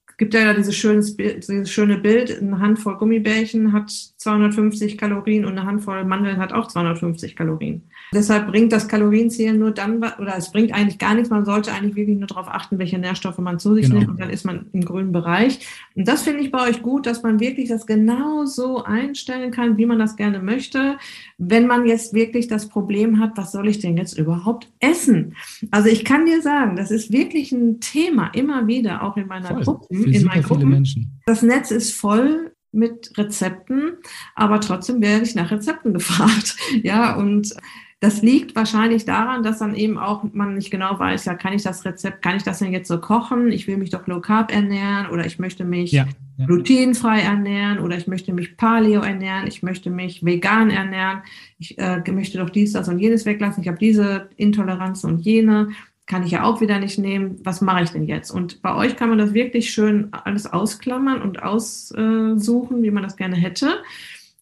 es 0.09 0.17
gibt 0.17 0.35
ja 0.35 0.55
dieses, 0.55 0.77
schönes, 0.77 1.17
dieses 1.17 1.69
schöne 1.69 1.99
Bild, 1.99 2.41
eine 2.41 2.61
Handvoll 2.61 2.97
Gummibärchen 2.97 3.73
hat 3.73 3.91
250 4.27 4.99
Kalorien 4.99 5.45
und 5.45 5.53
eine 5.53 5.67
Handvoll 5.67 6.05
Mandeln 6.05 6.39
hat 6.39 6.53
auch 6.53 6.67
250 6.67 7.37
Kalorien. 7.37 7.83
Deshalb 8.13 8.49
bringt 8.49 8.73
das 8.73 8.89
Kalorienzählen 8.89 9.57
nur 9.57 9.71
dann, 9.71 9.99
oder 9.99 10.37
es 10.37 10.51
bringt 10.51 10.73
eigentlich 10.73 10.99
gar 10.99 11.15
nichts. 11.15 11.31
Man 11.31 11.45
sollte 11.45 11.73
eigentlich 11.73 11.95
wirklich 11.95 12.19
nur 12.19 12.27
darauf 12.27 12.49
achten, 12.49 12.81
welche 12.81 12.99
Nährstoffe 12.99 13.39
man 13.39 13.61
zu 13.61 13.75
sich 13.75 13.87
genau. 13.87 14.01
nimmt 14.01 14.11
und 14.11 14.21
dann 14.21 14.31
ist 14.31 14.45
man 14.45 14.67
im 14.73 14.85
grünen 14.85 15.13
Bereich. 15.13 15.61
Und 15.95 16.09
das 16.09 16.23
finde 16.23 16.41
ich 16.43 16.51
bei 16.51 16.69
euch 16.69 16.83
gut, 16.83 17.07
dass 17.07 17.23
man 17.23 17.39
wirklich 17.39 17.69
das 17.69 17.87
genau 17.87 18.47
so 18.47 18.83
einstellen 18.83 19.53
kann, 19.53 19.79
wie 19.79 19.87
man 19.87 20.01
das 20.01 20.17
gerne 20.17 20.41
möchte. 20.41 20.99
Wenn 21.39 21.69
man 21.69 21.87
jetzt 21.87 22.13
wirklich 22.13 22.49
das 22.49 22.69
Problem 22.69 23.21
hat, 23.21 23.37
was 23.37 23.53
soll 23.53 23.69
ich 23.69 23.79
denn 23.79 23.97
jetzt 23.97 24.19
überhaupt 24.19 24.73
essen? 24.81 25.37
Also 25.71 25.89
ich 25.89 26.05
kann 26.05 26.27
dir 26.27 26.43
sagen, 26.43 26.75
das 26.75 26.91
ist 26.91 27.13
wirklich 27.13 27.53
ein 27.53 27.79
Thema 27.79 28.27
immer 28.35 28.67
wieder, 28.67 29.05
auch 29.05 29.17
in 29.17 29.29
meiner 29.29 29.55
Gruppe, 29.55 29.87
in 29.95 30.25
meinen 30.25 30.43
Gruppen. 30.43 30.69
Menschen. 30.69 31.21
Das 31.27 31.43
Netz 31.43 31.71
ist 31.71 31.93
voll 31.93 32.51
mit 32.77 33.17
Rezepten, 33.17 33.95
aber 34.35 34.61
trotzdem 34.61 35.01
werde 35.01 35.25
ich 35.25 35.35
nach 35.35 35.51
Rezepten 35.51 35.93
gefragt. 35.95 36.57
Ja, 36.83 37.17
und 37.17 37.55
das 38.01 38.21
liegt 38.21 38.55
wahrscheinlich 38.55 39.07
daran, 39.07 39.43
dass 39.43 39.59
dann 39.59 39.75
eben 39.75 39.97
auch 39.97 40.23
man 40.33 40.55
nicht 40.55 40.71
genau 40.71 40.99
weiß, 40.99 41.25
ja, 41.25 41.35
kann 41.35 41.55
ich 41.55 41.63
das 41.63 41.85
Rezept, 41.87 42.23
kann 42.23 42.37
ich 42.37 42.43
das 42.43 42.59
denn 42.59 42.71
jetzt 42.71 42.89
so 42.89 43.01
kochen? 43.01 43.51
Ich 43.51 43.67
will 43.67 43.79
mich 43.79 43.89
doch 43.89 44.07
low 44.07 44.21
carb 44.21 44.53
ernähren 44.53 45.09
oder 45.11 45.25
ich 45.25 45.39
möchte 45.39 45.65
mich 45.65 45.93
ja, 45.93 46.07
ja. 46.37 46.47
glutenfrei 46.47 47.21
ernähren 47.21 47.79
oder 47.79 47.97
ich 47.97 48.07
möchte 48.07 48.35
mich 48.35 48.59
paleo 48.59 49.01
ernähren, 49.01 49.47
ich 49.47 49.63
möchte 49.63 49.89
mich 49.89 50.25
vegan 50.25 50.69
ernähren, 50.69 51.23
ich 51.59 51.79
äh, 51.79 52.03
möchte 52.13 52.37
doch 52.37 52.51
dies, 52.51 52.75
das 52.75 52.89
und 52.89 52.99
jenes 52.99 53.25
weglassen, 53.25 53.63
ich 53.63 53.69
habe 53.69 53.79
diese 53.79 54.29
Intoleranz 54.37 55.03
und 55.03 55.21
jene, 55.21 55.71
kann 56.07 56.25
ich 56.25 56.31
ja 56.33 56.45
auch 56.45 56.61
wieder 56.61 56.79
nicht 56.79 56.99
nehmen. 56.99 57.41
Was 57.43 57.61
mache 57.61 57.83
ich 57.83 57.91
denn 57.91 58.05
jetzt? 58.05 58.31
Und 58.31 58.63
bei 58.63 58.75
euch 58.75 58.97
kann 58.97 59.09
man 59.09 59.19
das 59.19 59.35
wirklich 59.35 59.73
schön 59.73 60.09
alles 60.13 60.47
ausklammern 60.47 61.21
und 61.21 61.43
aussuchen, 61.43 62.83
wie 62.83 62.91
man 62.91 63.03
das 63.03 63.17
gerne 63.17 63.37
hätte. 63.37 63.83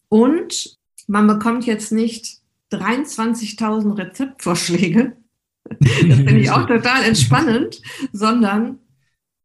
Und 0.09 0.77
man 1.07 1.27
bekommt 1.27 1.65
jetzt 1.65 1.91
nicht 1.91 2.37
23.000 2.71 3.97
Rezeptvorschläge. 3.97 5.15
Das 5.79 6.17
finde 6.17 6.37
ich 6.37 6.51
auch 6.51 6.65
total 6.67 7.03
entspannend, 7.03 7.81
sondern 8.11 8.79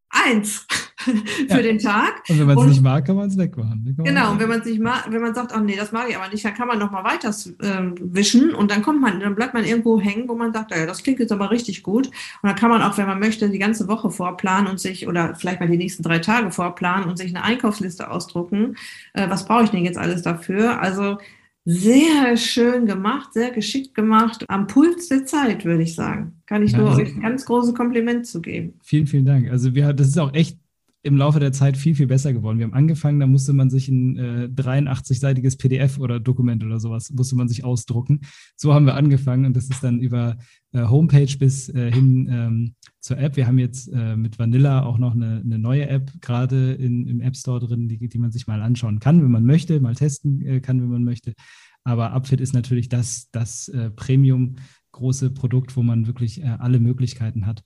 eins. 0.09 0.67
für 1.47 1.47
ja. 1.47 1.61
den 1.61 1.79
Tag. 1.79 2.23
Und 2.29 2.39
wenn 2.39 2.47
man 2.47 2.57
es 2.57 2.65
nicht 2.65 2.81
mag, 2.81 3.05
kann 3.05 3.15
man 3.15 3.29
es 3.29 3.37
wegmachen. 3.37 3.95
Genau, 4.03 4.31
und 4.31 4.39
wenn 4.39 4.49
man 4.49 4.59
es 4.59 4.65
nicht 4.65 4.79
mag, 4.79 5.07
wenn 5.09 5.21
man 5.21 5.33
sagt, 5.33 5.51
ach 5.53 5.61
nee, 5.61 5.75
das 5.75 5.91
mag 5.91 6.09
ich 6.09 6.15
aber 6.15 6.29
nicht, 6.29 6.43
dann 6.45 6.53
kann 6.53 6.67
man 6.67 6.79
noch 6.79 6.91
mal 6.91 7.03
weiter 7.03 7.29
äh, 7.29 7.91
wischen 8.01 8.53
und 8.53 8.71
dann 8.71 8.81
kommt 8.81 9.01
man, 9.01 9.19
dann 9.19 9.35
bleibt 9.35 9.53
man 9.53 9.63
irgendwo 9.63 9.99
hängen, 9.99 10.27
wo 10.27 10.35
man 10.35 10.53
sagt, 10.53 10.71
ja, 10.71 10.85
das 10.85 11.03
klingt 11.03 11.19
jetzt 11.19 11.31
aber 11.31 11.51
richtig 11.51 11.83
gut. 11.83 12.07
Und 12.07 12.49
dann 12.49 12.55
kann 12.55 12.69
man 12.69 12.81
auch, 12.81 12.97
wenn 12.97 13.07
man 13.07 13.19
möchte, 13.19 13.49
die 13.49 13.59
ganze 13.59 13.87
Woche 13.87 14.09
vorplanen 14.09 14.69
und 14.69 14.79
sich, 14.79 15.07
oder 15.07 15.35
vielleicht 15.35 15.59
mal 15.59 15.69
die 15.69 15.77
nächsten 15.77 16.03
drei 16.03 16.19
Tage 16.19 16.51
vorplanen 16.51 17.09
und 17.09 17.17
sich 17.17 17.35
eine 17.35 17.43
Einkaufsliste 17.43 18.09
ausdrucken. 18.09 18.75
Äh, 19.13 19.29
was 19.29 19.45
brauche 19.45 19.63
ich 19.63 19.69
denn 19.69 19.85
jetzt 19.85 19.97
alles 19.97 20.21
dafür? 20.21 20.81
Also 20.81 21.17
sehr 21.63 22.37
schön 22.37 22.85
gemacht, 22.85 23.33
sehr 23.33 23.51
geschickt 23.51 23.93
gemacht, 23.93 24.45
am 24.49 24.67
Puls 24.67 25.09
der 25.09 25.25
Zeit, 25.25 25.63
würde 25.63 25.83
ich 25.83 25.93
sagen. 25.93 26.41
Kann 26.47 26.63
ich 26.63 26.71
ja, 26.71 26.79
nur 26.79 26.95
euch 26.95 27.15
ein 27.15 27.21
ganz 27.21 27.45
großes 27.45 27.75
Kompliment 27.75 28.25
zu 28.25 28.41
geben. 28.41 28.73
Vielen, 28.81 29.05
vielen 29.05 29.25
Dank. 29.25 29.49
Also 29.49 29.75
wir, 29.75 29.93
das 29.93 30.07
ist 30.07 30.19
auch 30.19 30.33
echt 30.33 30.57
im 31.03 31.17
Laufe 31.17 31.39
der 31.39 31.51
Zeit 31.51 31.77
viel, 31.77 31.95
viel 31.95 32.07
besser 32.07 32.31
geworden. 32.31 32.59
Wir 32.59 32.65
haben 32.65 32.73
angefangen, 32.73 33.19
da 33.19 33.25
musste 33.25 33.53
man 33.53 33.69
sich 33.69 33.87
ein 33.87 34.17
äh, 34.17 34.49
83-seitiges 34.53 35.57
PDF 35.57 35.97
oder 35.97 36.19
Dokument 36.19 36.63
oder 36.63 36.79
sowas, 36.79 37.11
musste 37.11 37.35
man 37.35 37.47
sich 37.47 37.63
ausdrucken. 37.63 38.21
So 38.55 38.73
haben 38.73 38.85
wir 38.85 38.95
angefangen 38.95 39.45
und 39.45 39.55
das 39.55 39.69
ist 39.69 39.83
dann 39.83 39.99
über 39.99 40.37
äh, 40.73 40.83
Homepage 40.83 41.37
bis 41.39 41.69
äh, 41.69 41.91
hin 41.91 42.29
ähm, 42.31 42.75
zur 42.99 43.17
App. 43.17 43.35
Wir 43.35 43.47
haben 43.47 43.57
jetzt 43.57 43.87
äh, 43.87 44.15
mit 44.15 44.37
Vanilla 44.37 44.83
auch 44.83 44.99
noch 44.99 45.15
eine, 45.15 45.41
eine 45.43 45.57
neue 45.57 45.87
App 45.87 46.11
gerade 46.21 46.73
im 46.73 47.19
App 47.19 47.35
Store 47.35 47.59
drin, 47.59 47.87
die, 47.87 48.07
die 48.07 48.19
man 48.19 48.31
sich 48.31 48.45
mal 48.45 48.61
anschauen 48.61 48.99
kann, 48.99 49.23
wenn 49.23 49.31
man 49.31 49.45
möchte, 49.45 49.79
mal 49.79 49.95
testen 49.95 50.45
äh, 50.45 50.61
kann, 50.61 50.81
wenn 50.81 50.89
man 50.89 51.03
möchte. 51.03 51.33
Aber 51.83 52.13
Upfit 52.13 52.41
ist 52.41 52.53
natürlich 52.53 52.89
das, 52.89 53.29
das 53.31 53.67
äh, 53.69 53.89
Premium 53.89 54.57
große 54.91 55.31
Produkt, 55.31 55.77
wo 55.77 55.83
man 55.83 56.05
wirklich 56.05 56.45
alle 56.45 56.81
Möglichkeiten 56.81 57.45
hat. 57.45 57.63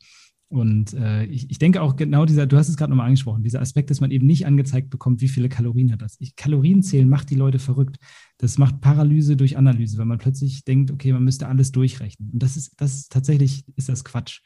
Und 0.55 0.93
äh, 0.93 1.25
ich, 1.25 1.51
ich 1.51 1.59
denke 1.59 1.81
auch 1.81 1.97
genau 1.97 2.23
dieser, 2.23 2.47
du 2.47 2.55
hast 2.55 2.69
es 2.69 2.77
gerade 2.77 2.89
nochmal 2.89 3.07
angesprochen, 3.07 3.43
dieser 3.43 3.59
Aspekt, 3.59 3.89
dass 3.89 3.99
man 3.99 4.09
eben 4.09 4.25
nicht 4.25 4.47
angezeigt 4.47 4.89
bekommt, 4.89 5.19
wie 5.19 5.27
viele 5.27 5.49
Kalorien 5.49 5.91
hat 5.91 6.01
das. 6.01 6.15
Ich, 6.19 6.37
Kalorien 6.37 6.81
zählen 6.81 7.09
macht 7.09 7.29
die 7.29 7.35
Leute 7.35 7.59
verrückt. 7.59 7.97
Das 8.37 8.57
macht 8.57 8.79
Paralyse 8.79 9.35
durch 9.35 9.57
Analyse, 9.57 9.97
weil 9.97 10.05
man 10.05 10.17
plötzlich 10.17 10.63
denkt, 10.63 10.91
okay, 10.91 11.11
man 11.11 11.25
müsste 11.25 11.49
alles 11.49 11.73
durchrechnen. 11.73 12.29
Und 12.31 12.41
das 12.41 12.55
ist, 12.55 12.71
das 12.77 12.95
ist 12.95 13.11
tatsächlich, 13.11 13.65
ist 13.75 13.89
das 13.89 14.05
Quatsch. 14.05 14.43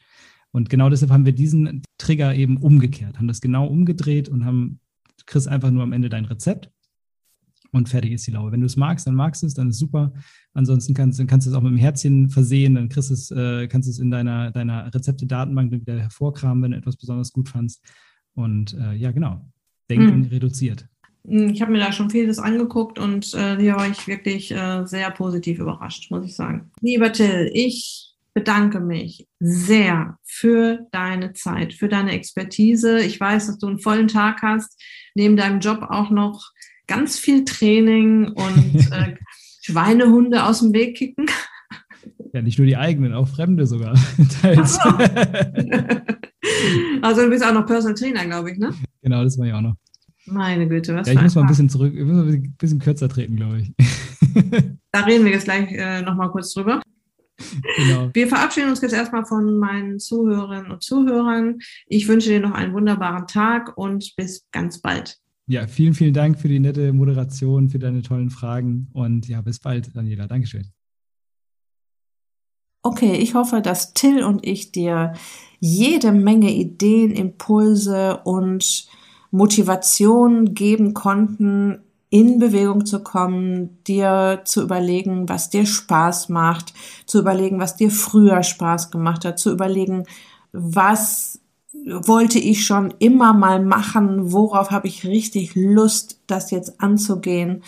Und 0.50 0.68
genau 0.68 0.90
deshalb 0.90 1.12
haben 1.12 1.26
wir 1.26 1.32
diesen 1.32 1.82
Trigger 1.96 2.34
eben 2.34 2.56
umgekehrt, 2.56 3.18
haben 3.18 3.28
das 3.28 3.40
genau 3.40 3.68
umgedreht 3.68 4.28
und 4.28 4.44
haben, 4.44 4.80
kriegst 5.26 5.46
einfach 5.46 5.70
nur 5.70 5.84
am 5.84 5.92
Ende 5.92 6.08
dein 6.08 6.24
Rezept 6.24 6.72
und 7.72 7.88
fertig 7.88 8.12
ist 8.12 8.26
die 8.26 8.32
Laube. 8.32 8.52
Wenn 8.52 8.60
du 8.60 8.66
es 8.66 8.76
magst, 8.76 9.06
dann 9.06 9.14
magst 9.14 9.42
du 9.42 9.46
es, 9.46 9.54
dann 9.54 9.70
ist 9.70 9.78
super. 9.78 10.12
Ansonsten 10.54 10.94
kannst, 10.94 11.18
dann 11.18 11.26
kannst 11.26 11.46
du 11.46 11.50
es 11.50 11.56
auch 11.56 11.62
mit 11.62 11.68
einem 11.68 11.78
Herzchen 11.78 12.30
versehen, 12.30 12.74
dann 12.74 12.88
kriegst 12.88 13.10
es, 13.10 13.30
äh, 13.30 13.68
kannst 13.68 13.88
du 13.88 13.90
es 13.90 13.98
in 13.98 14.10
deiner, 14.10 14.50
deiner 14.50 14.92
Rezepte-Datenbank 14.92 15.72
wieder 15.72 15.98
hervorkramen, 15.98 16.62
wenn 16.62 16.70
du 16.72 16.78
etwas 16.78 16.96
besonders 16.96 17.32
gut 17.32 17.48
fandst. 17.48 17.82
Und 18.34 18.74
äh, 18.74 18.94
ja, 18.94 19.12
genau. 19.12 19.44
Denken 19.88 20.24
hm. 20.24 20.30
reduziert. 20.30 20.86
Hm, 21.26 21.50
ich 21.50 21.62
habe 21.62 21.72
mir 21.72 21.78
da 21.78 21.92
schon 21.92 22.10
vieles 22.10 22.38
angeguckt 22.38 22.98
und 22.98 23.34
äh, 23.34 23.56
hier 23.58 23.76
war 23.76 23.88
ich 23.88 24.06
wirklich 24.06 24.50
äh, 24.52 24.84
sehr 24.86 25.10
positiv 25.10 25.58
überrascht, 25.58 26.10
muss 26.10 26.24
ich 26.24 26.34
sagen. 26.34 26.70
Lieber 26.80 27.12
Till, 27.12 27.50
ich 27.52 28.14
bedanke 28.32 28.80
mich 28.80 29.26
sehr 29.40 30.18
für 30.24 30.86
deine 30.92 31.32
Zeit, 31.32 31.74
für 31.74 31.88
deine 31.88 32.12
Expertise. 32.12 33.00
Ich 33.00 33.18
weiß, 33.18 33.48
dass 33.48 33.58
du 33.58 33.66
einen 33.66 33.80
vollen 33.80 34.08
Tag 34.08 34.42
hast, 34.42 34.80
neben 35.14 35.36
deinem 35.36 35.60
Job 35.60 35.86
auch 35.90 36.10
noch 36.10 36.50
ganz 36.90 37.18
viel 37.18 37.44
Training 37.44 38.32
und 38.32 38.74
äh, 38.92 39.14
Schweinehunde 39.62 40.44
aus 40.44 40.58
dem 40.58 40.72
Weg 40.72 40.96
kicken. 40.96 41.26
Ja, 42.32 42.42
nicht 42.42 42.58
nur 42.58 42.66
die 42.66 42.76
eigenen, 42.76 43.14
auch 43.14 43.28
fremde 43.28 43.64
sogar. 43.66 43.94
Teils. 44.42 44.76
also 47.02 47.22
du 47.22 47.30
bist 47.30 47.44
auch 47.44 47.52
noch 47.52 47.64
Personal 47.64 47.94
Trainer, 47.94 48.26
glaube 48.26 48.50
ich, 48.50 48.58
ne? 48.58 48.74
Genau, 49.02 49.22
das 49.22 49.38
war 49.38 49.46
ich 49.46 49.52
auch 49.52 49.60
noch. 49.60 49.76
Meine 50.26 50.66
Güte, 50.68 50.96
was 50.96 51.06
Ja, 51.06 51.12
ich 51.14 51.22
muss 51.22 51.36
mal 51.36 51.42
ein 51.42 51.46
bisschen 51.46 51.68
zurück, 51.68 51.94
ich 51.94 52.04
muss 52.04 52.16
ein 52.16 52.56
bisschen 52.58 52.80
kürzer 52.80 53.08
treten, 53.08 53.36
glaube 53.36 53.60
ich. 53.60 53.72
da 54.92 55.00
reden 55.00 55.24
wir 55.24 55.32
jetzt 55.32 55.44
gleich 55.44 55.70
äh, 55.72 56.02
nochmal 56.02 56.30
kurz 56.30 56.52
drüber. 56.54 56.82
Genau. 57.76 58.10
Wir 58.12 58.26
verabschieden 58.26 58.70
uns 58.70 58.80
jetzt 58.80 58.92
erstmal 58.92 59.24
von 59.24 59.58
meinen 59.58 60.00
Zuhörerinnen 60.00 60.72
und 60.72 60.82
Zuhörern. 60.82 61.58
Ich 61.86 62.08
wünsche 62.08 62.30
dir 62.30 62.40
noch 62.40 62.52
einen 62.52 62.74
wunderbaren 62.74 63.28
Tag 63.28 63.76
und 63.76 64.14
bis 64.16 64.48
ganz 64.50 64.80
bald. 64.80 65.19
Ja, 65.50 65.66
vielen, 65.66 65.94
vielen 65.94 66.14
Dank 66.14 66.38
für 66.38 66.46
die 66.46 66.60
nette 66.60 66.92
Moderation, 66.92 67.70
für 67.70 67.80
deine 67.80 68.02
tollen 68.02 68.30
Fragen 68.30 68.86
und 68.92 69.26
ja, 69.26 69.40
bis 69.40 69.58
bald, 69.58 69.96
Daniela. 69.96 70.28
Dankeschön. 70.28 70.70
Okay, 72.84 73.16
ich 73.16 73.34
hoffe, 73.34 73.60
dass 73.60 73.92
Till 73.92 74.22
und 74.22 74.46
ich 74.46 74.70
dir 74.70 75.14
jede 75.58 76.12
Menge 76.12 76.52
Ideen, 76.52 77.10
Impulse 77.10 78.20
und 78.22 78.86
Motivation 79.32 80.54
geben 80.54 80.94
konnten, 80.94 81.80
in 82.10 82.38
Bewegung 82.38 82.86
zu 82.86 83.02
kommen, 83.02 83.82
dir 83.88 84.42
zu 84.44 84.62
überlegen, 84.62 85.28
was 85.28 85.50
dir 85.50 85.66
Spaß 85.66 86.28
macht, 86.28 86.74
zu 87.06 87.18
überlegen, 87.18 87.58
was 87.58 87.74
dir 87.74 87.90
früher 87.90 88.44
Spaß 88.44 88.92
gemacht 88.92 89.24
hat, 89.24 89.40
zu 89.40 89.50
überlegen, 89.50 90.04
was 90.52 91.39
wollte 91.72 92.38
ich 92.38 92.66
schon 92.66 92.92
immer 92.98 93.32
mal 93.32 93.62
machen, 93.62 94.32
worauf 94.32 94.70
habe 94.70 94.88
ich 94.88 95.06
richtig 95.06 95.54
Lust, 95.54 96.20
das 96.26 96.50
jetzt 96.50 96.80
anzugehen. 96.80 97.62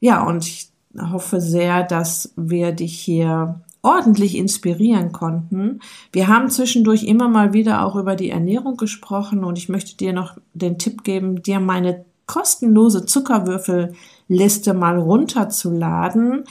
Ja, 0.00 0.22
und 0.22 0.46
ich 0.46 0.70
hoffe 1.00 1.40
sehr, 1.40 1.82
dass 1.82 2.32
wir 2.36 2.72
dich 2.72 2.98
hier 2.98 3.60
ordentlich 3.82 4.36
inspirieren 4.36 5.12
konnten. 5.12 5.80
Wir 6.12 6.28
haben 6.28 6.50
zwischendurch 6.50 7.02
immer 7.04 7.28
mal 7.28 7.52
wieder 7.52 7.84
auch 7.84 7.96
über 7.96 8.14
die 8.14 8.30
Ernährung 8.30 8.76
gesprochen 8.76 9.44
und 9.44 9.58
ich 9.58 9.68
möchte 9.68 9.96
dir 9.96 10.12
noch 10.12 10.38
den 10.54 10.78
Tipp 10.78 11.02
geben, 11.02 11.42
dir 11.42 11.58
meine 11.58 12.04
kostenlose 12.26 13.06
Zuckerwürfelliste 13.06 14.74
mal 14.74 14.98
runterzuladen. 14.98 16.44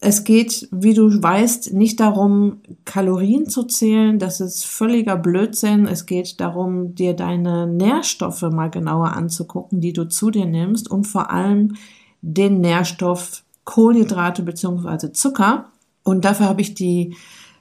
Es 0.00 0.22
geht, 0.22 0.68
wie 0.70 0.94
du 0.94 1.22
weißt, 1.22 1.72
nicht 1.72 1.98
darum, 1.98 2.60
Kalorien 2.84 3.48
zu 3.48 3.64
zählen. 3.64 4.18
Das 4.18 4.40
ist 4.40 4.64
völliger 4.64 5.16
Blödsinn. 5.16 5.86
Es 5.86 6.06
geht 6.06 6.40
darum, 6.40 6.94
dir 6.94 7.14
deine 7.14 7.66
Nährstoffe 7.66 8.42
mal 8.42 8.70
genauer 8.70 9.14
anzugucken, 9.14 9.80
die 9.80 9.92
du 9.92 10.08
zu 10.08 10.30
dir 10.30 10.46
nimmst 10.46 10.88
und 10.88 11.04
vor 11.06 11.30
allem 11.30 11.74
den 12.22 12.60
Nährstoff 12.60 13.42
Kohlenhydrate 13.64 14.42
beziehungsweise 14.42 15.12
Zucker. 15.12 15.66
Und 16.04 16.24
dafür 16.24 16.46
habe 16.46 16.60
ich 16.60 16.74
die 16.74 17.16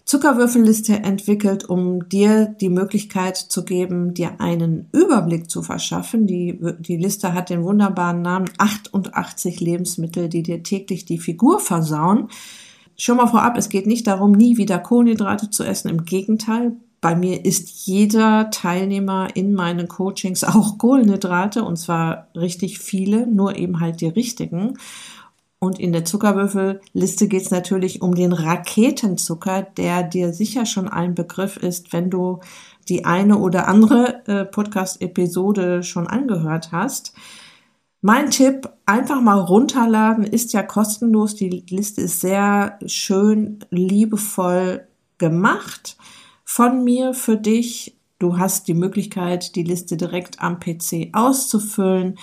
Zuckerwürfelliste 0.08 1.04
entwickelt, 1.04 1.70
um 1.70 2.08
dir 2.08 2.46
die 2.46 2.70
Möglichkeit 2.70 3.36
zu 3.36 3.66
geben, 3.66 4.14
dir 4.14 4.40
einen 4.40 4.88
Überblick 4.94 5.50
zu 5.50 5.62
verschaffen. 5.62 6.28
Die, 6.28 6.58
die 6.80 6.96
Liste 6.96 7.34
hat 7.34 7.50
den 7.50 7.66
wunderbaren 7.66 8.22
Namen 8.22 8.50
88 8.58 9.60
Lebensmittel, 9.60 10.30
die 10.30 10.44
dir 10.44 10.64
täglich 10.64 11.04
die 11.04 11.20
Figur 11.20 11.60
versauen. 11.60 12.30
Schon 12.96 13.18
mal 13.18 13.28
vorab, 13.28 13.58
es 13.58 13.68
geht 13.68 13.86
nicht 13.86 14.08
darum, 14.08 14.32
nie 14.32 14.56
wieder 14.56 14.80
Kohlenhydrate 14.80 15.50
zu 15.50 15.66
essen. 15.66 15.90
Im 15.90 16.06
Gegenteil, 16.06 16.78
bei 17.02 17.14
mir 17.14 17.44
isst 17.44 17.86
jeder 17.86 18.50
Teilnehmer 18.50 19.28
in 19.36 19.54
meinen 19.54 19.90
Coachings 19.90 20.46
auch 20.46 20.78
Kohlenhydrate 20.78 21.66
und 21.66 21.76
zwar 21.76 22.28
richtig 22.34 22.80
viele, 22.80 23.28
nur 23.28 23.58
eben 23.58 23.82
halt 23.82 24.00
die 24.00 24.08
richtigen. 24.08 24.78
Und 25.60 25.80
in 25.80 25.92
der 25.92 26.06
Zuckerwürfelliste 26.06 27.28
geht 27.28 27.42
es 27.42 27.52
natürlich 27.52 28.02
um 28.02 28.14
den 28.14 28.32
Raketenzucker, 28.32 29.64
der 29.64 30.04
dir 30.04 30.32
sicher 30.32 30.68
schon 30.68 30.88
ein 30.88 31.16
Begriff 31.16 31.58
ist, 31.58 31.94
wenn 31.94 32.12
du 32.12 32.42
die 32.90 33.06
eine 33.06 33.38
oder 33.40 33.68
andere 33.68 34.28
äh, 34.28 34.46
Podcast-Episode 34.46 35.82
schon 35.82 36.06
angehört 36.06 36.72
hast. 36.72 37.14
Mein 38.02 38.30
Tipp, 38.30 38.70
einfach 38.86 39.20
mal 39.20 39.40
runterladen, 39.40 40.24
ist 40.24 40.54
ja 40.54 40.62
kostenlos. 40.62 41.36
Die 41.36 41.50
Liste 41.50 42.02
ist 42.02 42.22
sehr 42.22 42.78
schön, 42.86 43.60
liebevoll 43.72 44.88
gemacht 45.18 45.98
von 46.46 46.84
mir 46.84 47.16
für 47.16 47.36
dich. 47.36 47.98
Du 48.20 48.38
hast 48.38 48.68
die 48.68 48.76
Möglichkeit, 48.76 49.56
die 49.56 49.64
Liste 49.64 49.98
direkt 49.98 50.40
am 50.40 50.60
PC 50.60 51.10
auszufüllen 51.14 52.20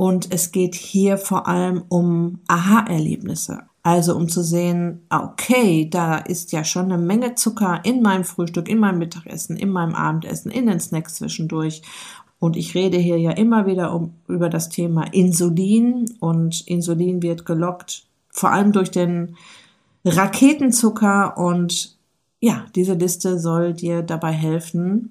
und 0.00 0.32
es 0.32 0.50
geht 0.50 0.74
hier 0.76 1.18
vor 1.18 1.46
allem 1.46 1.84
um 1.90 2.38
Aha-Erlebnisse. 2.48 3.64
Also 3.82 4.16
um 4.16 4.30
zu 4.30 4.42
sehen, 4.42 5.02
okay, 5.10 5.90
da 5.90 6.16
ist 6.16 6.52
ja 6.52 6.64
schon 6.64 6.86
eine 6.86 6.96
Menge 6.96 7.34
Zucker 7.34 7.80
in 7.84 8.00
meinem 8.00 8.24
Frühstück, 8.24 8.66
in 8.70 8.78
meinem 8.78 8.96
Mittagessen, 8.96 9.58
in 9.58 9.68
meinem 9.68 9.94
Abendessen, 9.94 10.50
in 10.50 10.68
den 10.68 10.80
Snacks 10.80 11.16
zwischendurch. 11.16 11.82
Und 12.38 12.56
ich 12.56 12.74
rede 12.74 12.96
hier 12.96 13.18
ja 13.18 13.32
immer 13.32 13.66
wieder 13.66 13.94
um, 13.94 14.14
über 14.26 14.48
das 14.48 14.70
Thema 14.70 15.02
Insulin 15.12 16.06
und 16.18 16.66
Insulin 16.66 17.20
wird 17.20 17.44
gelockt, 17.44 18.06
vor 18.30 18.52
allem 18.52 18.72
durch 18.72 18.90
den 18.90 19.36
Raketenzucker 20.06 21.36
und 21.36 21.98
ja, 22.40 22.64
diese 22.74 22.94
Liste 22.94 23.38
soll 23.38 23.74
dir 23.74 24.00
dabei 24.00 24.32
helfen, 24.32 25.10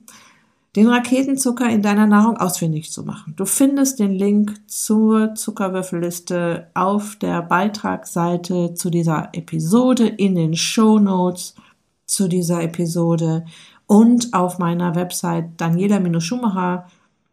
den 0.76 0.88
Raketenzucker 0.88 1.70
in 1.70 1.82
deiner 1.82 2.06
Nahrung 2.06 2.38
ausfindig 2.38 2.92
zu 2.92 3.04
machen. 3.04 3.34
Du 3.36 3.46
findest 3.46 4.00
den 4.00 4.14
Link 4.14 4.56
zur 4.68 5.36
Zuckerwürfelliste 5.36 6.68
auf 6.74 7.16
der 7.16 7.42
Beitragsseite 7.42 8.74
zu 8.76 8.90
dieser 8.90 9.30
Episode, 9.34 10.08
in 10.08 10.36
den 10.36 10.56
Show 10.56 11.00
Notes 11.00 11.56
zu 12.06 12.28
dieser 12.28 12.62
Episode 12.62 13.46
und 13.88 14.34
auf 14.34 14.60
meiner 14.60 14.96
Website 14.96 15.50
daniela-schumacher 15.58 16.86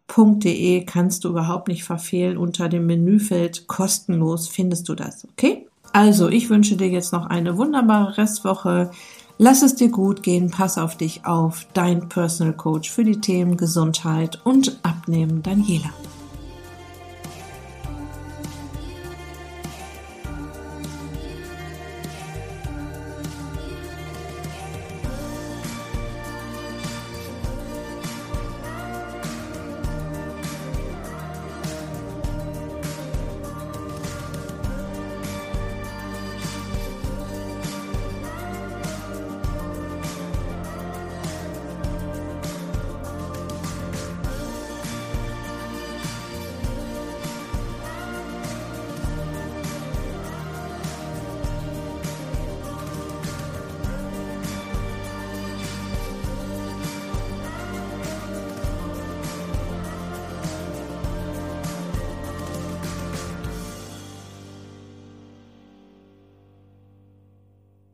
www.jela.de 0.08 0.84
kannst 0.84 1.24
du 1.24 1.28
überhaupt 1.30 1.68
nicht 1.68 1.84
verfehlen. 1.84 2.36
Unter 2.36 2.68
dem 2.68 2.86
Menüfeld 2.86 3.66
kostenlos 3.66 4.48
findest 4.48 4.88
du 4.88 4.94
das, 4.94 5.26
okay? 5.32 5.66
Also, 5.92 6.28
ich 6.28 6.50
wünsche 6.50 6.76
dir 6.76 6.88
jetzt 6.88 7.12
noch 7.12 7.26
eine 7.26 7.56
wunderbare 7.56 8.18
Restwoche. 8.18 8.90
Lass 9.38 9.62
es 9.62 9.74
dir 9.74 9.90
gut 9.90 10.22
gehen, 10.22 10.50
pass 10.50 10.78
auf 10.78 10.96
dich 10.96 11.26
auf. 11.26 11.66
Dein 11.74 12.08
Personal 12.08 12.54
Coach 12.54 12.90
für 12.90 13.04
die 13.04 13.20
Themen 13.20 13.58
Gesundheit 13.58 14.40
und 14.44 14.78
Abnehmen, 14.82 15.42
Daniela. 15.42 15.90